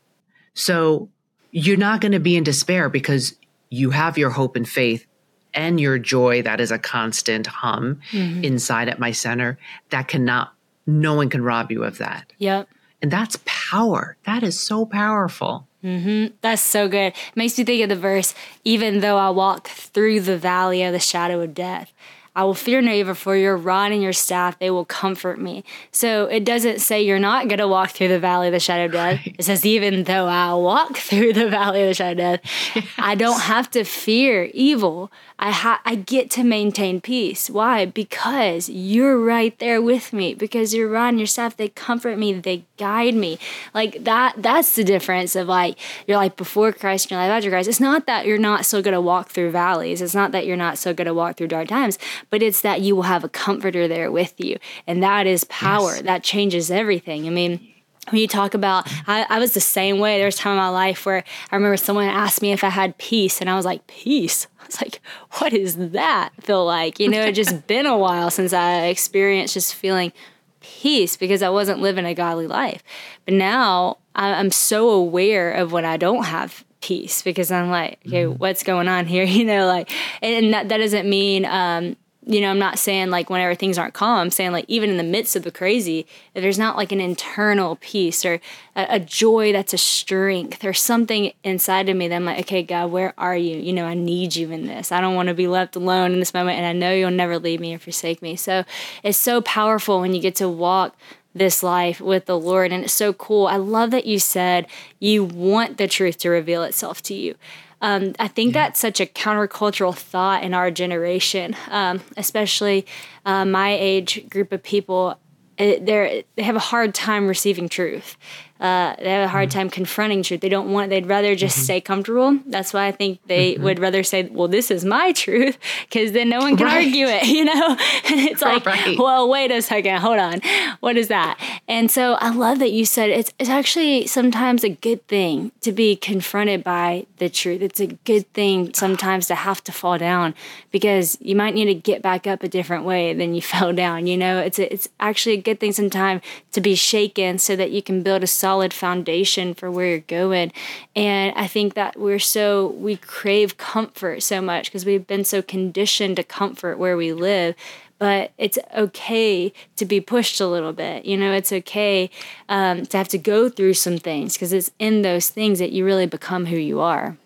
So 0.55 1.09
you're 1.51 1.77
not 1.77 2.01
going 2.01 2.13
to 2.13 2.21
be 2.21 2.37
in 2.37 2.45
despair 2.45 2.89
because 2.89 3.35
you 3.71 3.91
have 3.91 4.19
your 4.19 4.31
hope 4.31 4.57
and 4.57 4.69
faith 4.69 5.07
and 5.55 5.81
your 5.81 5.99
joy 5.99 6.43
that 6.43 6.61
is 6.61 6.71
a 6.71 6.79
constant 6.79 7.47
hum 7.47 8.01
mm-hmm. 8.11 8.45
inside 8.45 8.89
at 8.89 8.99
my 8.99 9.13
center 9.13 9.59
that 9.91 10.09
cannot 10.09 10.53
no 10.87 11.15
one 11.15 11.29
can 11.29 11.43
rob 11.43 11.71
you 11.71 11.85
of 11.85 11.99
that 11.99 12.33
yep 12.39 12.69
and 13.01 13.11
that's 13.11 13.39
power 13.45 14.17
that 14.25 14.43
is 14.43 14.59
so 14.59 14.85
powerful 14.85 15.68
mm-hmm. 15.83 16.35
that's 16.41 16.63
so 16.63 16.89
good 16.89 17.13
makes 17.35 17.59
me 17.59 17.65
think 17.65 17.83
of 17.83 17.89
the 17.89 17.97
verse 17.97 18.35
even 18.65 19.01
though 19.01 19.17
i 19.17 19.31
walk 19.31 19.69
through 19.69 20.21
the 20.21 20.39
valley 20.39 20.83
of 20.83 20.93
the 20.93 20.99
shadow 20.99 21.41
of 21.41 21.55
death 21.55 21.93
I 22.39 22.45
will 22.45 22.55
fear 22.55 22.81
no 22.81 22.93
evil, 22.93 23.15
for 23.15 23.35
your 23.35 23.57
rod 23.57 23.91
and 23.91 24.01
your 24.01 24.13
staff, 24.13 24.61
they 24.61 24.71
will 24.71 24.85
comfort 24.85 25.41
me. 25.41 25.65
So 25.91 26.27
it 26.27 26.45
doesn't 26.45 26.79
say 26.81 27.03
you're 27.03 27.19
not 27.19 27.49
going 27.49 27.59
to 27.59 27.67
walk 27.67 27.91
through 27.91 28.07
the 28.07 28.21
valley 28.21 28.47
of 28.47 28.53
the 28.53 28.61
shadow 28.61 28.85
of 28.85 28.93
death. 28.93 29.19
Right. 29.27 29.35
It 29.37 29.45
says, 29.45 29.67
even 29.67 30.05
though 30.05 30.27
I 30.27 30.55
walk 30.55 30.97
through 31.09 31.33
the 31.33 31.51
valley 31.51 31.83
of 31.83 31.89
the 31.89 31.95
shadow 31.95 32.13
of 32.13 32.17
death, 32.17 32.41
yes. 32.77 32.87
I 32.99 33.17
don't 33.17 33.41
have 33.41 33.69
to 33.73 33.83
fear 33.83 34.51
evil. 34.55 35.11
I 35.41 35.51
ha- 35.51 35.81
I 35.85 35.97
get 35.97 36.31
to 36.33 36.45
maintain 36.45 37.01
peace. 37.01 37.49
Why? 37.51 37.87
Because 37.87 38.69
you're 38.69 39.19
right 39.21 39.57
there 39.59 39.81
with 39.83 40.13
me. 40.13 40.35
Because 40.35 40.75
you're 40.75 40.89
rod 40.89 41.09
and 41.09 41.19
your 41.19 41.27
staff, 41.27 41.57
they 41.57 41.69
comfort 41.69 42.19
me, 42.19 42.35
they 42.35 42.65
guide 42.77 43.15
me. 43.15 43.39
Like 43.75 44.05
that. 44.05 44.35
That's 44.37 44.75
the 44.77 44.85
difference 44.85 45.35
of 45.37 45.49
like 45.49 45.77
your 46.07 46.17
life 46.17 46.37
before 46.37 46.73
Christ 46.73 47.07
and 47.07 47.11
your 47.13 47.21
life 47.21 47.31
after 47.31 47.51
Christ. 47.51 47.69
It's 47.69 47.81
not 47.81 48.07
that 48.07 48.27
you're 48.27 48.39
not 48.39 48.65
still 48.65 48.83
going 48.83 48.95
to 48.95 49.01
walk 49.01 49.31
through 49.31 49.51
valleys. 49.51 50.03
It's 50.03 50.15
not 50.15 50.33
that 50.33 50.47
you're 50.47 50.57
not 50.57 50.79
still 50.79 50.95
going 50.95 51.07
to 51.07 51.15
walk 51.15 51.37
through 51.37 51.49
dark 51.49 51.69
times, 51.69 51.99
but 52.31 52.43
it's 52.43 52.61
that 52.63 52.81
you 52.81 52.95
will 52.97 53.03
have 53.03 53.25
a 53.25 53.29
comforter 53.29 53.89
there 53.89 54.11
with 54.11 54.35
you, 54.39 54.59
and 54.87 55.03
that 55.03 55.27
is 55.27 55.45
power. 55.45 55.95
Yes. 55.95 56.03
That 56.03 56.23
changes 56.23 56.71
everything. 56.71 57.27
I 57.27 57.31
mean 57.31 57.67
when 58.11 58.23
you 58.23 58.29
talk 58.29 58.55
about 58.55 58.91
I, 59.07 59.27
I, 59.29 59.39
was 59.39 59.53
the 59.53 59.61
same 59.61 59.99
way 59.99 60.17
there's 60.17 60.37
a 60.37 60.39
time 60.39 60.53
in 60.53 60.57
my 60.57 60.71
life 60.71 61.05
where 61.05 61.23
i 61.51 61.55
remember 61.55 61.77
someone 61.77 62.07
asked 62.07 62.41
me 62.41 62.53
if 62.53 62.65
i 62.65 62.71
had 62.71 62.97
peace 62.97 63.43
and 63.43 63.51
i 63.51 63.55
was 63.55 63.67
like 63.67 63.87
peace 63.87 64.47
i 64.61 64.67
was 64.67 64.81
like, 64.81 65.01
what 65.39 65.53
does 65.53 65.77
that 65.77 66.31
feel 66.41 66.65
like? 66.65 67.01
You 67.01 67.09
know, 67.09 67.23
it 67.23 67.33
just 67.33 67.67
been 67.67 67.87
a 67.87 67.97
while 67.97 68.31
since 68.31 68.53
I 68.53 68.87
experienced 68.87 69.55
just 69.55 69.75
feeling 69.75 70.13
peace 70.61 71.17
because 71.17 71.43
I 71.43 71.49
wasn't 71.49 71.81
living 71.81 72.05
a 72.05 72.15
godly 72.15 72.47
life. 72.47 72.83
But 73.25 73.35
now 73.35 73.99
I'm 74.15 74.51
so 74.51 74.91
aware 74.91 75.53
of 75.53 75.73
when 75.73 75.85
I 75.85 75.97
don't 75.97 76.25
have 76.25 76.65
peace 76.81 77.23
because 77.23 77.51
I'm 77.51 77.71
like, 77.71 77.99
okay, 78.07 78.25
mm-hmm. 78.25 78.39
what's 78.39 78.63
going 78.63 78.89
on 78.89 79.07
here? 79.07 79.25
You 79.39 79.45
know, 79.45 79.67
like, 79.67 79.91
and 80.23 80.53
that, 80.53 80.69
that 80.69 80.79
doesn't 80.79 81.09
mean, 81.09 81.45
um, 81.45 81.97
you 82.29 82.43
know, 82.43 82.51
I'm 82.51 82.59
not 82.59 82.79
saying 82.79 83.09
like 83.09 83.31
whenever 83.31 83.55
things 83.55 83.79
aren't 83.79 83.95
calm, 83.95 84.19
I'm 84.19 84.31
saying 84.31 84.53
like 84.53 84.67
even 84.69 84.91
in 84.91 84.99
the 84.99 85.03
midst 85.03 85.35
of 85.35 85.45
the 85.45 85.51
crazy, 85.51 86.07
if 86.35 86.43
there's 86.43 86.59
not 86.59 86.77
like 86.77 86.93
an 86.93 87.01
internal 87.01 87.77
peace 87.81 88.23
or 88.23 88.35
a, 88.77 88.87
a, 88.91 89.01
joy 89.01 89.51
that's 89.51 89.73
a 89.73 89.79
strength 89.79 90.63
or 90.63 90.75
something 90.75 91.33
inside 91.43 91.89
of 91.89 91.97
me 91.97 92.07
that 92.07 92.15
I'm 92.15 92.27
like, 92.27 92.41
okay, 92.41 92.63
God, 92.63 92.91
where 92.91 93.15
are 93.17 93.37
you? 93.37 93.57
You 93.57 93.73
know, 93.73 93.87
I 93.87 93.95
need 93.95 94.37
you 94.37 94.51
in 94.51 94.67
this. 94.67 94.93
I 94.93 95.01
don't 95.01 95.15
want 95.15 95.29
to 95.29 95.35
be 95.35 95.49
left 95.49 95.75
alone 95.75 96.13
in 96.13 96.19
this 96.19 96.35
moment. 96.35 96.59
And 96.59 96.67
I 96.67 96.73
know 96.75 96.93
you'll 96.93 97.11
never 97.11 97.39
leave 97.39 97.61
me 97.61 97.75
or 97.75 97.79
forsake 97.79 98.21
me. 98.21 98.37
So 98.37 98.65
it's 99.03 99.17
so 99.17 99.41
powerful 99.41 100.01
when 100.01 100.15
you 100.15 100.21
get 100.21 100.35
to 100.37 100.51
walk 100.51 100.97
this 101.35 101.63
life 101.63 101.99
with 101.99 102.27
the 102.27 102.39
Lord. 102.39 102.73
And 102.73 102.85
it's 102.85 102.93
so 102.93 103.15
cool. 103.15 103.47
I 103.47 103.57
love 103.57 103.91
that 103.93 104.05
you 104.05 104.19
said 104.19 104.67
you 105.01 105.25
want 105.25 105.79
the 105.79 105.89
truth 105.89 106.19
to 106.19 106.29
reveal 106.29 106.63
itself 106.63 107.01
to 107.05 107.15
you. 107.15 107.37
Um, 107.81 108.15
I 108.19 108.29
think 108.29 108.55
yeah. 108.55 108.65
that's 108.65 108.81
such 108.81 109.01
a 109.01 109.07
countercultural 109.07 109.95
thought 109.95 110.43
in 110.43 110.55
our 110.55 110.71
generation, 110.71 111.57
um, 111.69 112.01
especially 112.17 112.87
uh, 113.25 113.45
my 113.45 113.71
age 113.71 114.29
group 114.29 114.53
of 114.53 114.63
people. 114.63 115.19
It, 115.57 115.87
they 115.87 116.25
have 116.39 116.57
a 116.57 116.61
hard 116.61 116.95
time 116.95 117.27
receiving 117.27 117.69
truth. 117.69 118.17
Uh, 118.61 118.97
they 118.99 119.11
have 119.11 119.25
a 119.25 119.29
hard 119.29 119.49
mm-hmm. 119.49 119.59
time 119.59 119.71
confronting 119.71 120.23
truth. 120.23 120.41
They 120.41 120.49
don't 120.49 120.73
want. 120.73 120.91
They'd 120.91 121.07
rather 121.07 121.35
just 121.37 121.57
mm-hmm. 121.57 121.65
stay 121.65 121.81
comfortable. 121.81 122.39
That's 122.47 122.73
why 122.73 122.87
I 122.87 122.93
think 122.93 123.21
they 123.27 123.55
mm-hmm. 123.55 123.63
would 123.63 123.79
rather 123.79 124.03
say, 124.03 124.25
"Well, 124.25 124.49
this 124.49 124.71
is 124.71 124.85
my 124.85 125.13
truth," 125.13 125.59
because 125.89 126.13
then 126.13 126.29
no 126.29 126.41
one 126.41 126.57
can 126.57 126.67
right. 126.67 126.85
argue 126.85 127.07
it. 127.07 127.27
You 127.39 127.45
know, 127.45 127.53
and 128.11 128.21
it's 128.21 128.43
like, 128.43 128.67
right. 128.67 128.99
"Well, 128.99 129.29
wait 129.29 129.53
a 129.53 129.63
second, 129.63 130.01
hold 130.01 130.19
on, 130.19 130.41
what 130.81 130.97
is 130.97 131.09
that?" 131.09 131.39
And 131.69 131.89
so 131.89 132.15
I 132.15 132.31
love 132.31 132.59
that 132.59 132.73
you 132.73 132.85
said 132.85 133.11
it's 133.11 133.33
it's 133.39 133.51
actually 133.51 134.07
sometimes 134.07 134.65
a 134.65 134.71
good 134.71 135.07
thing 135.07 135.53
to 135.61 135.71
be 135.71 135.95
confronted 135.95 136.65
by 136.65 137.07
the 137.19 137.29
truth. 137.29 137.63
It's 137.63 137.81
a 137.81 137.87
good 137.87 138.33
thing 138.33 138.75
sometimes 138.75 139.27
to 139.29 139.35
have 139.35 139.63
to 139.65 139.73
fall 139.73 139.99
down 139.99 140.35
because 140.71 141.17
you 141.21 141.37
might 141.37 141.55
need 141.55 141.67
to 141.67 141.75
get 141.75 142.03
back 142.03 142.27
up 142.27 142.43
a 142.43 142.49
different 142.49 142.85
way 142.85 143.15
than 143.15 143.35
you 143.35 143.43
fell 143.55 143.73
down. 143.73 144.07
You 144.07 144.17
know, 144.17 144.39
it's 144.39 144.59
a, 144.59 144.73
it's 144.73 144.89
actually 144.99 145.35
a 145.35 145.43
good 145.43 145.61
thing 145.61 145.73
sometimes 145.73 146.23
to 146.53 146.61
be 146.61 146.75
shaken 146.75 147.39
so 147.39 147.55
that 147.57 147.71
you 147.71 147.83
can 147.83 148.03
build 148.03 148.23
a 148.23 148.27
solid 148.49 148.73
foundation 148.73 149.53
for 149.53 149.71
where 149.71 149.89
you're 149.89 149.99
going. 149.99 150.51
And 150.97 151.35
I 151.37 151.47
think 151.47 151.75
that 151.75 151.99
we're 151.99 152.19
so, 152.19 152.69
we 152.79 152.97
crave 152.97 153.59
comfort 153.59 154.23
so 154.23 154.41
much 154.41 154.65
because 154.69 154.87
we've 154.87 155.07
been 155.07 155.25
so 155.25 155.43
conditioned 155.43 156.17
to 156.17 156.25
comfort 156.25 156.79
where 156.79 156.97
we 156.97 157.13
live 157.13 157.55
but 158.01 158.31
it's 158.39 158.61
okay 158.77 159.53
to 159.75 159.85
be 159.85 160.01
pushed 160.01 160.41
a 160.41 160.47
little 160.47 160.73
bit. 160.73 161.05
You 161.05 161.17
know, 161.17 161.33
it's 161.33 161.53
okay 161.53 162.11
um, 162.49 162.87
to 162.87 162.97
have 162.97 163.09
to 163.09 163.19
go 163.19 163.49
through 163.49 163.75
some 163.75 163.99
things 163.99 164.35
because 164.35 164.53
it's 164.53 164.71
in 164.79 165.03
those 165.03 165.31
things 165.31 165.59
that 165.59 165.73
you 165.73 165.85
really 165.85 166.07
become 166.07 166.47
who 166.47 166.57
you 166.57 166.79
are. 166.79 167.19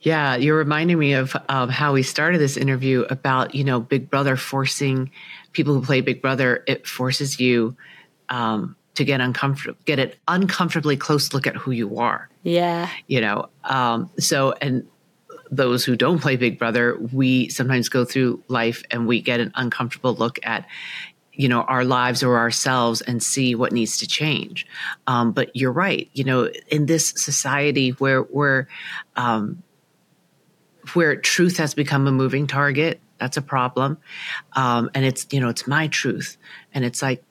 Yeah, 0.00 0.36
you're 0.36 0.58
reminding 0.58 0.96
me 0.96 1.14
of 1.14 1.32
how 1.48 1.92
we 1.92 2.04
started 2.04 2.38
this 2.38 2.56
interview 2.56 3.04
about 3.10 3.56
you 3.56 3.64
know 3.64 3.80
Big 3.80 4.08
Brother 4.08 4.36
forcing 4.36 5.10
people 5.52 5.74
who 5.74 5.82
play 5.82 6.02
Big 6.02 6.22
Brother. 6.22 6.62
It 6.68 6.86
forces 6.86 7.40
you 7.40 7.76
um, 8.28 8.76
to 8.94 9.04
get 9.04 9.20
uncomfortable, 9.20 9.78
get 9.84 9.98
an 9.98 10.12
uncomfortably 10.28 10.96
close 10.96 11.32
look 11.32 11.46
at 11.46 11.56
who 11.56 11.70
you 11.70 11.98
are. 11.98 12.28
Yeah. 12.42 12.88
You 13.06 13.20
know, 13.20 13.48
um, 13.64 14.10
so, 14.18 14.52
and 14.60 14.86
those 15.50 15.84
who 15.84 15.96
don't 15.96 16.18
play 16.18 16.36
Big 16.36 16.58
Brother, 16.58 16.98
we 17.12 17.48
sometimes 17.48 17.88
go 17.88 18.04
through 18.04 18.42
life 18.48 18.82
and 18.90 19.06
we 19.06 19.20
get 19.20 19.40
an 19.40 19.52
uncomfortable 19.54 20.14
look 20.14 20.38
at, 20.42 20.66
you 21.32 21.48
know, 21.48 21.62
our 21.62 21.84
lives 21.84 22.22
or 22.22 22.38
ourselves 22.38 23.00
and 23.02 23.22
see 23.22 23.54
what 23.54 23.72
needs 23.72 23.98
to 23.98 24.06
change. 24.06 24.66
Um, 25.06 25.32
but 25.32 25.54
you're 25.54 25.72
right. 25.72 26.10
You 26.12 26.24
know, 26.24 26.50
in 26.68 26.86
this 26.86 27.08
society 27.16 27.90
where, 27.90 28.22
where, 28.22 28.68
um, 29.16 29.62
where 30.94 31.16
truth 31.16 31.56
has 31.58 31.74
become 31.74 32.06
a 32.06 32.12
moving 32.12 32.46
target, 32.46 33.00
that's 33.18 33.36
a 33.36 33.42
problem. 33.42 33.98
Um, 34.54 34.90
and 34.94 35.04
it's, 35.04 35.26
you 35.30 35.40
know, 35.40 35.48
it's 35.48 35.66
my 35.66 35.86
truth. 35.88 36.36
And 36.74 36.84
it's 36.84 37.00
like, 37.00 37.22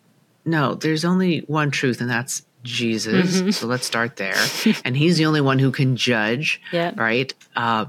no, 0.45 0.75
there's 0.75 1.05
only 1.05 1.39
one 1.39 1.71
truth, 1.71 2.01
and 2.01 2.09
that's 2.09 2.43
Jesus. 2.63 3.39
Mm-hmm. 3.41 3.51
So 3.51 3.67
let's 3.67 3.85
start 3.85 4.15
there. 4.17 4.35
and 4.85 4.95
he's 4.95 5.17
the 5.17 5.25
only 5.25 5.41
one 5.41 5.59
who 5.59 5.71
can 5.71 5.95
judge. 5.95 6.61
Yeah. 6.71 6.93
Right. 6.95 7.33
Uh, 7.55 7.85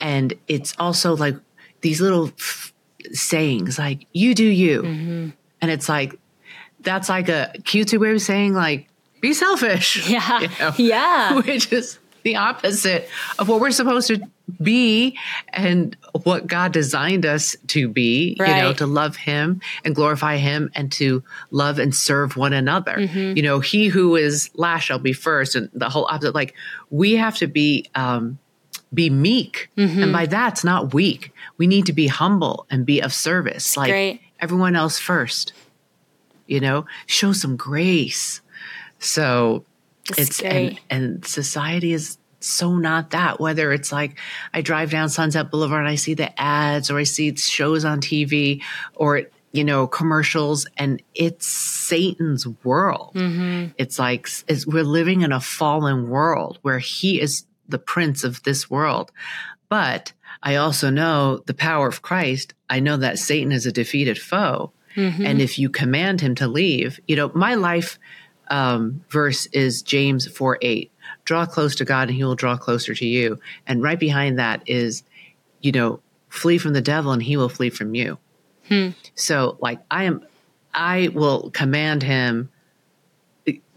and 0.00 0.34
it's 0.48 0.74
also 0.78 1.16
like 1.16 1.36
these 1.80 2.00
little 2.00 2.28
f- 2.28 2.72
sayings 3.12 3.78
like, 3.78 4.06
you 4.12 4.34
do 4.34 4.44
you. 4.44 4.82
Mm-hmm. 4.82 5.28
And 5.62 5.70
it's 5.70 5.88
like, 5.88 6.18
that's 6.80 7.08
like 7.08 7.28
a 7.28 7.52
cutesy 7.60 7.98
way 7.98 8.12
of 8.12 8.20
saying, 8.20 8.52
like, 8.54 8.88
be 9.20 9.32
selfish. 9.32 10.08
Yeah. 10.08 10.40
You 10.40 10.48
know? 10.60 10.72
Yeah. 10.76 11.34
Which 11.40 11.72
is 11.72 11.98
the 12.22 12.36
opposite 12.36 13.08
of 13.38 13.48
what 13.48 13.60
we're 13.60 13.70
supposed 13.70 14.08
to 14.08 14.20
be 14.62 15.18
and 15.48 15.96
what 16.22 16.46
God 16.46 16.72
designed 16.72 17.24
us 17.24 17.56
to 17.68 17.88
be, 17.88 18.36
right. 18.38 18.56
you 18.56 18.62
know, 18.62 18.72
to 18.74 18.86
love 18.86 19.16
him 19.16 19.60
and 19.84 19.94
glorify 19.94 20.36
him 20.36 20.70
and 20.74 20.92
to 20.92 21.22
love 21.50 21.78
and 21.78 21.94
serve 21.94 22.36
one 22.36 22.52
another. 22.52 22.96
Mm-hmm. 22.96 23.36
You 23.36 23.42
know, 23.42 23.60
he 23.60 23.88
who 23.88 24.16
is 24.16 24.50
last 24.54 24.84
shall 24.84 24.98
be 24.98 25.12
first 25.12 25.54
and 25.54 25.70
the 25.72 25.88
whole 25.88 26.06
opposite. 26.06 26.34
Like 26.34 26.54
we 26.90 27.14
have 27.14 27.36
to 27.36 27.46
be 27.46 27.86
um 27.94 28.38
be 28.92 29.10
meek. 29.10 29.70
Mm-hmm. 29.76 30.02
And 30.02 30.12
by 30.12 30.26
that, 30.26 30.54
it's 30.54 30.64
not 30.64 30.94
weak. 30.94 31.32
We 31.56 31.66
need 31.66 31.86
to 31.86 31.92
be 31.92 32.06
humble 32.06 32.66
and 32.70 32.86
be 32.86 33.00
of 33.00 33.12
service. 33.12 33.76
like 33.76 33.90
great. 33.90 34.20
everyone 34.40 34.76
else 34.76 34.98
first. 34.98 35.52
You 36.46 36.60
know, 36.60 36.84
show 37.06 37.32
some 37.32 37.56
grace. 37.56 38.42
So 38.98 39.64
That's 40.08 40.20
it's 40.20 40.40
and, 40.42 40.80
and 40.90 41.24
society 41.24 41.92
is 41.92 42.18
so 42.44 42.76
not 42.76 43.10
that. 43.10 43.40
Whether 43.40 43.72
it's 43.72 43.92
like 43.92 44.18
I 44.52 44.60
drive 44.60 44.90
down 44.90 45.08
Sunset 45.08 45.50
Boulevard 45.50 45.80
and 45.80 45.88
I 45.88 45.96
see 45.96 46.14
the 46.14 46.38
ads 46.40 46.90
or 46.90 46.98
I 46.98 47.04
see 47.04 47.34
shows 47.36 47.84
on 47.84 48.00
TV 48.00 48.62
or 48.94 49.22
you 49.52 49.64
know 49.64 49.86
commercials 49.86 50.66
and 50.76 51.02
it's 51.14 51.46
Satan's 51.46 52.46
world. 52.64 53.12
Mm-hmm. 53.14 53.72
It's 53.78 53.98
like 53.98 54.28
it's, 54.48 54.66
we're 54.66 54.84
living 54.84 55.22
in 55.22 55.32
a 55.32 55.40
fallen 55.40 56.08
world 56.08 56.58
where 56.62 56.78
he 56.78 57.20
is 57.20 57.44
the 57.68 57.78
prince 57.78 58.24
of 58.24 58.42
this 58.42 58.70
world. 58.70 59.10
But 59.68 60.12
I 60.42 60.56
also 60.56 60.90
know 60.90 61.38
the 61.46 61.54
power 61.54 61.88
of 61.88 62.02
Christ. 62.02 62.54
I 62.68 62.80
know 62.80 62.96
that 62.98 63.18
Satan 63.18 63.52
is 63.52 63.66
a 63.66 63.72
defeated 63.72 64.18
foe. 64.18 64.72
Mm-hmm. 64.94 65.26
And 65.26 65.40
if 65.40 65.58
you 65.58 65.70
command 65.70 66.20
him 66.20 66.34
to 66.36 66.46
leave, 66.46 67.00
you 67.08 67.16
know, 67.16 67.32
my 67.34 67.54
life 67.54 67.98
um, 68.48 69.04
verse 69.08 69.46
is 69.46 69.82
James 69.82 70.26
4 70.26 70.58
8 70.60 70.92
draw 71.24 71.46
close 71.46 71.74
to 71.76 71.84
God 71.84 72.08
and 72.08 72.16
he 72.16 72.24
will 72.24 72.34
draw 72.34 72.56
closer 72.56 72.94
to 72.94 73.06
you. 73.06 73.38
And 73.66 73.82
right 73.82 73.98
behind 73.98 74.38
that 74.38 74.62
is, 74.66 75.02
you 75.60 75.72
know, 75.72 76.00
flee 76.28 76.58
from 76.58 76.72
the 76.72 76.80
devil 76.80 77.12
and 77.12 77.22
he 77.22 77.36
will 77.36 77.48
flee 77.48 77.70
from 77.70 77.94
you. 77.94 78.18
Hmm. 78.68 78.90
So 79.14 79.56
like 79.60 79.80
I 79.90 80.04
am 80.04 80.24
I 80.72 81.08
will 81.14 81.50
command 81.50 82.02
him 82.02 82.50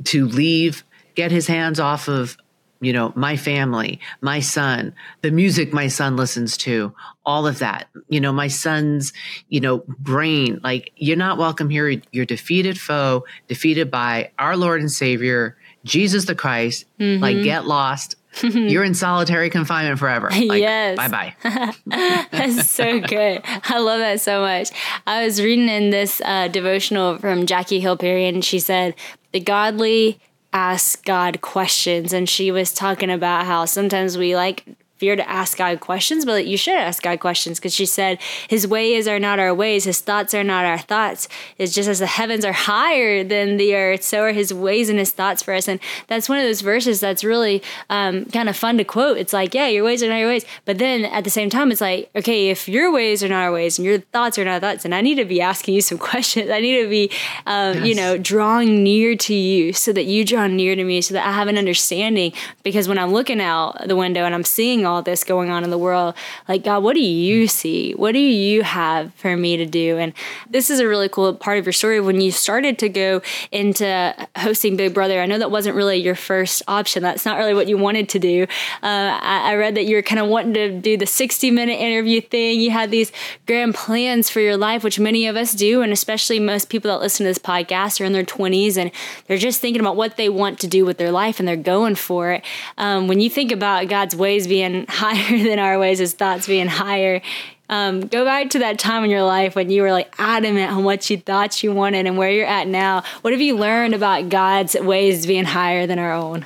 to 0.06 0.28
leave, 0.28 0.84
get 1.16 1.32
his 1.32 1.48
hands 1.48 1.80
off 1.80 2.08
of 2.08 2.38
you 2.80 2.94
know, 2.94 3.12
my 3.16 3.36
family, 3.36 4.00
my 4.22 4.40
son, 4.40 4.94
the 5.22 5.32
music 5.32 5.74
my 5.74 5.88
son 5.88 6.16
listens 6.16 6.58
to, 6.58 6.94
all 7.26 7.48
of 7.48 7.60
that, 7.60 7.88
you 8.08 8.22
know, 8.22 8.32
my 8.32 8.48
son's, 8.48 9.14
you 9.50 9.60
know, 9.60 9.84
brain, 9.88 10.60
like 10.64 10.92
you're 10.96 11.18
not 11.18 11.38
welcome 11.38 11.70
here. 11.70 12.02
You're 12.12 12.26
defeated 12.26 12.80
foe, 12.80 13.26
defeated 13.48 13.90
by 13.90 14.32
our 14.38 14.56
Lord 14.56 14.82
and 14.82 14.92
Savior, 14.92 15.57
Jesus 15.88 16.26
the 16.26 16.36
Christ, 16.36 16.86
mm-hmm. 17.00 17.22
like 17.22 17.44
get 17.44 17.66
lost. 17.66 18.16
You're 18.44 18.84
in 18.84 18.94
solitary 18.94 19.50
confinement 19.50 19.98
forever. 19.98 20.30
Like, 20.30 20.62
yes. 20.62 20.96
Bye 20.96 21.08
bye. 21.08 21.36
That's 22.32 22.70
so 22.70 23.00
good. 23.00 23.42
I 23.46 23.80
love 23.80 24.00
that 24.00 24.22
so 24.22 24.42
much. 24.42 24.70
I 25.08 25.26
was 25.26 25.42
reading 25.42 25.70
in 25.70 25.90
this 25.90 26.22
uh, 26.24 26.48
devotional 26.48 27.18
from 27.18 27.48
Jackie 27.48 27.80
Hill 27.80 27.98
Perry, 27.98 28.28
and 28.28 28.46
she 28.46 28.60
said, 28.60 28.94
The 29.32 29.40
godly 29.40 30.20
ask 30.54 31.04
God 31.04 31.42
questions. 31.42 32.14
And 32.14 32.30
she 32.30 32.52
was 32.52 32.74
talking 32.74 33.10
about 33.10 33.46
how 33.46 33.66
sometimes 33.66 34.18
we 34.18 34.36
like 34.36 34.66
fear 34.98 35.16
to 35.16 35.30
ask 35.30 35.58
God 35.58 35.80
questions, 35.80 36.26
but 36.26 36.48
you 36.48 36.58
should 36.58 36.76
ask 36.76 37.04
God 37.04 37.20
questions 37.20 37.60
because 37.60 37.74
she 37.74 37.86
said, 37.86 38.20
His 38.48 38.68
ways 38.68 39.08
are 39.08 39.20
not 39.20 39.40
our 39.40 39.54
ways, 39.54 39.84
His 39.84 40.02
thoughts 40.02 40.34
are 40.34 40.44
not 40.44 40.66
our 40.66 40.78
thoughts. 40.78 41.28
It's 41.58 41.74
just 41.74 41.90
as 41.90 42.00
the 42.00 42.08
heavens 42.08 42.44
are 42.46 42.54
higher 42.54 43.24
than 43.24 43.58
the 43.58 43.76
earth, 43.76 44.04
so 44.04 44.22
are 44.22 44.32
His 44.32 44.54
ways 44.54 44.90
and 44.90 45.00
His 45.00 45.12
thoughts 45.12 45.44
for 45.44 45.54
us. 45.54 45.68
And 45.68 45.80
that's 46.08 46.30
one 46.30 46.38
of 46.40 46.44
those 46.44 46.62
verses 46.62 47.00
that's 47.00 47.24
really 47.24 47.62
um, 47.90 48.26
kind 48.26 48.50
of 48.50 48.56
fun 48.56 48.78
to 48.78 48.84
quote. 48.84 49.18
It's 49.18 49.34
like, 49.34 49.54
yeah, 49.54 49.68
your 49.68 49.84
ways 49.84 50.04
are 50.04 50.10
not 50.10 50.18
your 50.18 50.30
ways. 50.30 50.46
But 50.66 50.78
then 50.78 51.06
at 51.06 51.24
the 51.24 51.30
same 51.30 51.50
time, 51.50 51.72
it's 51.72 51.82
like, 51.82 52.10
okay, 52.16 52.50
if 52.50 52.68
your 52.68 52.92
ways 52.92 53.24
are 53.24 53.30
not 53.30 53.44
our 53.44 53.52
ways 53.52 53.78
and 53.78 53.86
your 53.86 54.00
thoughts 54.00 54.38
are 54.38 54.46
not 54.46 54.56
our 54.56 54.60
thoughts, 54.60 54.86
and 54.86 54.96
I 54.96 55.02
need 55.02 55.16
to 55.16 55.26
be 55.26 55.42
asking 55.42 55.76
you 55.76 55.82
some 55.82 55.98
questions. 56.10 56.50
I 56.50 56.60
need 56.60 56.82
to 56.82 56.90
be, 56.90 57.12
um, 57.46 57.78
yes. 57.78 57.88
you 57.88 57.96
know, 57.96 58.18
drawing 58.18 58.84
near 58.84 59.16
to 59.16 59.34
you 59.34 59.74
so 59.74 59.94
that 59.94 60.06
you 60.06 60.26
draw 60.26 60.48
near 60.48 60.76
to 60.76 60.84
me 60.84 61.02
so 61.02 61.14
that 61.14 61.26
I 61.26 61.32
have 61.32 61.48
an 61.48 61.58
understanding. 61.58 62.34
Because 62.64 62.88
when 62.88 62.98
I'm 62.98 63.12
looking 63.12 63.42
out 63.42 63.88
the 63.88 63.96
window 63.96 64.26
and 64.26 64.34
I'm 64.34 64.44
seeing 64.44 64.86
all 64.88 65.02
this 65.02 65.24
going 65.24 65.50
on 65.50 65.64
in 65.64 65.70
the 65.70 65.78
world. 65.78 66.16
Like, 66.48 66.64
God, 66.64 66.82
what 66.82 66.94
do 66.94 67.02
you 67.02 67.48
see? 67.48 67.94
What 67.94 68.14
do 68.14 68.20
you 68.20 68.64
have 68.64 69.14
for 69.16 69.38
me 69.38 69.58
to 69.58 69.66
do? 69.66 69.98
And 69.98 70.14
this 70.50 70.70
is 70.70 70.80
a 70.80 70.88
really 70.88 71.10
cool 71.10 71.34
part 71.36 71.60
of 71.60 71.66
your 71.66 71.74
story. 71.74 72.00
When 72.02 72.22
you 72.22 72.32
started 72.32 72.80
to 72.80 72.90
go 72.90 73.22
into 73.52 74.28
hosting 74.38 74.76
Big 74.78 74.94
Brother, 74.94 75.22
I 75.22 75.26
know 75.26 75.38
that 75.38 75.52
wasn't 75.52 75.76
really 75.76 75.98
your 75.98 76.16
first 76.16 76.64
option. 76.68 77.04
That's 77.04 77.26
not 77.26 77.38
really 77.38 77.54
what 77.54 77.68
you 77.68 77.78
wanted 77.78 78.10
to 78.10 78.20
do. 78.20 78.44
Uh, 78.82 79.20
I, 79.22 79.52
I 79.52 79.56
read 79.56 79.76
that 79.76 79.86
you 79.86 79.96
were 79.96 80.02
kind 80.02 80.20
of 80.20 80.28
wanting 80.28 80.54
to 80.56 80.80
do 80.80 80.98
the 80.98 81.06
60 81.06 81.52
minute 81.52 81.80
interview 81.80 82.22
thing. 82.22 82.60
You 82.60 82.72
had 82.72 82.92
these 82.92 83.12
grand 83.46 83.76
plans 83.76 84.30
for 84.30 84.40
your 84.40 84.58
life, 84.58 84.84
which 84.84 85.00
many 85.00 85.28
of 85.28 85.36
us 85.36 85.54
do. 85.54 85.82
And 85.82 85.92
especially 85.92 86.40
most 86.40 86.70
people 86.70 86.90
that 86.92 87.02
listen 87.02 87.26
to 87.26 87.30
this 87.30 87.40
podcast 87.40 88.00
are 88.00 88.06
in 88.06 88.14
their 88.14 88.24
20s 88.24 88.78
and 88.78 88.92
they're 89.28 89.38
just 89.38 89.60
thinking 89.60 89.82
about 89.82 89.96
what 89.96 90.18
they 90.18 90.30
want 90.30 90.60
to 90.60 90.68
do 90.68 90.86
with 90.86 90.98
their 90.98 91.12
life 91.12 91.40
and 91.40 91.48
they're 91.48 91.58
going 91.58 91.96
for 91.96 92.32
it. 92.32 92.44
Um, 92.78 93.08
when 93.08 93.20
you 93.20 93.30
think 93.30 93.52
about 93.52 93.88
God's 93.88 94.16
ways 94.16 94.48
being 94.48 94.77
higher 94.90 95.44
than 95.44 95.60
our 95.60 95.80
ways, 95.80 96.00
his 96.00 96.14
thoughts 96.14 96.48
being 96.48 96.68
higher. 96.68 97.22
Um, 97.70 98.02
go 98.02 98.24
back 98.24 98.52
to 98.52 98.60
that 98.60 98.80
time 98.80 99.04
in 99.04 99.10
your 99.10 99.24
life 99.24 99.56
when 99.56 99.70
you 99.70 99.82
were 99.82 99.92
like 99.92 100.14
adamant 100.18 100.72
on 100.72 100.84
what 100.84 101.10
you 101.10 101.18
thought 101.18 101.62
you 101.64 101.74
wanted 101.74 102.06
and 102.06 102.18
where 102.18 102.32
you're 102.32 102.46
at 102.46 102.68
now. 102.68 103.04
What 103.22 103.34
have 103.34 103.42
you 103.42 103.58
learned 103.58 103.94
about 103.94 104.30
God's 104.30 104.76
ways 104.76 105.26
being 105.26 105.44
higher 105.44 105.86
than 105.86 106.00
our 106.00 106.14
own? 106.14 106.46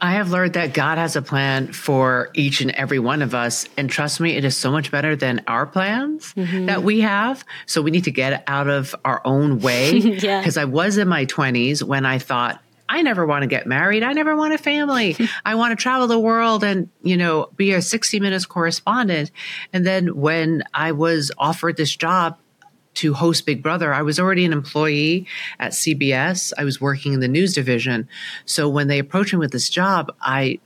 I 0.00 0.12
have 0.12 0.30
learned 0.30 0.52
that 0.52 0.74
God 0.74 0.96
has 0.96 1.16
a 1.16 1.22
plan 1.22 1.72
for 1.72 2.30
each 2.34 2.60
and 2.60 2.70
every 2.72 3.00
one 3.00 3.20
of 3.20 3.34
us. 3.34 3.66
And 3.76 3.90
trust 3.90 4.20
me, 4.20 4.36
it 4.36 4.44
is 4.44 4.56
so 4.56 4.70
much 4.70 4.92
better 4.92 5.16
than 5.16 5.42
our 5.48 5.66
plans 5.66 6.34
mm-hmm. 6.34 6.66
that 6.66 6.84
we 6.84 7.00
have. 7.00 7.44
So 7.66 7.82
we 7.82 7.90
need 7.90 8.04
to 8.04 8.12
get 8.12 8.44
out 8.46 8.68
of 8.68 8.94
our 9.04 9.20
own 9.24 9.60
way. 9.60 10.00
Because 10.18 10.56
yeah. 10.56 10.62
I 10.62 10.64
was 10.64 10.98
in 10.98 11.08
my 11.08 11.26
20s 11.26 11.82
when 11.82 12.04
I 12.04 12.18
thought, 12.18 12.60
I 12.88 13.02
never 13.02 13.26
want 13.26 13.42
to 13.42 13.46
get 13.46 13.66
married. 13.66 14.02
I 14.02 14.12
never 14.12 14.34
want 14.34 14.54
a 14.54 14.58
family. 14.58 15.16
I 15.44 15.54
want 15.54 15.76
to 15.78 15.82
travel 15.82 16.06
the 16.06 16.18
world 16.18 16.64
and, 16.64 16.88
you 17.02 17.16
know, 17.16 17.50
be 17.56 17.72
a 17.72 17.82
60 17.82 18.20
minutes 18.20 18.46
correspondent. 18.46 19.30
And 19.72 19.86
then 19.86 20.16
when 20.16 20.64
I 20.72 20.92
was 20.92 21.30
offered 21.38 21.76
this 21.76 21.94
job 21.94 22.38
to 22.94 23.14
host 23.14 23.46
Big 23.46 23.62
Brother, 23.62 23.92
I 23.92 24.02
was 24.02 24.18
already 24.18 24.44
an 24.44 24.52
employee 24.52 25.26
at 25.58 25.72
CBS. 25.72 26.52
I 26.58 26.64
was 26.64 26.80
working 26.80 27.12
in 27.12 27.20
the 27.20 27.28
news 27.28 27.54
division. 27.54 28.08
So 28.44 28.68
when 28.68 28.88
they 28.88 28.98
approached 28.98 29.32
me 29.32 29.38
with 29.38 29.52
this 29.52 29.68
job, 29.68 30.14
I 30.20 30.58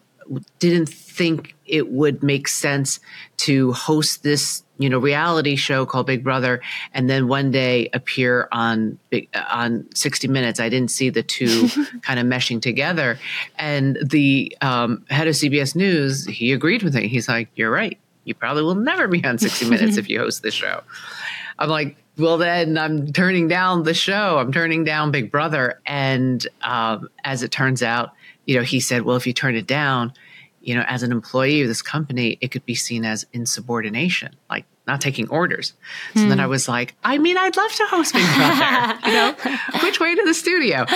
didn't 0.59 0.89
think 0.89 1.55
it 1.67 1.91
would 1.91 2.23
make 2.23 2.49
sense 2.49 3.01
to 3.39 3.73
host 3.73 4.23
this 4.23 4.63
you 4.79 4.89
know 4.89 4.99
reality 4.99 5.57
show 5.57 5.87
called 5.87 6.07
Big 6.07 6.25
Brother 6.25 6.61
and 6.93 7.09
then 7.09 7.29
one 7.29 7.51
day 7.51 7.89
appear 7.93 8.49
on 8.53 8.99
on 9.51 9.87
60 9.95 10.29
Minutes. 10.29 10.61
I 10.61 10.69
didn't 10.69 10.91
see 10.91 11.11
the 11.11 11.23
two 11.23 11.69
kind 12.03 12.19
of 12.19 12.27
meshing 12.27 12.61
together. 12.61 13.19
And 13.57 13.99
the 14.03 14.57
um, 14.61 15.05
head 15.09 15.29
of 15.29 15.35
CBS 15.35 15.77
News 15.77 16.27
he 16.27 16.53
agreed 16.53 16.83
with 16.83 16.95
me. 16.95 17.09
He's 17.09 17.29
like, 17.29 17.49
"You're 17.55 17.71
right. 17.71 17.99
You 18.25 18.35
probably 18.35 18.63
will 18.63 18.75
never 18.75 19.09
be 19.09 19.25
on 19.25 19.39
60 19.39 19.69
Minutes 19.69 19.97
if 19.99 20.09
you 20.09 20.19
host 20.19 20.43
this 20.43 20.55
show." 20.55 20.83
I'm 21.59 21.69
like, 21.69 22.02
well 22.19 22.39
then 22.39 22.77
i'm 22.79 23.13
turning 23.13 23.49
down 23.49 23.83
the 23.83 23.95
show 23.95 24.39
i'm 24.39 24.53
turning 24.53 24.85
down 24.85 25.11
big 25.11 25.31
brother 25.31 25.81
and 25.87 26.47
um, 26.63 27.09
as 27.25 27.43
it 27.43 27.51
turns 27.51 27.83
out 27.83 28.11
you 28.47 28.57
know 28.57 28.63
he 28.63 28.81
said 28.81 29.03
well 29.03 29.17
if 29.17 29.27
you 29.27 29.33
turn 29.33 29.55
it 29.55 29.67
down 29.67 30.13
you 30.61 30.75
know 30.75 30.85
as 30.89 31.03
an 31.03 31.13
employee 31.13 31.63
of 31.63 31.69
this 31.69 31.83
company 31.83 32.39
it 32.41 32.51
could 32.51 32.65
be 32.67 32.75
seen 32.75 33.05
as 33.05 33.27
insubordination 33.33 34.35
like 34.51 34.65
not 34.87 35.01
taking 35.01 35.29
orders. 35.29 35.75
So 36.15 36.23
hmm. 36.23 36.29
then 36.29 36.41
I 36.41 36.47
was 36.47 36.69
like, 36.69 36.95
I 37.05 37.19
mean, 37.19 37.37
I'd 37.37 37.57
love 37.57 37.73
to 37.73 37.85
host 37.85 38.15
Big 38.15 38.27
Brother, 38.35 38.99
you 39.07 39.13
know, 39.13 39.35
which 39.83 40.01
way 40.01 40.15
to 40.15 40.23
the 40.25 40.35
studio? 40.35 40.87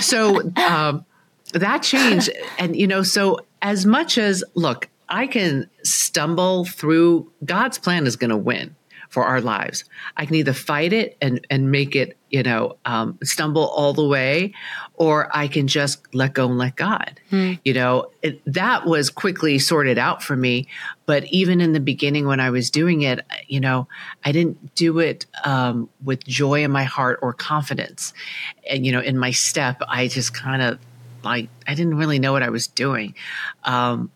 So 0.00 0.50
um, 0.56 1.04
that 1.52 1.82
changed. 1.82 2.30
And, 2.58 2.76
you 2.76 2.86
know, 2.86 3.02
so 3.02 3.40
as 3.62 3.86
much 3.86 4.18
as, 4.18 4.42
look, 4.54 4.88
I 5.08 5.26
can 5.26 5.68
stumble 5.84 6.64
through, 6.64 7.30
God's 7.44 7.78
plan 7.78 8.06
is 8.06 8.16
going 8.16 8.30
to 8.30 8.36
win. 8.36 8.74
For 9.08 9.24
our 9.24 9.40
lives. 9.40 9.84
I 10.16 10.26
can 10.26 10.36
either 10.36 10.52
fight 10.52 10.92
it 10.92 11.16
and 11.20 11.46
and 11.50 11.70
make 11.70 11.96
it, 11.96 12.16
you 12.30 12.42
know, 12.42 12.76
um, 12.84 13.18
stumble 13.22 13.68
all 13.68 13.92
the 13.92 14.06
way, 14.06 14.54
or 14.94 15.28
I 15.34 15.48
can 15.48 15.66
just 15.66 16.02
let 16.14 16.34
go 16.34 16.46
and 16.48 16.58
let 16.58 16.76
God. 16.76 17.20
Hmm. 17.30 17.54
You 17.64 17.74
know, 17.74 18.10
it, 18.22 18.40
that 18.46 18.86
was 18.86 19.10
quickly 19.10 19.58
sorted 19.58 19.98
out 19.98 20.22
for 20.22 20.36
me. 20.36 20.68
But 21.06 21.24
even 21.26 21.60
in 21.60 21.72
the 21.72 21.80
beginning, 21.80 22.26
when 22.26 22.40
I 22.40 22.50
was 22.50 22.70
doing 22.70 23.02
it, 23.02 23.24
you 23.46 23.60
know, 23.60 23.88
I 24.24 24.32
didn't 24.32 24.74
do 24.74 24.98
it 24.98 25.26
um, 25.44 25.88
with 26.04 26.24
joy 26.26 26.64
in 26.64 26.70
my 26.70 26.84
heart 26.84 27.18
or 27.22 27.32
confidence. 27.32 28.12
And 28.68 28.84
you 28.84 28.92
know, 28.92 29.00
in 29.00 29.18
my 29.18 29.30
step, 29.30 29.80
I 29.88 30.08
just 30.08 30.34
kind 30.34 30.62
of 30.62 30.78
like 31.22 31.48
I 31.66 31.74
didn't 31.74 31.96
really 31.96 32.18
know 32.18 32.32
what 32.32 32.42
I 32.42 32.50
was 32.50 32.66
doing. 32.66 33.14
Um, 33.64 34.10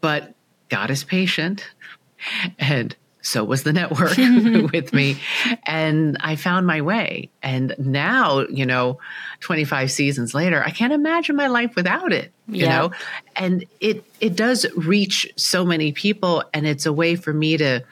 but 0.00 0.34
God 0.68 0.90
is 0.90 1.04
patient, 1.04 1.66
and 2.58 2.96
so 3.22 3.44
was 3.44 3.62
the 3.62 3.72
network 3.72 4.16
with 4.72 4.92
me. 4.92 5.20
And 5.64 6.16
i 6.20 6.36
found 6.36 6.66
my 6.66 6.80
way. 6.80 7.30
And 7.42 7.74
now 7.78 8.46
you 8.48 8.66
know 8.66 8.98
25 9.40 9.90
seasons 9.90 10.34
later 10.34 10.62
i 10.64 10.70
can't 10.70 10.92
imagine 10.92 11.36
my 11.36 11.46
life 11.46 11.74
without 11.74 12.12
it 12.12 12.32
you 12.50 12.64
yeah. 12.64 12.78
know? 12.78 12.90
And 13.36 13.64
it 13.80 14.04
it 14.20 14.36
does 14.36 14.66
reach 14.76 15.30
so 15.36 15.64
many 15.64 15.92
people 15.92 16.44
and 16.52 16.66
it's 16.66 16.86
a 16.86 16.92
way 16.92 17.16
for 17.16 17.32
me 17.32 17.56
to 17.56 17.84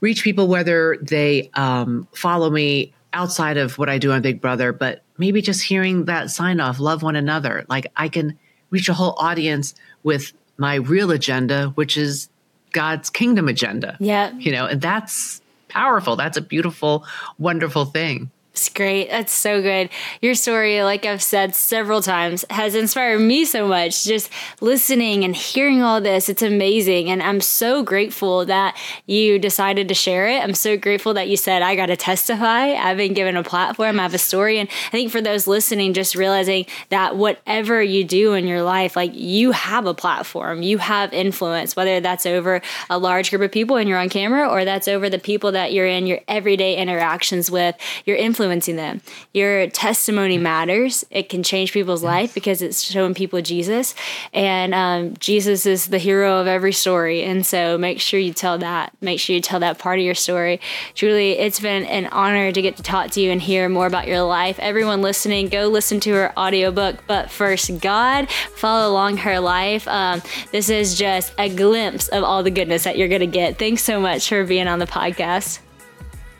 reach 0.00 0.22
people 0.22 0.46
whether 0.48 0.98
they 1.00 1.50
um, 1.54 2.06
follow 2.12 2.50
me 2.50 2.92
outside 3.14 3.56
of 3.56 3.76
what 3.78 3.88
i 3.88 3.98
do 3.98 4.12
on 4.12 4.22
big 4.22 4.40
brother 4.40 4.72
but 4.72 5.02
maybe 5.18 5.42
just 5.42 5.62
hearing 5.62 6.06
that 6.06 6.30
sign 6.30 6.60
off 6.60 6.80
love 6.80 7.02
one 7.02 7.16
another. 7.16 7.64
Like 7.68 7.86
i 7.96 8.08
can 8.08 8.38
reach 8.70 8.88
a 8.88 8.94
whole 8.94 9.14
audience 9.18 9.74
with 10.02 10.32
my 10.56 10.76
real 10.76 11.10
agenda 11.10 11.68
which 11.74 11.96
is 11.96 12.28
God's 12.72 13.10
kingdom 13.10 13.48
agenda. 13.48 13.96
Yeah. 14.00 14.32
You 14.32 14.52
know, 14.52 14.66
and 14.66 14.80
that's 14.80 15.40
powerful. 15.68 16.16
That's 16.16 16.36
a 16.36 16.42
beautiful, 16.42 17.06
wonderful 17.38 17.84
thing. 17.84 18.30
It's 18.52 18.68
great. 18.68 19.08
That's 19.08 19.32
so 19.32 19.62
good. 19.62 19.88
Your 20.20 20.34
story, 20.34 20.82
like 20.82 21.06
I've 21.06 21.22
said 21.22 21.54
several 21.54 22.02
times, 22.02 22.44
has 22.50 22.74
inspired 22.74 23.20
me 23.20 23.46
so 23.46 23.66
much. 23.66 24.04
Just 24.04 24.28
listening 24.60 25.24
and 25.24 25.34
hearing 25.34 25.80
all 25.80 26.02
this, 26.02 26.28
it's 26.28 26.42
amazing. 26.42 27.08
And 27.08 27.22
I'm 27.22 27.40
so 27.40 27.82
grateful 27.82 28.44
that 28.44 28.76
you 29.06 29.38
decided 29.38 29.88
to 29.88 29.94
share 29.94 30.28
it. 30.28 30.42
I'm 30.42 30.52
so 30.52 30.76
grateful 30.76 31.14
that 31.14 31.30
you 31.30 31.38
said, 31.38 31.62
I 31.62 31.74
got 31.74 31.86
to 31.86 31.96
testify. 31.96 32.74
I've 32.74 32.98
been 32.98 33.14
given 33.14 33.38
a 33.38 33.42
platform, 33.42 33.98
I 33.98 34.02
have 34.02 34.12
a 34.12 34.18
story. 34.18 34.58
And 34.58 34.68
I 34.88 34.90
think 34.90 35.10
for 35.10 35.22
those 35.22 35.46
listening, 35.46 35.94
just 35.94 36.14
realizing 36.14 36.66
that 36.90 37.16
whatever 37.16 37.82
you 37.82 38.04
do 38.04 38.34
in 38.34 38.46
your 38.46 38.62
life, 38.62 38.96
like 38.96 39.14
you 39.14 39.52
have 39.52 39.86
a 39.86 39.94
platform, 39.94 40.60
you 40.60 40.76
have 40.76 41.14
influence, 41.14 41.74
whether 41.74 42.00
that's 42.00 42.26
over 42.26 42.60
a 42.90 42.98
large 42.98 43.30
group 43.30 43.40
of 43.40 43.50
people 43.50 43.76
and 43.76 43.88
you're 43.88 43.98
on 43.98 44.10
camera 44.10 44.46
or 44.46 44.66
that's 44.66 44.88
over 44.88 45.08
the 45.08 45.18
people 45.18 45.52
that 45.52 45.72
you're 45.72 45.86
in 45.86 46.06
your 46.06 46.20
everyday 46.28 46.76
interactions 46.76 47.50
with, 47.50 47.76
your 48.04 48.18
influence 48.18 48.41
influencing 48.42 48.76
them. 48.76 49.00
Your 49.32 49.68
testimony 49.68 50.36
matters. 50.36 51.04
It 51.10 51.28
can 51.28 51.44
change 51.44 51.72
people's 51.72 52.02
life 52.02 52.34
because 52.34 52.60
it's 52.60 52.82
showing 52.82 53.14
people 53.14 53.40
Jesus. 53.40 53.94
And 54.32 54.74
um, 54.74 55.14
Jesus 55.18 55.64
is 55.64 55.86
the 55.86 55.98
hero 55.98 56.40
of 56.40 56.48
every 56.48 56.72
story. 56.72 57.22
And 57.22 57.46
so 57.46 57.78
make 57.78 58.00
sure 58.00 58.18
you 58.18 58.32
tell 58.32 58.58
that. 58.58 58.92
Make 59.00 59.20
sure 59.20 59.34
you 59.36 59.40
tell 59.40 59.60
that 59.60 59.78
part 59.78 60.00
of 60.00 60.04
your 60.04 60.16
story. 60.16 60.60
Julie, 60.94 61.38
it's 61.38 61.60
been 61.60 61.84
an 61.84 62.06
honor 62.06 62.50
to 62.50 62.62
get 62.62 62.76
to 62.76 62.82
talk 62.82 63.12
to 63.12 63.20
you 63.20 63.30
and 63.30 63.40
hear 63.40 63.68
more 63.68 63.86
about 63.86 64.08
your 64.08 64.22
life. 64.22 64.58
Everyone 64.58 65.02
listening, 65.02 65.48
go 65.48 65.68
listen 65.68 66.00
to 66.00 66.12
her 66.14 66.38
audiobook, 66.38 67.04
But 67.06 67.30
First 67.30 67.80
God. 67.80 68.28
Follow 68.56 68.90
along 68.90 69.18
her 69.18 69.38
life. 69.38 69.86
Um, 69.86 70.20
this 70.50 70.68
is 70.68 70.98
just 70.98 71.32
a 71.38 71.48
glimpse 71.48 72.08
of 72.08 72.24
all 72.24 72.42
the 72.42 72.50
goodness 72.50 72.84
that 72.84 72.98
you're 72.98 73.08
going 73.08 73.20
to 73.20 73.26
get. 73.26 73.58
Thanks 73.58 73.84
so 73.84 74.00
much 74.00 74.28
for 74.28 74.44
being 74.44 74.66
on 74.66 74.80
the 74.80 74.86
podcast. 74.86 75.60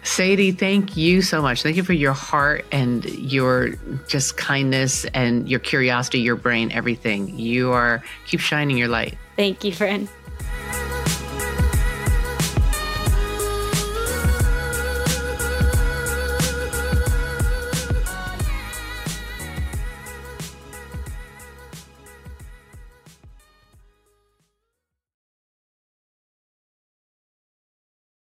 Sadie, 0.02 0.52
thank 0.52 0.96
you 0.96 1.22
so 1.22 1.40
much. 1.40 1.62
Thank 1.62 1.76
you 1.76 1.84
for 1.84 1.92
your 1.92 2.12
heart 2.12 2.64
and 2.72 3.04
your 3.04 3.74
just 4.08 4.36
kindness 4.36 5.04
and 5.06 5.48
your 5.48 5.60
curiosity, 5.60 6.20
your 6.20 6.36
brain, 6.36 6.72
everything. 6.72 7.38
You 7.38 7.72
are 7.72 8.02
keep 8.26 8.40
shining 8.40 8.76
your 8.76 8.88
light. 8.88 9.16
Thank 9.36 9.64
you, 9.64 9.72
friend. 9.72 10.08